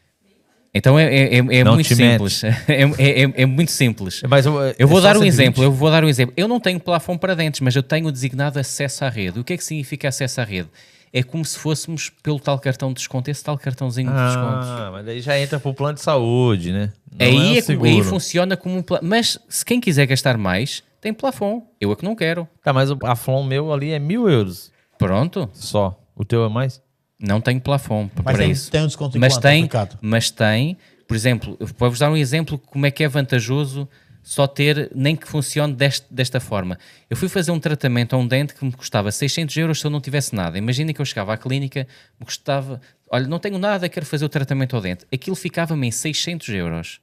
[0.75, 2.43] Então é, é- é- é Não muito te simples.
[2.69, 4.21] É, é- é- é muito simples.
[4.29, 5.29] Mas eu, Eu vou é dar um 120.
[5.33, 6.35] exemplo, eu vou dar um exemplo.
[6.37, 9.41] Eu não tenho plafond para dentes, mas eu tenho designado acesso à rede.
[9.41, 10.69] O que é que significa acesso à rede?
[11.13, 14.67] É como se fôssemos pelo tal cartão de desconto, esse tal cartãozinho de desconto.
[14.67, 16.93] Ah, mas daí já entra pro plano de saúde, né?
[17.19, 19.09] Não aí, é o é aí funciona como um plafond.
[19.09, 21.63] Mas se quem quiser gastar mais, tem plafond.
[21.81, 22.47] Eu é que não quero.
[22.63, 25.99] Tá, mas o Aflon meu ali é mil euros Pronto, só.
[26.17, 26.81] O teu é mais?
[27.21, 28.71] não tenho plafond p- Mas para tem, isso.
[28.71, 29.99] tem um desconto mas quanto, tem, Ricardo?
[30.01, 30.77] mas tem,
[31.09, 33.89] por exemplo, eu vou-vos dar um exemplo como é que é vantajoso
[34.31, 36.79] só ter, nem que funcione deste- desta forma.
[37.09, 39.91] Eu fui fazer um tratamento a um dente que me custava 600 euros se eu
[39.91, 40.59] não tivesse nada.
[40.59, 41.87] Imagina que eu chegava à clínica,
[42.21, 42.79] me custava,
[43.11, 45.07] olha, não tenho nada, quero fazer o tratamento ao dente.
[45.11, 47.01] Aquilo ficava-me em 600 euros.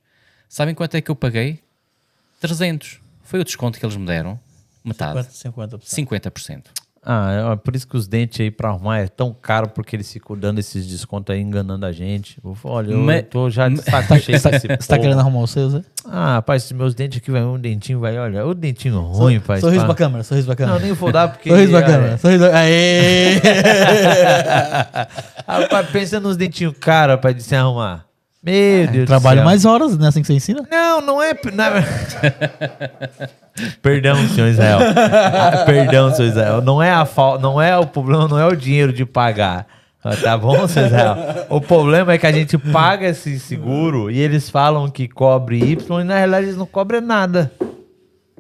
[0.47, 1.59] Sabem quanto é que eu paguei?
[2.39, 2.99] 300.
[3.23, 4.39] Foi o desconto que eles me deram.
[4.83, 5.17] Metade.
[5.31, 5.81] 50%.
[5.83, 6.65] 50%.
[7.07, 10.11] Ah, é por isso que os dentes aí pra arrumar é tão caro, porque eles
[10.11, 12.39] ficam dando esses descontos aí, enganando a gente.
[12.63, 15.01] Olha, eu Mas- tô já de saco cheio desse tá, você tá povo.
[15.01, 15.81] querendo arrumar os seus, é?
[16.03, 19.59] Ah, rapaz, esses meus dentes aqui, vai um dentinho, vai, olha, o dentinho ruim, pai.
[19.61, 19.85] Sorriso pá.
[19.87, 20.83] pra câmera, sorriso pra Não, câmera.
[20.85, 21.49] nem vou dar porque...
[21.49, 22.57] sorriso pra câmera, sorriso pra...
[22.59, 23.35] Aê!
[25.47, 28.05] Rapaz, pensa nos dentinhos caros, rapaz, de se arrumar.
[28.45, 30.07] Meu Deus do Trabalho mais horas, né?
[30.07, 30.61] Assim que você ensina.
[30.69, 31.33] Não, não é.
[31.53, 31.71] na-
[33.81, 34.79] Perdão, senhor Israel.
[35.33, 36.61] Ah, Perdão, senhor Israel.
[36.61, 39.65] Não é a falta, não é o problema, não é o dinheiro de pagar.
[40.03, 41.17] Ah, Tá bom, senhor Israel?
[41.49, 46.01] O problema é que a gente paga esse seguro e eles falam que cobre Y
[46.01, 47.51] e na realidade eles não cobram nada,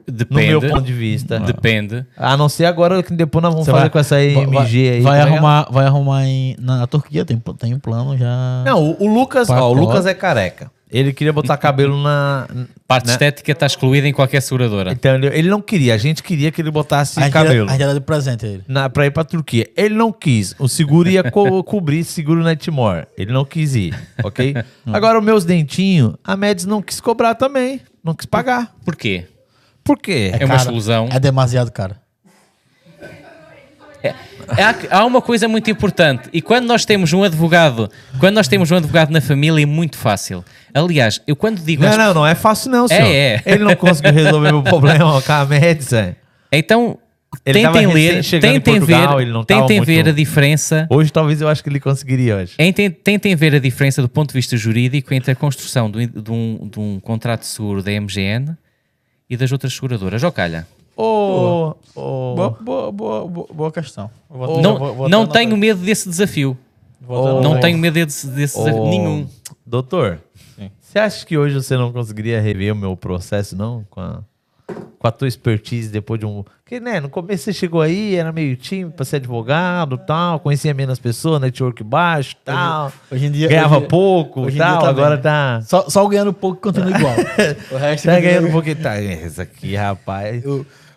[0.07, 0.47] no Depende.
[0.47, 1.39] meu ponto de vista.
[1.39, 2.05] Depende.
[2.15, 5.01] A não ser agora que depois nós vamos Você fazer vai- com essa IMG aí.
[5.01, 8.63] Vai tá arrumar, vai arrumar em, na, na Turquia, tem, tem um plano já.
[8.65, 9.73] Não, o, o Lucas, ó, o.
[9.73, 10.71] Lucas é careca.
[10.91, 12.47] Ele queria botar cabelo na.
[12.87, 13.13] Parte né?
[13.13, 14.91] estética está excluída em qualquer seguradora.
[14.91, 17.67] Então ele, ele não queria, a gente queria que ele botasse a cabelo.
[17.67, 18.63] A gente era de presente ele.
[18.67, 19.67] na, pra ir pra Turquia.
[19.75, 20.53] Ele não quis.
[20.59, 23.07] O seguro ia co- cobrir seguro na Timor.
[23.17, 24.53] Ele não quis ir, ok?
[24.93, 27.81] Agora, os meus dentinhos, a Médis não quis cobrar também.
[28.03, 28.71] Não quis pagar.
[28.85, 29.25] Por quê?
[29.87, 31.07] É uma Cara, exclusão.
[31.11, 31.95] É demasiado caro.
[34.47, 37.89] Há, há uma coisa muito importante e quando nós temos um advogado,
[38.19, 40.45] quando nós temos um advogado na família é muito fácil.
[40.71, 43.07] Aliás, eu quando digo Não, às- não, não é fácil não, senhor.
[43.07, 43.41] é.
[43.45, 46.15] Ele não conseguiu resolver meu problema com a Médis, é.
[46.51, 46.99] então
[47.43, 51.63] Ele tentem ler, tentem Portugal, ver, tentem muito- ver a diferença, Hoje talvez eu acho
[51.63, 52.53] que ele conseguiria hoje.
[52.55, 56.07] tentem, tentem ver a diferença do ponto de vista jurídico entre a construção do in-
[56.07, 58.55] de um, de um contrato de seguro da MGN
[59.29, 60.23] e das outras seguradoras.
[60.23, 60.67] Ó, calha.
[60.97, 64.09] Ô, ô, Boa, boa, boa, boa, boa questão.
[64.29, 66.57] Vou- Não, vou- vou não tenho medo desse desafio.
[67.07, 67.41] Oh.
[67.41, 69.27] Não tenho medo desse, desse desafio nenhum.
[69.65, 70.19] Doutor,
[70.55, 70.71] Sim.
[70.81, 73.85] você acha que hoje você não conseguiria rever o meu processo, não?
[73.89, 74.23] Com a,
[74.67, 76.43] com a tua expertise depois de um.
[76.63, 80.73] Porque, né, no começo você chegou aí, era meio tímido pra ser advogado tal, conhecia
[80.73, 82.91] menos pessoas, network baixo tal.
[83.11, 83.47] Hoje em dia.
[83.47, 85.23] ganhava hoje- pouco hoje dia tal, tá agora bem.
[85.23, 85.61] tá.
[85.63, 87.13] Só, só ganhando pouco continua igual.
[87.71, 88.75] o resto Tá ganhando pouquinho.
[88.77, 90.43] Tá, esse aqui, rapaz.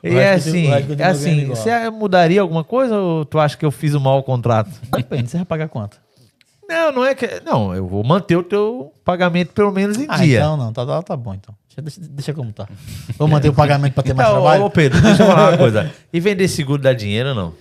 [0.03, 1.57] E é assim, é assim, ganhando igual.
[1.57, 4.71] você mudaria alguma coisa ou tu acha que eu fiz um mau contrato?
[4.97, 5.99] Depende, você vai pagar quanto?
[6.69, 7.43] Não, não é que.
[7.45, 10.39] Não, eu vou manter o teu pagamento pelo menos em Ah, dia.
[10.39, 11.55] então não, tá, tá, tá bom então.
[11.83, 12.69] Deixa, deixa, deixa como tá.
[13.17, 14.65] Vou manter o pagamento pra ter mais Então, trabalho.
[14.65, 15.93] Ô, Pedro, deixa eu falar uma coisa.
[16.13, 17.55] E vender seguro dá dinheiro ou não?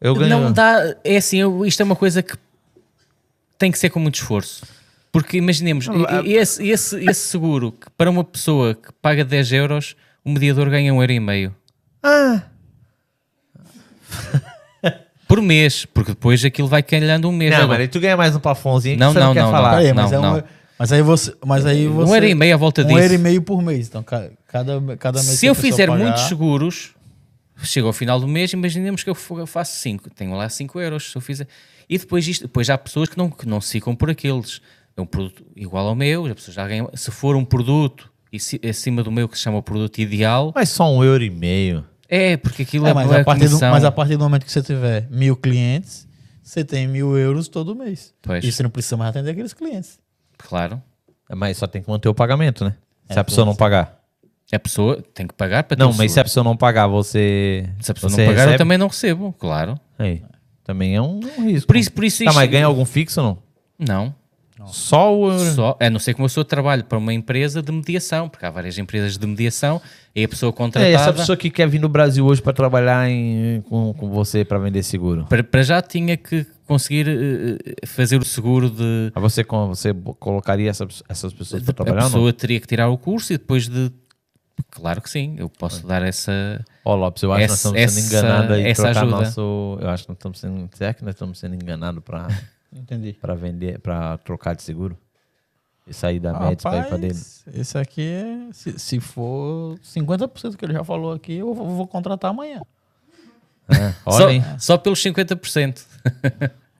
[0.00, 0.28] Eu ganho.
[0.30, 0.94] Não dá.
[1.04, 2.34] É assim, eu- isto é uma coisa que
[3.58, 4.64] tem que ser com muito esforço.
[5.12, 9.52] Porque imaginemos, e- e esse, esse, esse seguro, que para uma pessoa que paga 10
[9.52, 9.94] euros,
[10.24, 11.54] o mediador ganha um euro e meio
[12.02, 12.42] Ah,
[15.28, 17.50] por mês, porque depois aquilo vai calhando um mês.
[17.50, 19.42] não, Agora, mas aí tu ganha mais um plafonzinho que Não, você não, não, quer
[19.42, 19.70] não, falar.
[19.72, 19.78] não.
[19.78, 20.44] Peraí, mas, é não.
[20.82, 21.34] Um, mas aí você.
[21.44, 22.98] Mas aí você um euro e meio à volta um disso.
[22.98, 23.88] euro e meio por mês.
[23.88, 26.94] Então, ca- cada, cada mês Se eu fizer pagar- muitos seguros,
[27.62, 31.10] chego ao final do mês, imaginemos que eu fa- faço 5, tenho lá 5 euros.
[31.12, 31.46] Se eu fizer...
[31.88, 34.60] E depois, isto, depois há pessoas que não, que não se ficam por aqueles.
[34.96, 36.90] É um produto igual ao meu, já ganham.
[36.94, 40.52] Se for um produto e se- acima do meu que se chama o produto ideal,
[40.54, 41.84] Mas só um euro e meio.
[42.08, 44.44] é porque aquilo É, é, mas, é a partir do, mas a partir do momento
[44.44, 46.06] que você tiver mil clientes,
[46.42, 48.12] você tem mil euros todo mês.
[48.20, 48.42] Pois.
[48.44, 49.98] E você não precisa mais atender aqueles clientes.
[50.48, 50.80] Claro.
[51.34, 52.74] Mas só tem que manter o pagamento, né?
[53.10, 53.98] Se É, a pessoa não pagar.
[54.52, 57.66] A pessoa tem que pagar para ter Não, mas se a pessoa não pagar, você.
[57.80, 58.58] Se a pessoa não pagar, eu recebe?
[58.58, 59.80] também não recebo, claro.
[59.98, 60.22] Aí,
[60.62, 61.66] também é um, um risco.
[61.68, 63.38] Por isso, por isso Tá, isto- mas ganha algum fixo ou não?
[63.78, 64.14] Não.
[64.66, 65.38] Só o.
[65.38, 68.50] Só, a não ser que uma pessoa trabalhe para uma empresa de mediação, porque há
[68.50, 69.80] várias empresas de mediação
[70.14, 70.92] e a pessoa É, contratada.
[70.94, 74.58] essa pessoa que quer vir no Brasil hoje para trabalhar em- com, com você para
[74.58, 75.24] vender seguro.
[75.28, 79.10] para, para já tinha que conseguir eh, fazer o seguro de.
[79.14, 82.10] Aí você, você colocaria essa- essas pessoas para a trabalhar não?
[82.10, 83.90] pessoa teria que tirar o curso e depois de.
[84.70, 86.62] Claro que sim, eu posso dar essa.
[86.84, 88.64] Ó, Lopes, eu acho que nós Essa- estamos sendo essa- enganados aí.
[88.70, 89.06] essa ajuda.
[89.06, 90.68] Nosso, eu acho que nós estamos sendo.
[90.74, 92.28] Será que nós estamos sendo enganados para
[92.74, 93.12] Entendi.
[93.20, 94.96] para vender, para trocar de seguro?
[95.86, 97.18] E sair da médica para ir para dele?
[97.54, 98.52] Esse aqui é.
[98.52, 102.62] Se, se for 50% que ele já falou aqui, eu vou, vou contratar amanhã.
[103.68, 105.84] É, Só, olhem, só pelos 50%.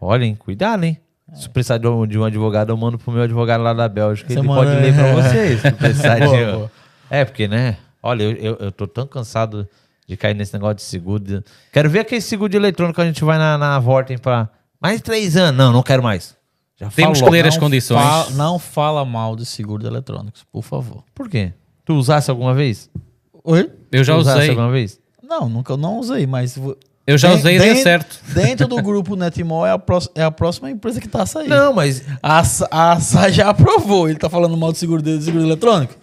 [0.01, 0.99] olhem, cuidado, hein?
[1.35, 4.29] Se precisar de um, de um advogado, eu mando pro meu advogado lá da Bélgica.
[4.33, 5.61] Você ele manda- pode ler para vocês.
[5.63, 6.27] Se precisar de...
[6.27, 6.73] Boa, boa.
[7.11, 7.79] É, porque, né?
[8.03, 9.67] Olha, eu, eu, eu tô tão cansado
[10.07, 11.21] de cair nesse negócio de seguro.
[11.23, 11.43] de-
[11.73, 14.49] Quero ver aquele seguro de eletrônico que a gente vai na, na Vorten pra.
[14.83, 15.57] Mais três anos.
[15.57, 16.35] Não, não quero mais.
[16.81, 18.03] Já Temos que ler as condições.
[18.03, 21.05] fa- não fala mal de seguro de eletrônicos, por favor.
[21.15, 21.53] Por quê?
[21.85, 22.91] Tu usasse alguma vez?
[23.45, 23.71] Oi?
[23.93, 24.51] Eu já Tu usasse usei.
[24.51, 24.99] alguma vez?
[25.23, 26.59] Não, nunca eu não usei, mas.
[27.07, 28.21] Eu já usei e deu certo.
[28.35, 31.49] Dentro do grupo Netmall é a, pró- é a próxima empresa que tá sair.
[31.49, 32.03] Não, mas.
[32.23, 34.09] A, a já aprovou.
[34.09, 35.95] Ele tá falando mal de seguro de seguro eletrônico?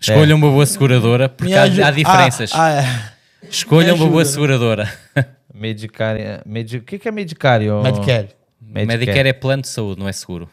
[0.00, 2.50] Escolha uma boa seguradora, porque há, há diferenças.
[2.54, 3.46] Ah, ah, é.
[3.50, 4.90] Escolha uma boa seguradora.
[5.60, 6.42] Medicária.
[6.46, 6.78] Medi...
[6.78, 7.82] O que, é medicário?
[7.82, 8.30] Medicare.
[8.60, 8.86] Medicare.
[8.86, 10.48] Medicare é plano de saúde, não é seguro.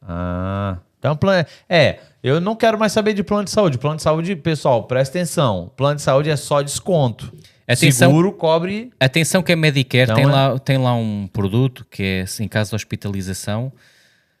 [0.00, 0.78] Ah.
[0.98, 1.46] Então, plano.
[1.68, 3.78] É, eu não quero mais saber de plano de saúde.
[3.78, 5.72] Plano de saúde, pessoal, presta atenção.
[5.76, 7.32] Plano de saúde é só desconto.
[7.66, 8.10] Atenção.
[8.10, 8.92] Seguro cobre.
[9.00, 12.48] Atenção que a Medicare Então tem, é- lá, tem lá um produto que é em
[12.48, 13.72] caso de hospitalização.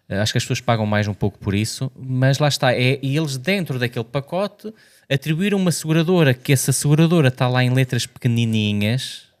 [0.08, 2.72] eh, Acho que as pessoas pagam mais um pouco por isso, mas lá está.
[2.74, 4.72] É, e eles, dentro daquele pacote,
[5.10, 9.31] atribuíram uma seguradora, que essa seguradora está lá em letras pequenininhas,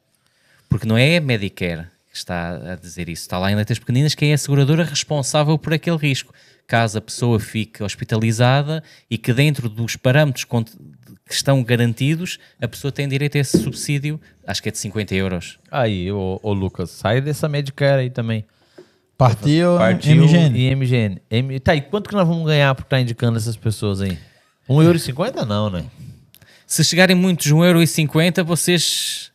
[0.72, 4.14] porque não é a Medicare que está a dizer isso, está lá em letras pequeninas,
[4.14, 6.32] que é a seguradora responsável por aquele risco.
[6.66, 12.90] Caso a pessoa fique hospitalizada e que dentro dos parâmetros que estão garantidos, a pessoa
[12.90, 15.58] tem direito a esse subsídio, acho que é de 50 euros.
[15.70, 18.44] Aí, ô, ô Lucas, sai dessa Medicare aí também.
[19.16, 20.58] Partiu, Partiu MGN.
[20.58, 21.22] e MGN.
[21.30, 21.60] M...
[21.60, 24.18] Tá, e quanto que nós vamos ganhar por estar indicando essas pessoas aí?
[24.68, 25.84] 1,50€ não, né?
[26.66, 29.32] Se chegarem muitos 1,50€, vocês.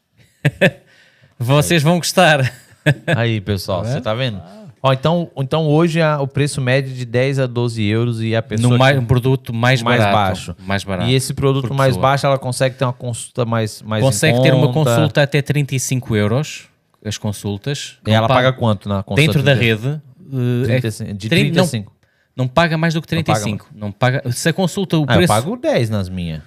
[1.39, 2.51] Vocês vão gostar.
[3.15, 4.41] Aí, pessoal, Tá você tá vendo?
[4.81, 8.41] Ó, então, então hoje a- o preço médio de 10 a 12 euros e a
[8.41, 8.71] pessoa.
[8.73, 10.15] No mais, um produto mais, mais barato.
[10.17, 10.55] baixo.
[10.65, 11.09] Mais barato.
[11.09, 12.01] E esse produto mais pessoa.
[12.01, 13.81] baixo, ela consegue ter uma consulta mais.
[13.81, 16.67] mais Consegue ter uma consulta até 35 euros,
[17.03, 17.97] as consultas.
[18.05, 19.21] E ela paga quanto na consulta?
[19.21, 19.75] Dentro da 30?
[19.87, 20.01] rede.
[20.71, 21.93] é 35, de 30 não- 35.
[22.35, 23.67] Não, paga mais do que Não paga 35.
[23.75, 25.33] Não paga, se a consulta, o Ah, eu preço.
[25.33, 26.43] pago 10 nas minhas.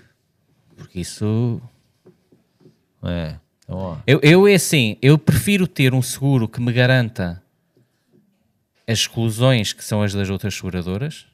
[0.77, 1.61] Porque isso.
[3.03, 3.35] É.
[3.71, 3.97] Ó.
[4.07, 7.43] Eu, eu é assim, eu prefiro ter um seguro que me garanta
[8.87, 11.27] as exclusões que são as das outras seguradoras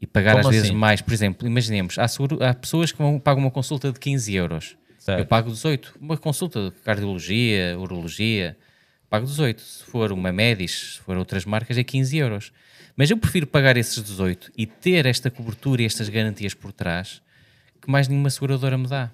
[0.00, 0.76] e pagar Como às vezes assim?
[0.76, 1.00] mais.
[1.00, 4.76] Por exemplo, imaginemos, há, seguro- há pessoas que vão, pagam uma consulta de 15 euros.
[4.98, 5.18] Certo.
[5.20, 5.94] Eu pago 18.
[6.00, 8.56] Uma consulta de cardiologia, urologia,
[9.10, 9.60] pago 18.
[9.60, 12.52] Se for uma Medis, se for outras marcas, é 15 euros.
[12.96, 17.20] Mas eu prefiro pagar esses 18 e ter esta cobertura e estas garantias por trás
[17.80, 19.10] que mais nenhuma seguradora me dá.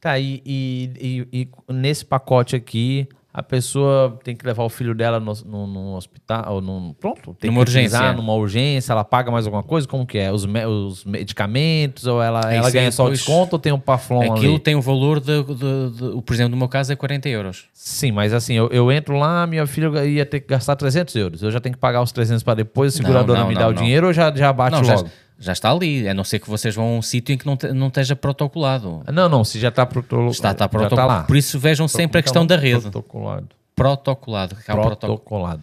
[0.00, 4.94] Tá, e, e, e- e nesse pacote aqui, a pessoa tem que levar o filho
[4.94, 8.12] dela no, no- no hospital, ou num, pronto, tem Numa que urgência.
[8.14, 9.86] numa urgência, ela paga mais alguma coisa?
[9.86, 10.32] Como que é?
[10.32, 13.78] Os, me- os medicamentos, ou ela, É ela ganha só o desconto ou tem um
[13.78, 14.58] paflon Aquilo ali?
[14.58, 17.66] tem o valor, de, de- de- o por exemplo, no meu caso é 40 euros.
[17.74, 21.42] Sim, mas assim, eu, eu entro lá, minha filha ia ter que gastar 300 euros.
[21.42, 23.68] Eu já tenho que pagar os 300 para depois a seguradora não, me não, dar
[23.68, 23.82] o não.
[23.82, 25.06] dinheiro ou já, já bate não, logo?
[25.06, 25.10] já
[25.52, 27.72] está ali, a não ser que vocês vão a um sítio em que não, te-
[27.72, 29.02] não esteja protocolado.
[29.12, 30.30] Não, não, se já está protocolado.
[30.32, 31.08] Está, está já protocolado.
[31.08, 31.24] tá lá.
[31.24, 32.80] Por isso vejam sempre a Como questão que é da rede.
[32.82, 33.48] Protocolado.
[33.74, 34.54] Protocolado.
[34.56, 34.96] protocolo.
[34.96, 35.62] protocolado.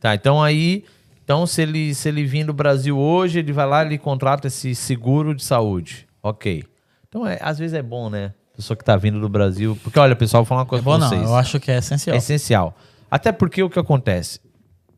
[0.00, 0.84] Tá, então aí,
[1.24, 4.46] então se ele, se ele vir do Brasil hoje, ele vai lá e ele contrata
[4.48, 6.06] esse seguro de saúde.
[6.22, 6.64] Ok.
[7.08, 8.32] Então, é, às vezes é bom, né?
[8.56, 9.78] Pessoa que tá vindo do Brasil.
[9.82, 11.22] Porque, olha, pessoal, vou falar uma É coisa bom pra não, vocês.
[11.22, 12.14] eu acho que é essencial.
[12.14, 12.76] É essencial.
[13.10, 14.40] Até porque o que acontece?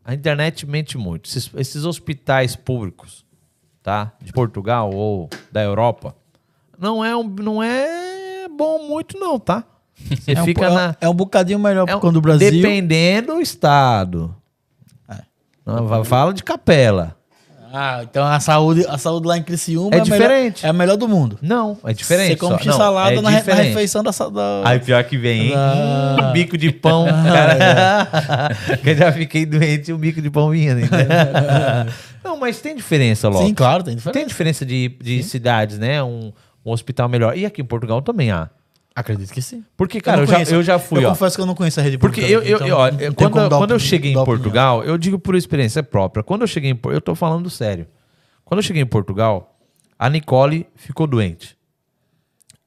[0.04, 1.28] A internet mente muito.
[1.28, 3.23] Esses, esses hospitais públicos,
[3.84, 4.10] tá?
[4.20, 6.16] De Portugal ou da Europa,
[6.76, 9.62] não é, um, não é bom muito, não, tá?
[10.10, 10.96] Você é, um, fica po- na.
[11.00, 12.50] é um bocadinho melhor É um- quando o Brasil.
[12.50, 14.34] Dependendo do estado.
[15.08, 15.18] É.
[15.64, 17.14] Não, fala de capela.
[17.76, 20.64] Ah, então a saúde, a saúde lá em Criciúma É melhor- diferente.
[20.64, 21.38] é a melhor do mundo.
[21.42, 22.30] Não, é diferente.
[22.30, 22.70] Você come só.
[22.70, 24.62] Não, salada é na, re- na refeição da, da...
[24.68, 25.54] Aí pior que vem, hein?
[25.56, 26.30] Ah.
[26.32, 28.50] Bico de pão, cara.
[28.82, 30.74] que eu já fiquei doente e o bico de pão vinha.
[30.86, 30.86] Né?
[32.24, 33.46] Não, mas tem diferença, logo.
[33.46, 34.18] Sim, claro, tem diferença.
[34.18, 36.02] Tem diferença de, de cidades, né?
[36.02, 36.32] Um,
[36.64, 37.36] um hospital melhor.
[37.36, 38.48] E aqui em Portugal também há.
[38.94, 39.64] Acredito que sim.
[39.76, 41.10] Porque, cara, eu, não já, eu já fui, eu ó.
[41.10, 43.70] confesso que eu não conheço a rede Porque eu, eu, então eu, ó, quando, quando
[43.72, 44.40] eu cheguei em dar opinião.
[44.40, 46.22] Portugal, eu digo por experiência própria.
[46.22, 47.88] Quando eu cheguei em eu tô falando sério.
[48.44, 49.58] Quando eu cheguei em Portugal,
[49.98, 51.56] a Nicole ficou doente.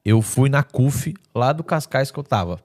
[0.04, 2.60] Eu fui na CUF lá do Cascais que eu tava.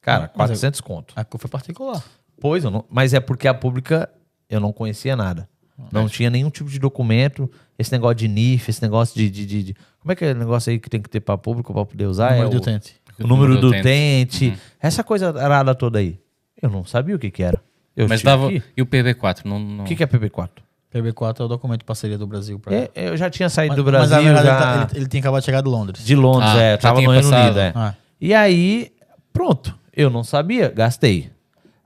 [0.00, 1.12] Cara, Mas 400 conto.
[1.16, 2.02] A CUF é particular.
[2.40, 4.08] Pois, eu não, mas é porque a pública
[4.48, 5.48] eu não conhecia nada.
[5.90, 7.50] Não tinha nenhum tipo de documento.
[7.78, 10.34] Esse negócio de NIF, esse negócio de, de, de- de- Como é que é o
[10.34, 12.30] negócio aí que tem que ter para público para poder usar?
[12.32, 12.94] Número é de o, utente.
[13.20, 14.46] o número do utente.
[14.46, 14.58] utente.
[14.80, 16.18] Essa coisa arada toda aí.
[16.60, 17.60] Eu não sabia o que que era.
[17.96, 18.48] Eu Mas dava.
[18.48, 19.40] que- E o PB4?
[19.44, 19.84] Não, não...
[19.84, 20.48] O que, que é PB4?
[20.94, 22.58] PB4 é o documento de parceria do Brasil.
[22.58, 22.74] Pra...
[22.74, 24.52] É, eu já tinha saído Mas- do mas, Brasil, na verdade, já...
[24.52, 26.04] ele, tá- ele, ele tinha acabado de chegar de Londres.
[26.04, 26.76] de Londres, Ah, é.
[26.76, 27.28] Tava no Reino.
[27.28, 27.72] Unido, é.
[27.74, 27.94] Ah.
[28.20, 28.92] E aí,
[29.32, 29.76] pronto.
[29.94, 31.30] Eu não sabia, gastei.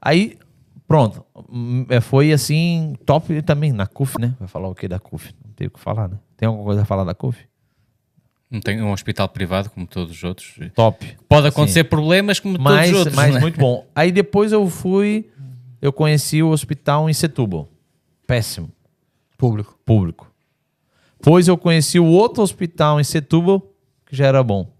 [0.02, 0.36] Aí,
[0.86, 1.24] pronto.
[1.50, 4.34] Hum, é, Foi assim, top também na CUF, né?
[4.38, 5.34] Vai falar o que da CUF?
[5.44, 6.18] Não tem o que falar, né?
[6.36, 7.46] Tem alguma coisa a falar da CUF?
[8.50, 10.54] não tem um hospital privado como todos os outros.
[10.74, 11.16] Top.
[11.28, 13.16] Pode acontecer problemas como Mas, todos os outros.
[13.16, 13.40] mas né?
[13.40, 13.86] muito bom.
[13.94, 15.28] Aí depois eu fui,
[15.82, 17.68] eu conheci o hospital em Setúbal.
[18.26, 18.70] Péssimo.
[19.36, 19.78] Público.
[19.84, 20.32] Público.
[21.18, 23.60] Depois eu conheci o outro hospital em Setúbal,
[24.06, 24.70] que já era bom.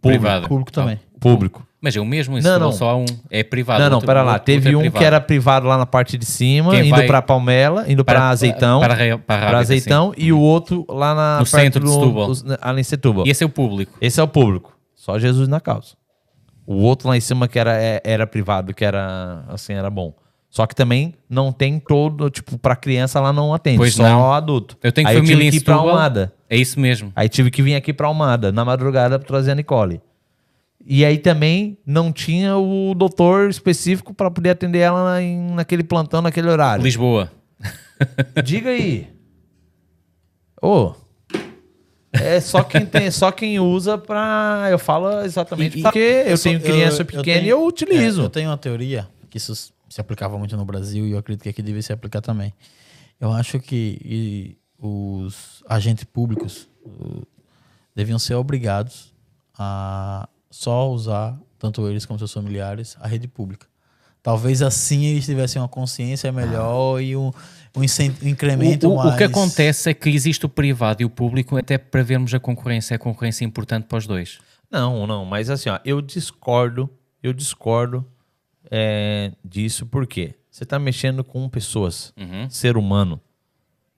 [0.00, 0.48] Privado.
[0.48, 0.98] Público também.
[1.20, 1.66] Público.
[1.80, 2.76] Mas é o mesmo, em Não, Setúbal não.
[2.76, 3.04] só um.
[3.30, 3.80] É privado.
[3.82, 4.32] Não, não, outro- pera lá.
[4.32, 7.06] outro Teve é um que era privado lá na parte de cima, Quem indo vai-
[7.06, 8.80] pra Palmela, indo pra Azeitão.
[8.80, 12.26] Para, para, para, Azeitão e o outro lá na No centro de do- Setúbal.
[12.26, 13.26] dos- ali em Setúbal.
[13.26, 13.96] E esse é o público.
[14.00, 14.76] Esse é o público.
[14.94, 15.94] Só Jesus na causa.
[16.66, 20.12] O outro lá em cima que era, é- era privado, que era assim, era bom.
[20.50, 24.32] Só que também não tem todo, tipo, pra criança lá não atende, Pois só não.
[24.32, 24.76] adulto.
[24.82, 25.94] Eu tenho Aí família tive em que ir pra Setúbal.
[25.94, 26.32] Almada.
[26.48, 27.12] É isso mesmo.
[27.14, 30.00] Aí tive que vir aqui pra Almada, na madrugada, pra trazer a Nicole.
[30.88, 35.82] E aí também não tinha o doutor específico pra poder atender ela na- em- naquele
[35.82, 36.84] plantão, naquele horário.
[36.84, 37.30] Lisboa.
[38.44, 39.08] Diga aí.
[40.62, 40.92] Ô.
[42.12, 44.68] É só quem tem, só quem usa pra.
[44.70, 47.66] Eu falo exatamente E- e- porque eu, sou- tenho criança eu pequena e tenho- eu
[47.66, 48.22] utilizo.
[48.22, 49.54] é, eu tenho uma teoria que isso
[49.88, 52.54] se aplicava muito no Brasil e eu acredito que aqui deve se aplicar também.
[53.20, 56.68] Eu acho que e, os agentes públicos
[57.94, 59.12] deviam ser obrigados
[59.58, 63.66] a só usar, tanto eles como seus familiares, a rede pública.
[64.22, 67.30] Talvez assim eles tivessem uma consciência melhor e um,
[67.76, 67.82] um
[68.26, 69.14] incremento O, o- mais...
[69.14, 72.40] o que acontece é que existe o privado e o público até para vermos a
[72.40, 72.96] concorrência.
[72.96, 74.38] A concorrência é importante para os dois.
[74.70, 76.90] Não, não, mas assim, ó, eu discordo,
[77.22, 78.04] eu discordo
[78.70, 82.48] é, disso porque você tá mexendo com pessoas, Uhum.
[82.50, 83.20] ser humano.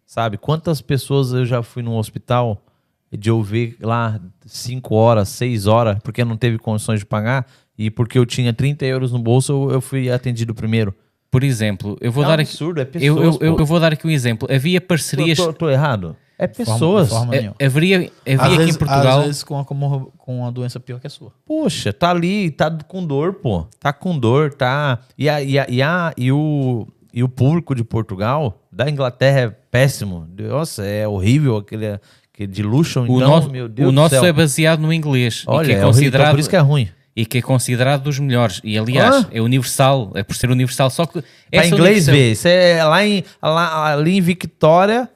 [0.05, 0.37] Sabe?
[0.37, 2.63] Quantas pessoas eu já fui num hospital
[3.11, 7.91] de eu ver lá 5 horas, 6 horas, porque não teve condições de pagar e
[7.91, 10.95] porque eu tinha 30 euros no bolso, eu, eu fui atendido primeiro.
[11.31, 12.51] Por exemplo, eu vou é um dar aqui.
[12.51, 13.37] absurdo, é pessoas.
[13.41, 14.49] Eu, eu, eu, vou dar aqui um exemplo.
[14.51, 15.39] Havia parcerias.
[15.59, 16.17] Tô errado?
[16.39, 17.09] É forma- pessoas.
[17.09, 17.57] de forma é- nenhuma.
[17.61, 19.19] haveria havia Às aqui vezes- em Portugal.
[19.21, 21.33] Às vezes com, a, com, com uma doença pior que a sua.
[21.45, 23.67] Poxa, tá ali, tá com dor, pô.
[23.79, 25.01] Tá com dor, tá.
[25.19, 29.41] E, a, e, a, e, a, e, o, e o público de Portugal, da Inglaterra,
[29.41, 30.27] é péssimo.
[30.39, 31.99] Nossa, é horrível aquele,
[32.39, 33.01] aquele de luxo.
[33.01, 35.43] Então, o nosso, meu Deus o nosso é baseado no inglês.
[35.47, 36.89] Olha, que é é horrível, então considerado, por isso que é ruim.
[37.17, 38.61] e que é considerado dos melhores.
[38.63, 39.29] E aliás, Ah.
[39.33, 40.89] é universal, é por ser universal.
[40.89, 42.33] Só que essa inglês ver.
[42.33, 45.09] Isso é lá, em, lá ali em Victoria,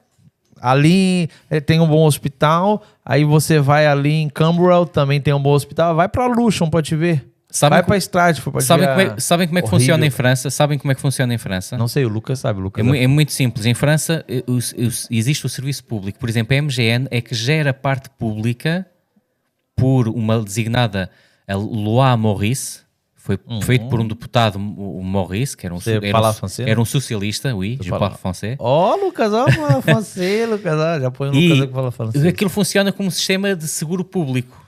[0.61, 2.83] ali eh, tem um bom hospital.
[3.05, 5.95] Aí você vai ali em Camberwell, também tem um bom hospital.
[5.95, 7.25] Vai pra Luxon pra te ver.
[7.53, 9.79] Sabem vai Stratford pra te Sabem como, é, sabem como é que horrível.
[9.81, 10.51] funciona em França?
[10.51, 11.77] Sabem como é que funciona em França?
[11.77, 12.59] Não sei, o Lucas sabe.
[12.59, 13.67] O Lucas É, mu- é muito simples.
[13.67, 16.19] Em França eh, os- os- existe o serviço público.
[16.19, 18.87] Por exemplo, a MGN é que gera parte pública
[19.77, 21.11] por uma designada
[21.49, 22.81] Loi Maurice.
[23.15, 26.67] Foi feito por um deputado, o o Maurice, que era um, Você era um, francês?
[26.69, 28.57] era um socialista, oui, je parle français.
[28.59, 32.27] Ó, Lucas, ó, fala francês, Lucas, ó, já põe o E Lucas que fala francês.
[32.27, 34.62] aquilo funciona como um sistema de seguro público,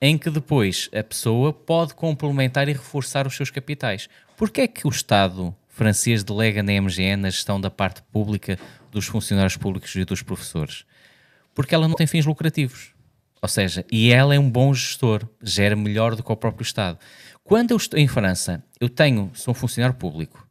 [0.00, 4.08] em que depois a pessoa pode complementar e reforçar os seus capitais.
[4.36, 8.58] Porquê é que o Estado francês delega na MGN a gestão da parte pública
[8.90, 10.84] dos funcionários públicos e dos professores?
[11.54, 12.92] Porque ela não tem fins lucrativos.
[13.42, 16.98] Ou seja, e ela é um bom gestor, gera melhor do que o próprio Estado.
[17.42, 20.46] Quando eu estou em França, eu tenho, sou um funcionário público,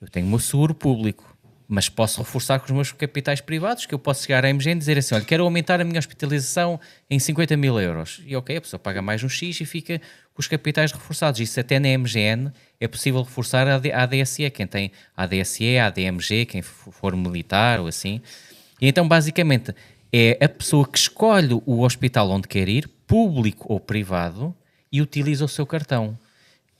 [0.00, 1.36] eu tenho o meu seguro público,
[1.70, 4.78] mas posso reforçar com os meus capitais privados, que eu posso chegar à MGN e
[4.78, 6.80] dizer assim, olha, quero aumentar a minha hospitalização
[7.10, 8.22] em 50 mil euros.
[8.24, 10.00] E ok, a pessoa paga mais um X e fica
[10.32, 11.40] com os capitais reforçados.
[11.40, 12.50] Isso até na MGN
[12.80, 17.86] é possível reforçar a AD- a ADSE, quem tem ADSE, ADMG, quem for militar ou
[17.86, 18.22] assim.
[18.80, 19.74] E então, basicamente,
[20.10, 24.56] é a pessoa que escolhe o hospital onde quer ir, público ou privado,
[24.90, 26.18] e utiliza o seu cartão.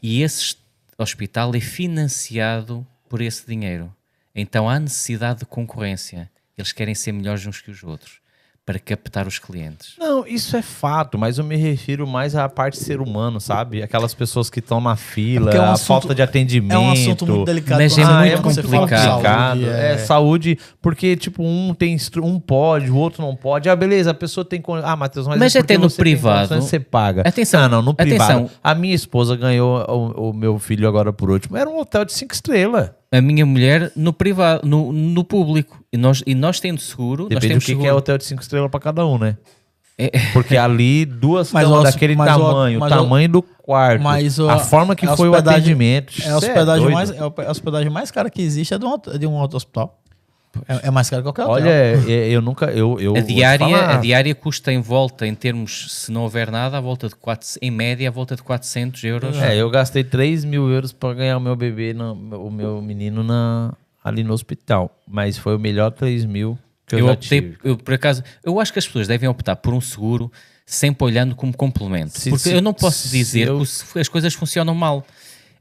[0.02, 0.56] E esse
[0.96, 3.92] hospital é financiado por esse dinheiro.
[4.40, 6.30] Então há necessidade de concorrência.
[6.56, 8.18] Eles querem ser melhores uns que os outros
[8.66, 9.94] para captar os clientes.
[9.98, 13.82] Não, isso é fato, mas eu me refiro mais à parte ser humano, sabe?
[13.82, 16.74] Aquelas pessoas que estão na fila, É um a assunto- falta de atendimento.
[16.74, 17.78] É um assunto muito delicado.
[17.80, 18.26] Mas é você- muito
[18.60, 19.10] de complicado.
[19.14, 19.60] complicado.
[19.60, 19.96] saúde, É...
[19.96, 23.70] saúde, porque, tipo, um tem um pode, o outro não pode.
[23.70, 24.62] Ah, beleza, a pessoa tem.
[24.84, 27.22] Ah, Matheus, mas, Mas é porque até no você tem privado- Você paga.
[27.26, 28.22] Atenção, Ah, não, no privado.
[28.32, 28.50] atenção.
[28.62, 31.56] A minha esposa ganhou o, o meu filho agora por último.
[31.56, 32.90] Era um hotel de cinco estrelas.
[33.10, 35.82] A minha mulher no privado, no, no público.
[35.92, 37.88] E nós, e nós tendo seguro, nós Depende do temos que, que seguro.
[37.88, 39.36] é hotel de cinco estrelas pra cada um, né?
[39.96, 43.42] É- Porque ali, duas Mas camas o- daquele mas tamanho, o mas o- tamanho do
[43.42, 46.12] quarto, mas o- a forma que a foi o atendimento.
[46.22, 46.92] É a hospedagem, doido.
[46.94, 49.98] mais, é a hospedagem mais cara que existe é de um, de um outro hospital.
[50.68, 51.66] É, é mais caro que qualquer hotel.
[51.66, 52.66] Olha, é- eu nunca.
[52.66, 56.78] Eu, eu A diária, a diária custa em volta, em termos, se não houver nada,
[56.78, 59.36] a volta de 4, em média, a volta de 400 euros.
[59.38, 63.22] É, eu gastei 3 mil euros pra ganhar o meu bebê, na- o meu menino
[63.22, 64.90] na, ali no hospital.
[65.06, 67.58] Mas foi o melhor 3 mil que eu, eu já optei, tive.
[67.62, 70.32] eu, por acaso, eu acho que as pessoas devem optar por um seguro
[70.64, 72.18] sempre olhando como complemento.
[72.18, 73.62] Se- porque se- eu não posso se dizer eu-
[73.92, 75.06] que as coisas funcionam mal.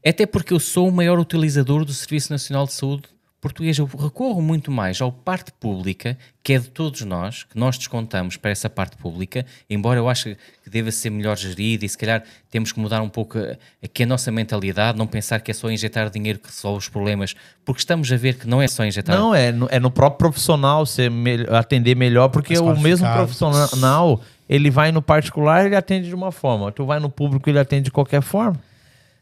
[0.06, 3.04] Até porque eu sou o maior utilizador do Serviço Nacional de Saúde
[3.40, 3.78] português.
[3.78, 8.38] Eu recorro muito mais à parte pública, que é de todos nós, que nós descontamos
[8.38, 12.24] para essa parte pública, embora eu ache que deva ser melhor gerida e se calhar
[12.50, 15.70] temos que mudar um pouco a- aqui a nossa mentalidade, não pensar que é só
[15.70, 19.18] injetar dinheiro que resolve os problemas, porque estamos a ver que não é só injetar
[19.18, 24.70] Não, é no, é no próprio profissional mel- atender melhor, porque o mesmo profissional, ele
[24.70, 26.72] vai no particular, ele atende de uma forma.
[26.72, 28.60] Tu vai no público, ele atende de qualquer forma.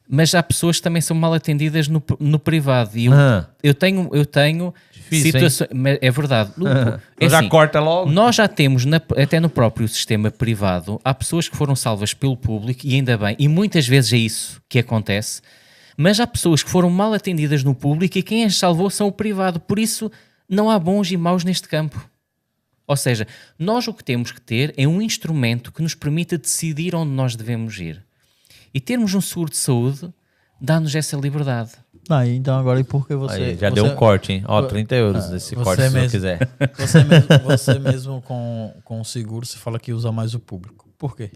[0.08, 2.98] Mas há pessoas que também são mal atendidas no, no privado.
[2.98, 3.48] E eu, Ah.
[3.64, 5.70] eu tenho, eu tenho Difícil, situações.
[6.02, 6.52] É verdade.
[6.58, 6.68] No-
[7.20, 8.12] é já assim, corta logo.
[8.12, 12.38] Nós já temos, na- até no próprio sistema privado, há pessoas que foram salvas pelo
[12.38, 15.42] público, e ainda bem, e muitas vezes é isso que acontece,
[15.98, 19.12] mas há pessoas que foram mal atendidas no público e quem as salvou são o
[19.12, 19.60] privado.
[19.60, 20.12] Por isso,
[20.48, 22.08] não há bons e maus neste campo.
[22.88, 23.26] Ou seja,
[23.58, 27.36] nós o que temos que ter é um instrumento que nos permita decidir onde nós
[27.36, 28.04] devemos ir.
[28.76, 30.14] E termos um seguro de saúde
[30.60, 31.72] dá-nos essa liberdade.
[32.10, 33.36] Ah, então agora e por que você.
[33.42, 34.44] Aí, já você, deu um corte, hein?
[34.48, 36.12] Ó, Vo- 30 euros Ah, esse você corte, se você mesmo.
[36.12, 36.50] quiser.
[36.78, 40.90] Você mesmo, você mesmo com, com o seguro, você fala que usa mais o público.
[40.98, 41.32] Por quê?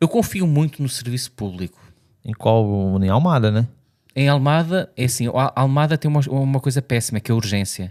[0.00, 1.78] Eu confio muito no serviço público.
[2.24, 2.64] Em qual?
[3.02, 3.66] Em Almada, né?
[4.16, 7.90] Em Almada, é assim, a Almada tem uma, uma coisa péssima, que é a urgência.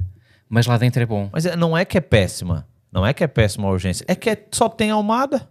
[0.49, 1.29] Mas lá dentro é bom.
[1.33, 2.65] Mas é- não é que é péssima.
[2.91, 4.05] Não é que é péssima a urgência.
[4.07, 5.49] É que é- só tem Almada.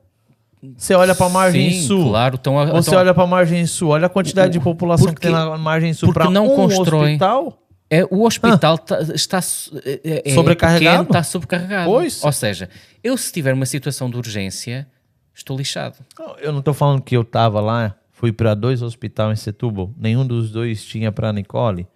[0.77, 2.11] Você olha pra margem Sim, sul.
[2.11, 2.37] claro.
[2.41, 5.27] Então, a- Você então, olha pra margem sul, olha a quantidade de população que porque-
[5.27, 7.07] tem na margem sul para não um constrói.
[7.13, 7.59] hospital.
[7.91, 10.81] é, o hospital tá- está su- é- é Sobrecarregado?
[10.99, 11.91] pequeno, está sobrecarregado.
[11.91, 12.25] Pois.
[12.25, 12.71] Ou seja,
[13.05, 14.87] eu se tiver uma situação de urgência,
[15.35, 15.97] estou lixado.
[16.41, 20.27] Eu não tô falando que eu tava lá, fui para dois hospitais em Setúbal, nenhum
[20.27, 21.87] dos dois tinha para Nicole.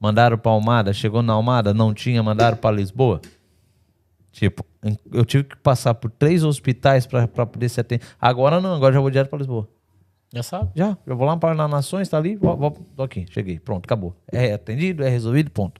[0.00, 3.20] Mandaram para Almada, chegou na Almada, não tinha, mandaram para Lisboa.
[4.32, 4.64] Tipo,
[5.12, 8.08] eu tive que passar por três hospitais para poder ser atendido.
[8.20, 9.68] Agora não, agora já vou direto para Lisboa.
[10.34, 10.70] Já sabe?
[10.74, 13.84] Já, eu vou lá para na Nações, tá ali, vou, vou, tô aqui, cheguei, pronto,
[13.84, 14.16] acabou.
[14.32, 15.78] É atendido, é resolvido, ponto.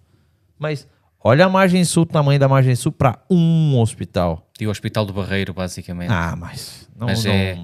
[0.58, 0.86] Mas
[1.24, 4.46] olha a margem sul, o tamanho da margem sul para um hospital.
[4.60, 6.10] E o Hospital do Barreiro, basicamente.
[6.12, 7.58] Ah, mas não, Mas não, é-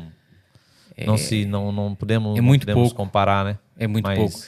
[1.06, 2.96] não se não, não podemos, é não muito podemos pouco.
[2.96, 3.58] comparar, né?
[3.76, 4.38] É muito Mas- pouco.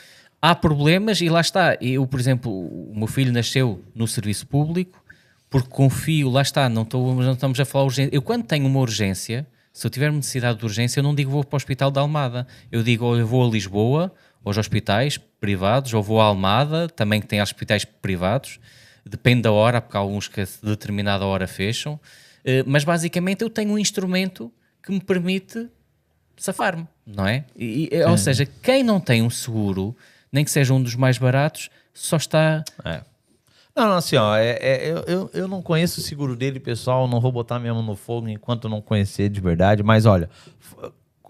[0.42, 1.76] Há problemas e lá está.
[1.82, 4.99] Eu, por exemplo, o meu filho nasceu no serviço público
[5.50, 8.14] porque confio, lá está, não, estou, não estamos a falar urgência.
[8.14, 11.42] Eu quando tenho uma urgência, se eu tiver necessidade de urgência, eu não digo vou
[11.44, 12.46] para o Hospital da Almada.
[12.70, 14.12] Eu digo ou eu vou a Lisboa,
[14.44, 18.60] aos hospitais privados, ou vou a Almada, também que tem hospitais privados.
[19.04, 21.98] Depende da hora, porque há alguns que a determinada hora fecham.
[22.44, 24.52] Eh, Mas basicamente eu tenho um instrumento
[24.82, 25.68] que me permite
[26.36, 27.44] safar-me, não é?
[27.56, 29.94] E- e- ou seja, quem não tem um seguro,
[30.32, 32.64] nem que seja um dos mais baratos, só está.
[32.84, 33.02] É.
[33.74, 37.06] Não, não, assim, ó, é, é- eu, eu, eu não conheço o seguro dele, pessoal,
[37.08, 40.28] não vou botar minha mão no fogo enquanto não conhecer de verdade, mas olha,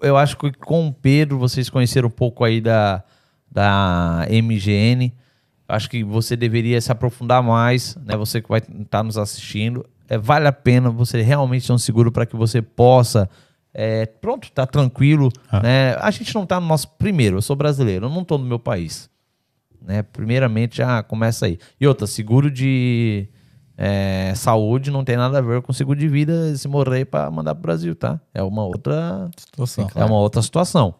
[0.02, 3.04] eu acho que com o Pedro vocês conheceram um pouco aí da,
[3.50, 5.12] da MGN,
[5.68, 10.16] acho que você deveria se aprofundar mais, né, você que vai estar nos assistindo, é,
[10.18, 13.28] vale a pena você realmente ter um seguro para que você possa,
[13.72, 15.28] é, pronto, tá tranquilo,
[15.62, 18.44] né, a gente não tá no nosso, primeiro, eu sou brasileiro, eu não tô no
[18.46, 19.08] meu país,
[19.82, 20.02] né?
[20.02, 21.58] Primeiramente já começa aí.
[21.80, 23.28] E outra, seguro de
[23.76, 27.54] é, saúde não tem nada a ver com seguro de vida se morrer para mandar
[27.54, 28.20] pro Brasil, tá?
[28.34, 29.90] É uma outra, Situação.
[29.94, 30.94] é uma outra situação.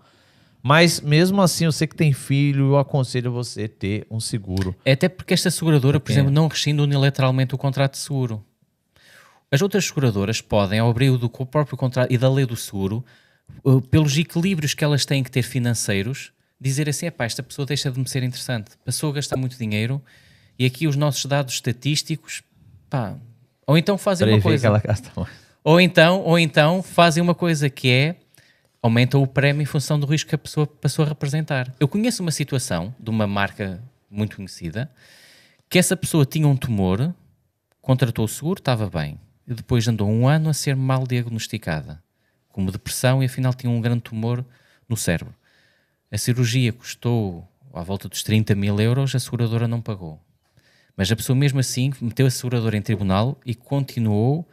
[0.62, 4.74] Mas mesmo assim, eu sei que tem filho, eu aconselho você ter um seguro.
[4.84, 8.44] É até porque esta seguradora, por exemplo, não rescinde unilateralmente o contrato de seguro.
[9.50, 13.04] As outras seguradoras podem, ao abrigo do próprio contrato e da lei do seguro,
[13.64, 17.90] uh, pelos equilíbrios que elas têm que ter financeiros, dizer assim: epá, esta pessoa deixa
[17.90, 20.02] de me ser interessante, passou a gastar muito dinheiro
[20.58, 22.42] e aqui os nossos dados estatísticos,
[22.88, 23.16] pá.
[23.66, 24.68] Ou então fazem uma Prevê coisa.
[25.62, 28.16] Ou então, ou então fazem uma coisa que é
[28.82, 31.72] aumentam o prémio em função do risco que a pessoa passou a representar.
[31.78, 34.90] Eu conheço uma situação de uma marca muito conhecida
[35.68, 37.14] que essa pessoa tinha um tumor,
[37.80, 42.02] contratou o seguro, estava bem, e depois andou um ano a ser mal diagnosticada,
[42.48, 44.44] como depressão, e afinal tinha um grande tumor
[44.88, 45.32] no cérebro.
[46.12, 50.20] A cirurgia custou à volta dos 30 mil euros, a seguradora não pagou.
[50.96, 54.46] Mas a pessoa mesmo assim meteu a seguradora em tribunal e continuou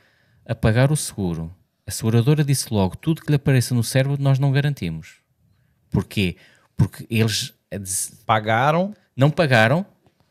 [0.45, 1.53] a pagar o seguro.
[1.85, 5.15] A seguradora disse logo: tudo que lhe apareça no cérebro nós não garantimos.
[5.89, 6.35] Porquê?
[6.75, 7.79] Porque eles eh,
[8.25, 8.93] Pagaram.
[9.15, 9.85] não pagaram,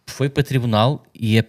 [0.06, 1.44] foi para tribunal e é,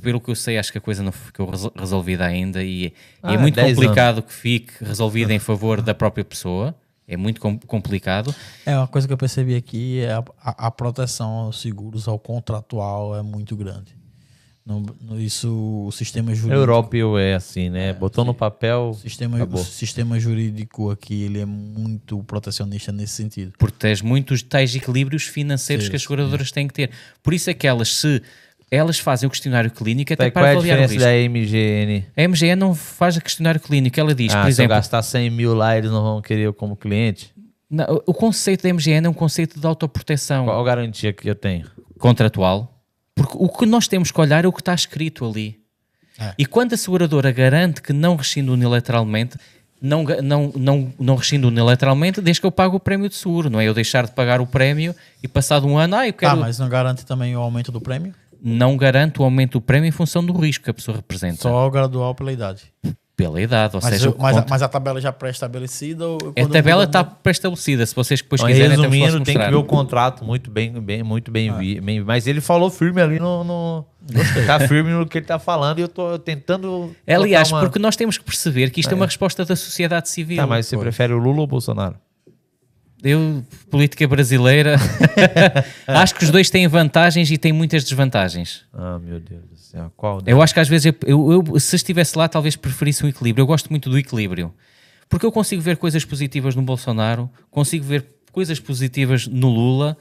[0.00, 2.92] pelo que eu sei, acho que a coisa não ficou resol- resolvida ainda e, é-
[3.22, 6.74] Ah, é muito 10 complicado que fique resolvida em favor da própria pessoa.
[7.08, 8.34] É muito com- complicado.
[8.66, 12.18] É, uma coisa que eu percebi aqui é a, a, a proteção aos seguros, ao
[12.18, 13.96] contratual, é muito grande.
[14.66, 15.50] No, no- isso,
[15.86, 16.60] o sistema jurídico.
[16.60, 17.94] Europeu é assim, né?
[17.94, 18.90] Botou no papel.
[18.90, 19.62] O sistema, Acabou.
[19.62, 23.52] o sistema jurídico aqui ele é muito protecionista nesse sentido.
[23.56, 26.90] protege muito os tais equilíbrios financeiros Sim, que as seguradoras têm que ter.
[27.22, 28.22] Por isso é que elas, se
[28.70, 31.08] elas fazem o questionário clínico, até Tá, qual para é a o diferença risco.
[31.08, 32.04] da MGN?
[32.16, 35.02] A MGE não faz o questionário clínico, ela diz, Ah, por se eu exemplo, gastar
[35.02, 37.32] 100 mil lá, eles não vão querer eu como cliente?
[37.70, 41.34] não, o conceito da MGN é um conceito de autoproteção Qual a garantia que eu
[41.34, 41.66] tenho?
[41.98, 42.80] contratual,
[43.14, 45.58] porque o que nós temos que olhar é o que está escrito ali.
[46.18, 46.32] É.
[46.38, 49.36] E quando a seguradora garante que não rescinde unilateralmente,
[49.80, 53.60] não, não, não, não rescinde unilateralmente desde que eu pago o prémio de seguro, não
[53.60, 56.32] é eu deixar de pagar o prémio e passado um ano, ah, eu quero...
[56.32, 58.14] Ah, mas não garante também o aumento do prêmio?
[58.42, 61.42] Não garante o aumento do prémio em função do risco que a pessoa representa.
[61.42, 62.62] Só gradual pela idade.
[63.16, 66.06] Pela idade, ou Mas, seja, eu- mas, a, conta- mas a tabela já pré-estabelecida?
[66.06, 67.84] ou a tabela está pré-estabelecida.
[67.84, 71.28] Se vocês depois Então, quiserem, resumindo, tem que ver o contrato muito bem, bem muito
[71.28, 73.42] bem, vi- bem- Mas ele falou firme ali no.
[73.42, 73.84] no
[74.46, 76.94] tá firme no que ele tá falando e eu tô tentando.
[77.04, 80.36] Aliás, uma- porque nós temos que perceber que isto é, uma resposta da sociedade civil.
[80.36, 81.96] Tá, mas você prefere o Lula ou o Bolsonaro?
[83.02, 84.74] Eu, política brasileira,
[85.86, 88.64] acho que os dois têm vantagens e têm muitas desvantagens.
[88.72, 89.92] Ah, meu Deus do céu.
[89.96, 90.20] Qual?
[90.26, 93.42] Eu acho que às vezes, eu, eu- eu, se estivesse lá, talvez preferisse um equilíbrio.
[93.42, 94.52] Eu gosto muito do equilíbrio.
[95.08, 99.96] Porque eu consigo ver coisas positivas no Bolsonaro, consigo ver coisas positivas no Lula,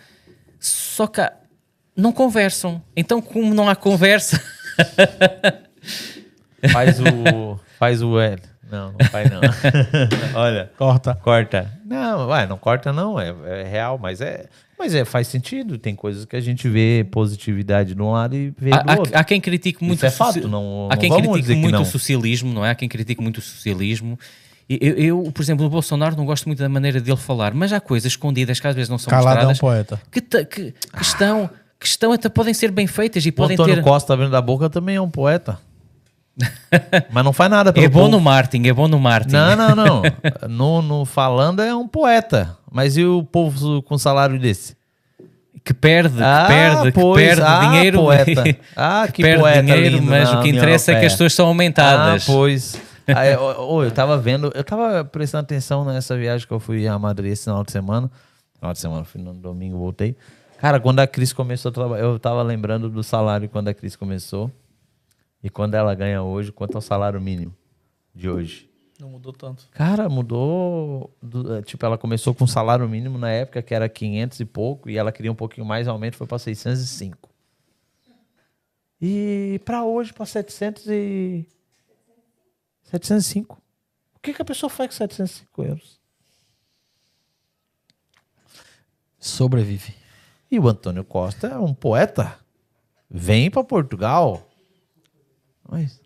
[0.60, 1.22] só que
[1.96, 2.82] não conversam.
[2.96, 4.42] Então, como não há conversa,
[6.72, 7.60] Faz o.
[7.78, 8.42] faz o L.
[8.72, 9.40] Não, não faz não.
[10.36, 10.70] Olha.
[10.78, 11.16] Corta.
[11.16, 11.72] Corta.
[11.86, 14.46] Não, ué, não corta não, é, é real, mas é,
[14.78, 15.78] mas é faz sentido.
[15.78, 18.96] Tem coisas que a gente vê positividade de um lado e vê há, do há-
[18.98, 19.18] outro.
[19.18, 21.74] há quem critique muito é o soci- fato, não- há não quem vamos critique muito
[21.76, 21.82] não.
[21.82, 22.72] o socialismo, não é?
[22.72, 24.20] Há quem critique muito o socialismo.
[24.70, 24.96] Eu,
[25.26, 28.12] eu, por exemplo, o Bolsonaro não gosto muito da maneira dele falar, mas há coisas
[28.12, 30.02] escondidas que às vezes não são Caladão mostradas poeta.
[30.12, 31.50] que, ta- que- que estão,
[31.80, 33.82] que estão até podem ser bem feitas e O podem Antônio ter.
[33.82, 35.58] Costa abrindo da boca também é um poeta.
[37.12, 38.12] mas não faz nada pelo É bom povo.
[38.12, 39.34] no marketing, é bom no marketing.
[39.34, 40.02] Não, não, não.
[40.48, 42.56] no, no falando é um poeta.
[42.72, 44.76] Mas e o povo com salário desse?
[45.64, 47.18] Que perde, que Ah, perde, pois.
[47.20, 47.98] que perde Ah, dinheiro.
[48.00, 48.44] poeta.
[48.76, 51.34] Ah, que perde poeta dinheiro, lindo mas na o que interessa é que as pessoas
[51.34, 52.24] são aumentadas.
[52.24, 52.82] Ah, pois.
[53.08, 56.88] Aí, ô, ô, eu tava vendo, eu tava prestando atenção nessa viagem que eu fui
[56.88, 58.12] a Madrid esse final de semana.
[58.60, 60.16] Final de semana, fui no domingo, voltei.
[60.60, 63.96] Cara, quando a Cris começou a trabalhar, eu tava lembrando do salário quando a Cris
[63.96, 64.52] começou.
[65.48, 67.56] E quando ela ganha hoje, quanto é o salário mínimo
[68.14, 68.70] de hoje?
[69.00, 69.66] Não mudou tanto.
[69.72, 71.16] Cara, mudou.
[71.24, 74.90] do- eh, tipo, ela começou com salário mínimo na época, que era 500 e pouco,
[74.90, 77.30] e ela queria um pouquinho mais, aumento foi para 605.
[79.02, 81.46] E para hoje, para 700 e.
[82.84, 83.58] 705.
[84.16, 85.98] O que, que a pessoa faz com 705 euros?
[89.18, 89.96] Sobrevive.
[90.52, 92.38] E o Antônio Costa é um poeta.
[93.10, 94.47] Vem para Portugal.
[95.70, 96.00] Mas.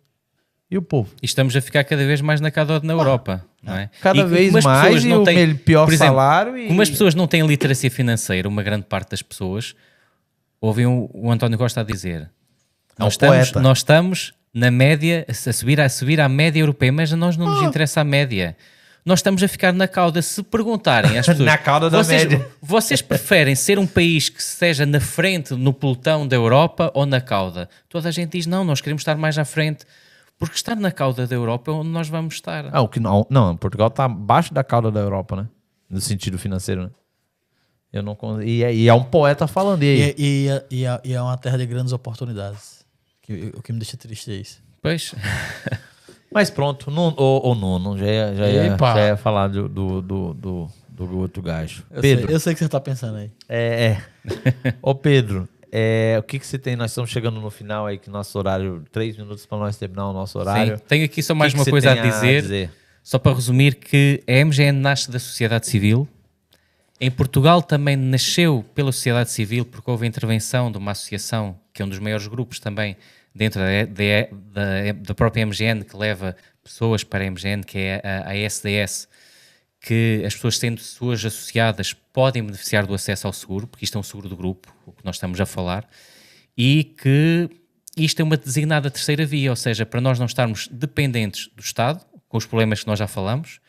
[0.69, 1.09] E o povo?
[1.21, 3.45] E estamos a ficar cada vez mais na cauda na Europa.
[3.61, 3.89] Não é?
[4.01, 6.57] Cada E vez mais pessoas e não o têm- mel- pior por exemplo, salário.
[6.57, 6.67] E...
[6.67, 9.75] Como as pessoas não têm literacia financeira, uma grande parte das pessoas
[10.59, 12.21] ouvem o, o António Costa a dizer:
[12.97, 16.91] É um nós, estamos, nós estamos na média, a subir, a subir à média europeia,
[16.91, 17.55] mas a nós não Ah.
[17.55, 18.55] nos interessa a média.
[19.03, 20.21] Nós estamos a ficar na cauda.
[20.21, 24.39] Se perguntarem às pessoas, Na cauda da vocês, média." vocês preferem ser um país que
[24.41, 27.67] esteja na frente, no pelotão da Europa ou na cauda?
[27.89, 29.85] Toda a gente diz: não, nós queremos estar mais à frente,
[30.37, 32.69] porque estar na cauda da Europa é onde nós vamos estar.
[32.71, 35.47] Ah, o que não, não, Portugal tá abaixo da cauda da Europa, né?
[35.89, 36.89] No sentido financeiro, né?
[37.91, 39.83] Eu não e, é, e é um poeta falando.
[39.83, 40.01] E E, aí?
[40.01, 42.85] é- e, é- e, é- e é uma terra de grandes oportunidades.
[43.21, 44.61] Que- o que me deixa triste é isso.
[44.81, 45.13] Pois.
[46.33, 48.93] Mas pronto, Nuno, ô, ô Nuno, já ia, já ia, Epa.
[48.93, 51.83] já ia falar do, do, do, do, do outro gajo.
[51.91, 53.31] Eu Pedro, sei, eu sei que você tá pensando aí.
[53.49, 53.97] é,
[54.65, 54.73] é.
[54.81, 56.75] Ô Pedro, é, o que, que você tem?
[56.75, 60.13] Nós estamos chegando no final aí, que nosso horário, três minutos para nós terminar o
[60.13, 60.77] nosso horário.
[60.77, 60.83] Sim.
[60.87, 62.69] Tenho aqui só mais O que que uma você coisa a tem dizer,
[63.03, 66.07] só para resumir que a MGN nasce da sociedade civil.
[66.99, 71.81] Em Portugal também nasceu pela sociedade civil, porque houve a intervenção de uma associação, que
[71.81, 72.95] é um dos maiores grupos também
[73.33, 78.29] dentro da, da, da, própria MGN, que leva pessoas para a MGN, que é a,
[78.29, 79.07] a SDS,
[79.79, 83.99] que as pessoas sendo pessoas associadas podem beneficiar do acesso ao seguro, porque isto é
[83.99, 85.89] um seguro do grupo, o que nós estamos a falar,
[86.55, 87.49] e que
[87.97, 92.05] isto é uma designada terceira via, ou seja, para nós não estarmos dependentes do Estado,
[92.29, 93.59] com os problemas que nós já falamos,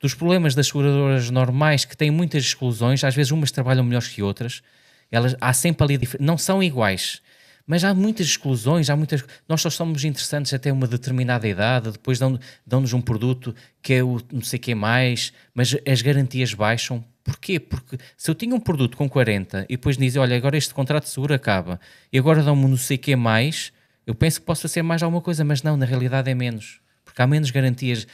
[0.00, 4.22] dos problemas das seguradoras normais que têm muitas exclusões, às vezes umas trabalham melhor que
[4.22, 4.62] outras,
[5.10, 7.20] elas, há sempre ali, não são iguais,
[7.68, 12.18] mas há muitas exclusões, há muitas, nós só somos interessantes até uma determinada idade, depois
[12.18, 16.54] dão- dão-nos um produto que é o não sei o que mais, mas as garantias
[16.54, 17.04] baixam.
[17.22, 17.60] Porquê?
[17.60, 21.04] Porque se eu tinha um produto com 40 e depois dizem, olha, agora este contrato
[21.04, 21.78] de seguro acaba
[22.10, 23.70] e agora dão-me não sei o que mais,
[24.06, 27.20] eu penso que posso fazer mais alguma coisa, mas não, na realidade é menos, porque
[27.20, 28.06] há menos garantias.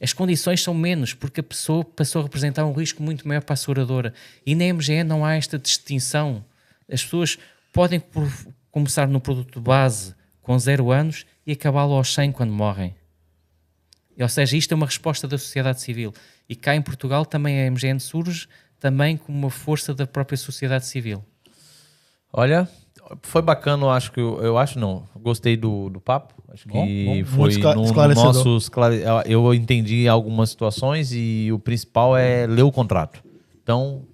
[0.00, 3.54] As condições são menos, porque a pessoa passou a representar um risco muito maior para
[3.54, 4.14] a seguradora.
[4.46, 6.44] E na MGE não há esta distinção.
[6.90, 7.38] As pessoas
[7.72, 8.30] podem por-
[8.70, 12.94] começar no produto base com zero anos e acabá-lo aos 100 quando morrem.
[14.20, 16.12] Ou seja, isto é uma resposta da sociedade civil.
[16.48, 18.46] E cá em Portugal também a MGN surge
[18.78, 21.24] também como uma força da própria sociedade civil.
[22.32, 22.68] Olha,
[23.22, 26.34] foi bacana, eu acho que eu, eu acho não, gostei do, do papo.
[26.48, 31.50] Acho Bom, que bom, muito foi no, no nosso esclare- eu entendi algumas situações e
[31.52, 33.22] o principal é ler o contrato.
[33.62, 34.06] Então,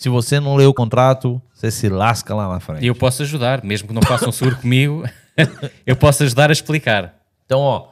[0.00, 2.82] se você não lê o contrato, você se lasca lá na frente.
[2.82, 5.04] E eu posso ajudar, mesmo que não façam seguro comigo,
[5.84, 7.22] eu posso ajudar a explicar.
[7.44, 7.90] Então, ó,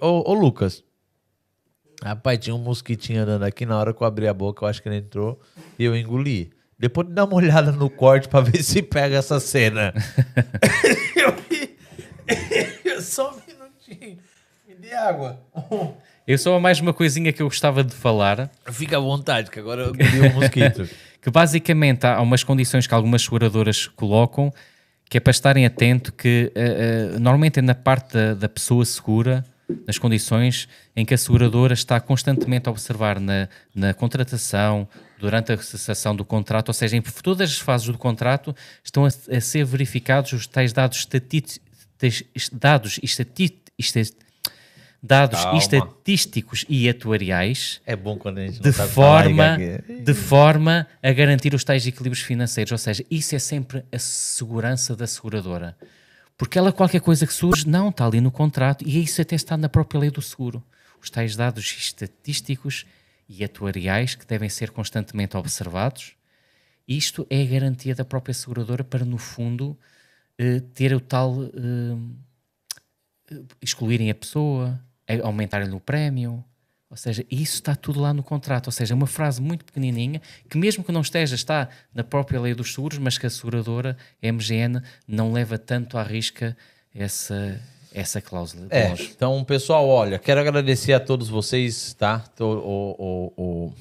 [0.00, 0.84] ô, ô Lucas,
[2.00, 4.80] rapaz, tinha um mosquitinho andando aqui na hora que eu abri a boca, eu acho
[4.80, 5.40] que ele entrou
[5.76, 6.52] e eu engoli.
[6.78, 9.92] Depois dá uma olhada no corte pra ver se pega essa cena.
[11.16, 13.02] eu vi.
[13.02, 14.16] Só um minutinho.
[14.68, 15.40] Me dê água.
[16.24, 19.82] Eu só mais uma coisinha que eu gostava de falar, Fica à vontade, que agora
[19.82, 20.88] eu engoli o mosquito.
[21.22, 24.52] Que basicamente há umas condições que algumas seguradoras colocam,
[25.08, 28.84] que é para estarem atento que eh, eh, normalmente é na parte da, da pessoa
[28.84, 29.44] segura,
[29.86, 34.86] nas condições em que a seguradora está constantemente a observar na, na contratação,
[35.18, 39.08] durante a cessação do contrato, ou seja, em todas as fases do contrato estão a,
[39.08, 41.06] a ser verificados os tais dados,
[42.52, 44.00] dados, estati- esta-
[45.02, 45.58] dados Calma.
[45.58, 49.58] estatísticos e atuariais É bom quando a gente de forma,
[50.04, 52.70] de forma a garantir os tais equilíbrios financeiros.
[52.70, 55.76] Ou seja, isso é sempre a segurança da seguradora.
[56.36, 59.56] Porque ela, qualquer coisa que surge, não, está ali no contrato, e isso até está
[59.56, 60.62] na própria lei do seguro.
[61.00, 62.86] Os tais dados estatísticos
[63.28, 66.12] e atuariais que devem ser constantemente observados.
[66.86, 69.78] Isto é a garantia da própria seguradora para, no fundo,
[70.38, 71.44] eh, ter o tal.
[71.44, 72.22] eh,
[73.60, 76.44] excluírem a pessoa, eh, aumentarem-lhe o prémio.
[76.90, 78.66] Ou seja, isso está tudo lá no contrato.
[78.66, 82.38] Ou seja, é uma frase muito pequenininha que, mesmo que não esteja, está na própria
[82.38, 86.54] lei dos seguros, mas que a seguradora, a MGN, não leva tanto à risca
[86.94, 87.58] essa,
[87.94, 88.66] essa cláusula.
[88.68, 92.22] É, então, pessoal, olha, quero agradecer a todos vocês, tá?
[92.38, 93.32] O, o,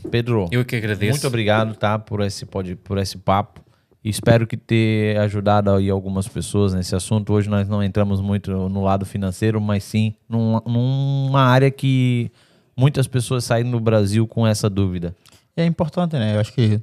[0.04, 1.12] o Pedro, Eu que agradeço.
[1.12, 2.00] muito obrigado, tá?
[2.00, 3.62] Por esse, pod- por esse papo.
[4.04, 7.32] Espero que ter ajudado aí algumas pessoas nesse assunto.
[7.34, 12.32] Hoje nós não entramos muito no lado financeiro, mas sim num- numa área que
[12.76, 15.16] muitas pessoas saem no Brasil com essa dúvida.
[15.56, 16.36] E é importante, né?
[16.36, 16.82] Eu acho que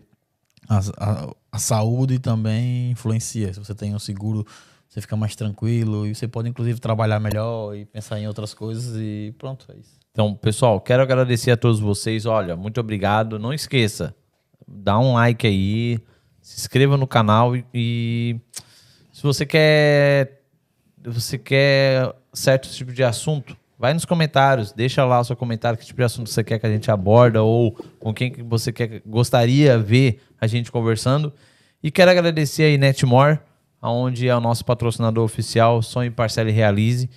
[0.69, 3.53] a, a- a saúde também influencia.
[3.53, 4.47] Se você tem um seguro,
[4.89, 8.95] você fica mais tranquilo e você pode, inclusive, trabalhar melhor e pensar em outras coisas
[8.97, 9.99] e pronto, é isso.
[10.13, 12.27] Então, pessoal, quero agradecer a todos vocês.
[12.27, 13.39] Olha, muito obrigado.
[13.41, 14.15] Não esqueça,
[14.67, 15.99] dá um like aí,
[16.49, 18.37] se inscreva no canal e, e
[19.13, 20.41] se você quer
[21.05, 25.85] você quer certo tipo de assunto, vai nos comentários, deixa lá o seu comentário que
[25.87, 29.01] tipo de assunto você quer que a gente aborda ou com quem que você quer
[29.07, 31.33] gostaria ver a gente conversando.
[31.83, 33.39] E quero agradecer aí Netmore,
[33.81, 37.09] aonde é o nosso patrocinador oficial, Sonhe Parcela e Realize,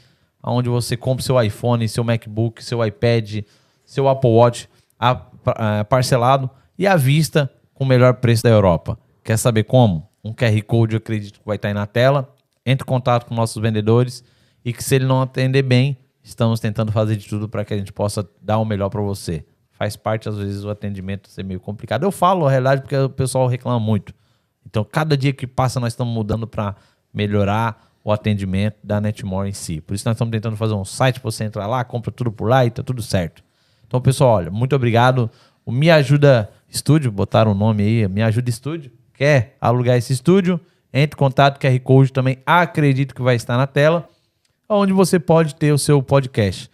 [0.43, 3.39] aonde você compra seu iPhone, seu MacBook, seu iPad,
[3.85, 8.97] seu Apple Watch a- a- parcelado e à vista com o melhor preço da Europa.
[9.23, 10.09] Quer saber como?
[10.23, 12.33] Um QR Code, eu acredito que vai estar aí na tela.
[12.65, 14.23] Entre em contato com nossos vendedores
[14.63, 17.77] e que se ele não atender bem, estamos tentando fazer de tudo para que a
[17.77, 19.45] gente possa dar o melhor para você.
[19.71, 22.03] Faz parte, às vezes, o atendimento ser meio complicado.
[22.03, 24.13] Eu falo a realidade porque o pessoal reclama muito.
[24.65, 26.75] Então, cada dia que passa, nós estamos mudando para
[27.13, 29.81] melhorar o atendimento da Netmore em si.
[29.81, 32.49] Por isso nós estamos tentando fazer um site para você entrar lá, compra tudo por
[32.49, 33.43] lá e tá tudo certo.
[33.87, 35.29] Então, pessoal, olha, muito obrigado.
[35.65, 38.91] O Me Ajuda Estúdio, botaram o nome aí, Me Ajuda Estúdio.
[39.21, 40.59] Quer alugar esse estúdio?
[40.91, 44.09] Entre em contato, QR Code também acredito que vai estar na tela,
[44.67, 46.67] onde você pode ter o seu podcast.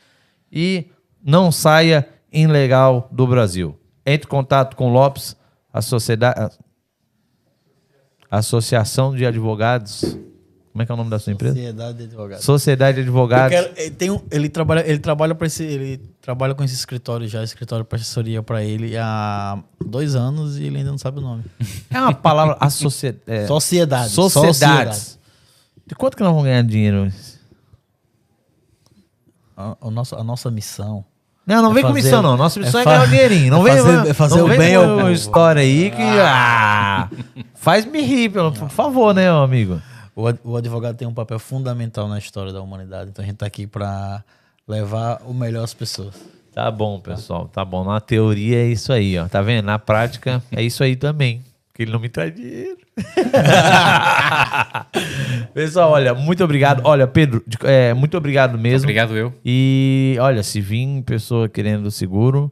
[0.49, 0.90] E
[1.22, 3.78] não saia ilegal do Brasil.
[4.06, 5.36] Entre em contato com o Lopes,
[5.74, 6.56] a sociedade,
[8.32, 10.18] Associação de Advogados.
[10.78, 11.56] Como é que é o nome da sua empresa?
[11.56, 12.45] Sociedade de Advogados.
[12.45, 13.49] Sociedade de Eu Advogados.
[13.49, 17.28] quero- ele, tem um- ele trabalha, ele trabalha para esse, ele trabalha com esse escritório
[17.28, 21.22] já, escritório de assessoria para ele há dois anos e ele ainda não sabe o
[21.22, 21.44] nome.
[21.90, 22.58] É uma palavra.
[22.60, 23.24] A sociedade.
[23.26, 24.12] É, Sociedade.
[24.12, 25.18] sociedades.
[25.88, 27.12] De quanto que nós vamos ganhar dinheiro?
[29.56, 31.04] A, a nossa, a nossa missão.
[31.45, 32.38] Não, não É vem com missão, não.
[32.38, 33.49] Nossa missão é, é ganhar um dinheirinho.
[33.52, 35.10] Não é vem, fazer- é fazer não o vem bem povo.
[35.10, 36.02] história aí que.
[36.02, 37.10] Ah,
[37.56, 39.82] faz-me rir, pelo, por favor, né, meu amigo?
[40.19, 43.11] O, ad- o advogado tem um papel fundamental na história da humanidade.
[43.11, 44.23] Então a gente tá aqui para
[44.68, 46.15] levar o melhor às pessoas.
[46.53, 47.48] Tá bom, pessoal.
[47.48, 47.84] Tá bom.
[47.84, 49.27] Na teoria é isso aí, ó.
[49.27, 49.65] Tá vendo?
[49.65, 51.44] Na prática é isso aí também.
[51.68, 52.77] Porque ele não me traz dinheiro.
[55.53, 56.81] pessoal, olha, muito obrigado.
[56.84, 58.85] Olha, Pedro, é, muito obrigado mesmo.
[58.85, 59.34] Obrigado eu.
[59.45, 62.52] E olha, se vir pessoa querendo seguro,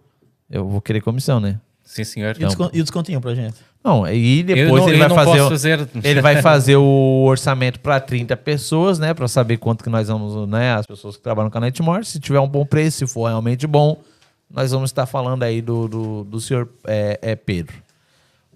[0.49, 1.59] eu vou querer comissão, né?
[1.83, 2.35] Sim, senhor.
[2.39, 3.57] E, o descon- e o descontinho pra gente?
[3.85, 5.41] Não, e depois não, ele vai fazer.
[5.41, 5.89] o- fazer.
[6.03, 9.13] Ele vai fazer o orçamento para 30 pessoas, né?
[9.13, 10.73] Para saber quanto que nós vamos, né?
[10.73, 12.03] As pessoas que trabalham com a Netmore.
[12.03, 14.01] Se tiver um bom preço, se for realmente bom,
[14.49, 17.75] nós vamos estar falando aí do, do, do senhor é, é Pedro.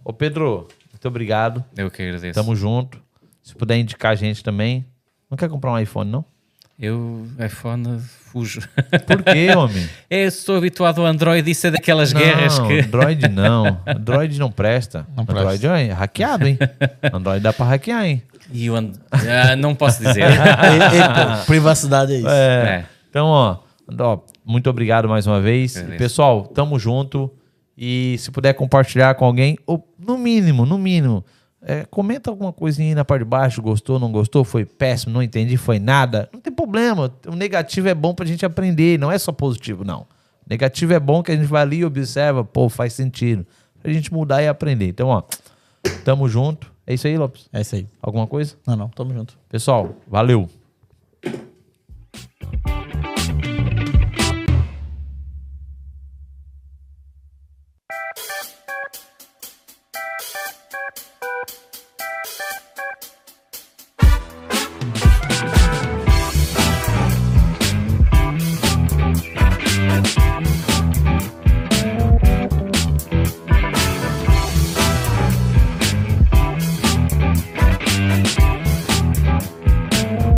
[0.03, 1.63] Ô, Pedro, muito obrigado.
[1.77, 2.33] Eu que agradeço.
[2.33, 2.99] Tamo junto.
[3.43, 4.83] Se puder indicar a gente também.
[5.29, 6.25] Não quer comprar um iPhone, não?
[6.81, 8.61] Eu, iPhone, fujo.
[9.05, 9.89] Por quê, homem?
[10.09, 12.79] Eu sou habituado ao Android, isso é daquelas guerras não, que.
[12.79, 13.81] Android não.
[13.85, 15.05] Android não presta.
[15.13, 15.41] Não presta.
[15.41, 16.57] Android é hackeado, hein?
[17.11, 18.23] Android dá pra hackear, hein?
[18.53, 18.93] E o And...
[19.11, 20.23] Ah, não posso dizer.
[20.23, 22.29] Eita, privacidade é isso.
[22.29, 22.31] É.
[22.33, 22.85] É.
[23.09, 23.57] Então, ó,
[23.99, 25.83] ó, muito obrigado mais uma vez.
[25.97, 27.29] Pessoal, tamo junto.
[27.77, 31.25] E se puder compartilhar com alguém, ou no mínimo, no mínimo,
[31.61, 33.61] é, comenta alguma coisinha aí na parte de baixo.
[33.61, 34.43] Gostou, não gostou?
[34.43, 36.29] Foi péssimo, não entendi, foi nada.
[36.31, 37.13] Não tem problema.
[37.27, 40.05] O negativo é bom pra gente aprender, não é só positivo, não.
[40.49, 43.45] Negativo é bom que a gente vai ali e observa, pô, faz sentido.
[43.81, 44.87] Pra gente mudar e aprender.
[44.87, 45.23] Então, ó,
[46.03, 46.71] tamo junto.
[46.87, 47.47] É isso aí, Lopes.
[47.53, 47.87] É isso aí.
[48.01, 48.55] Alguma coisa?
[48.65, 49.37] Não, não, tamo junto.
[49.47, 50.49] Pessoal, valeu.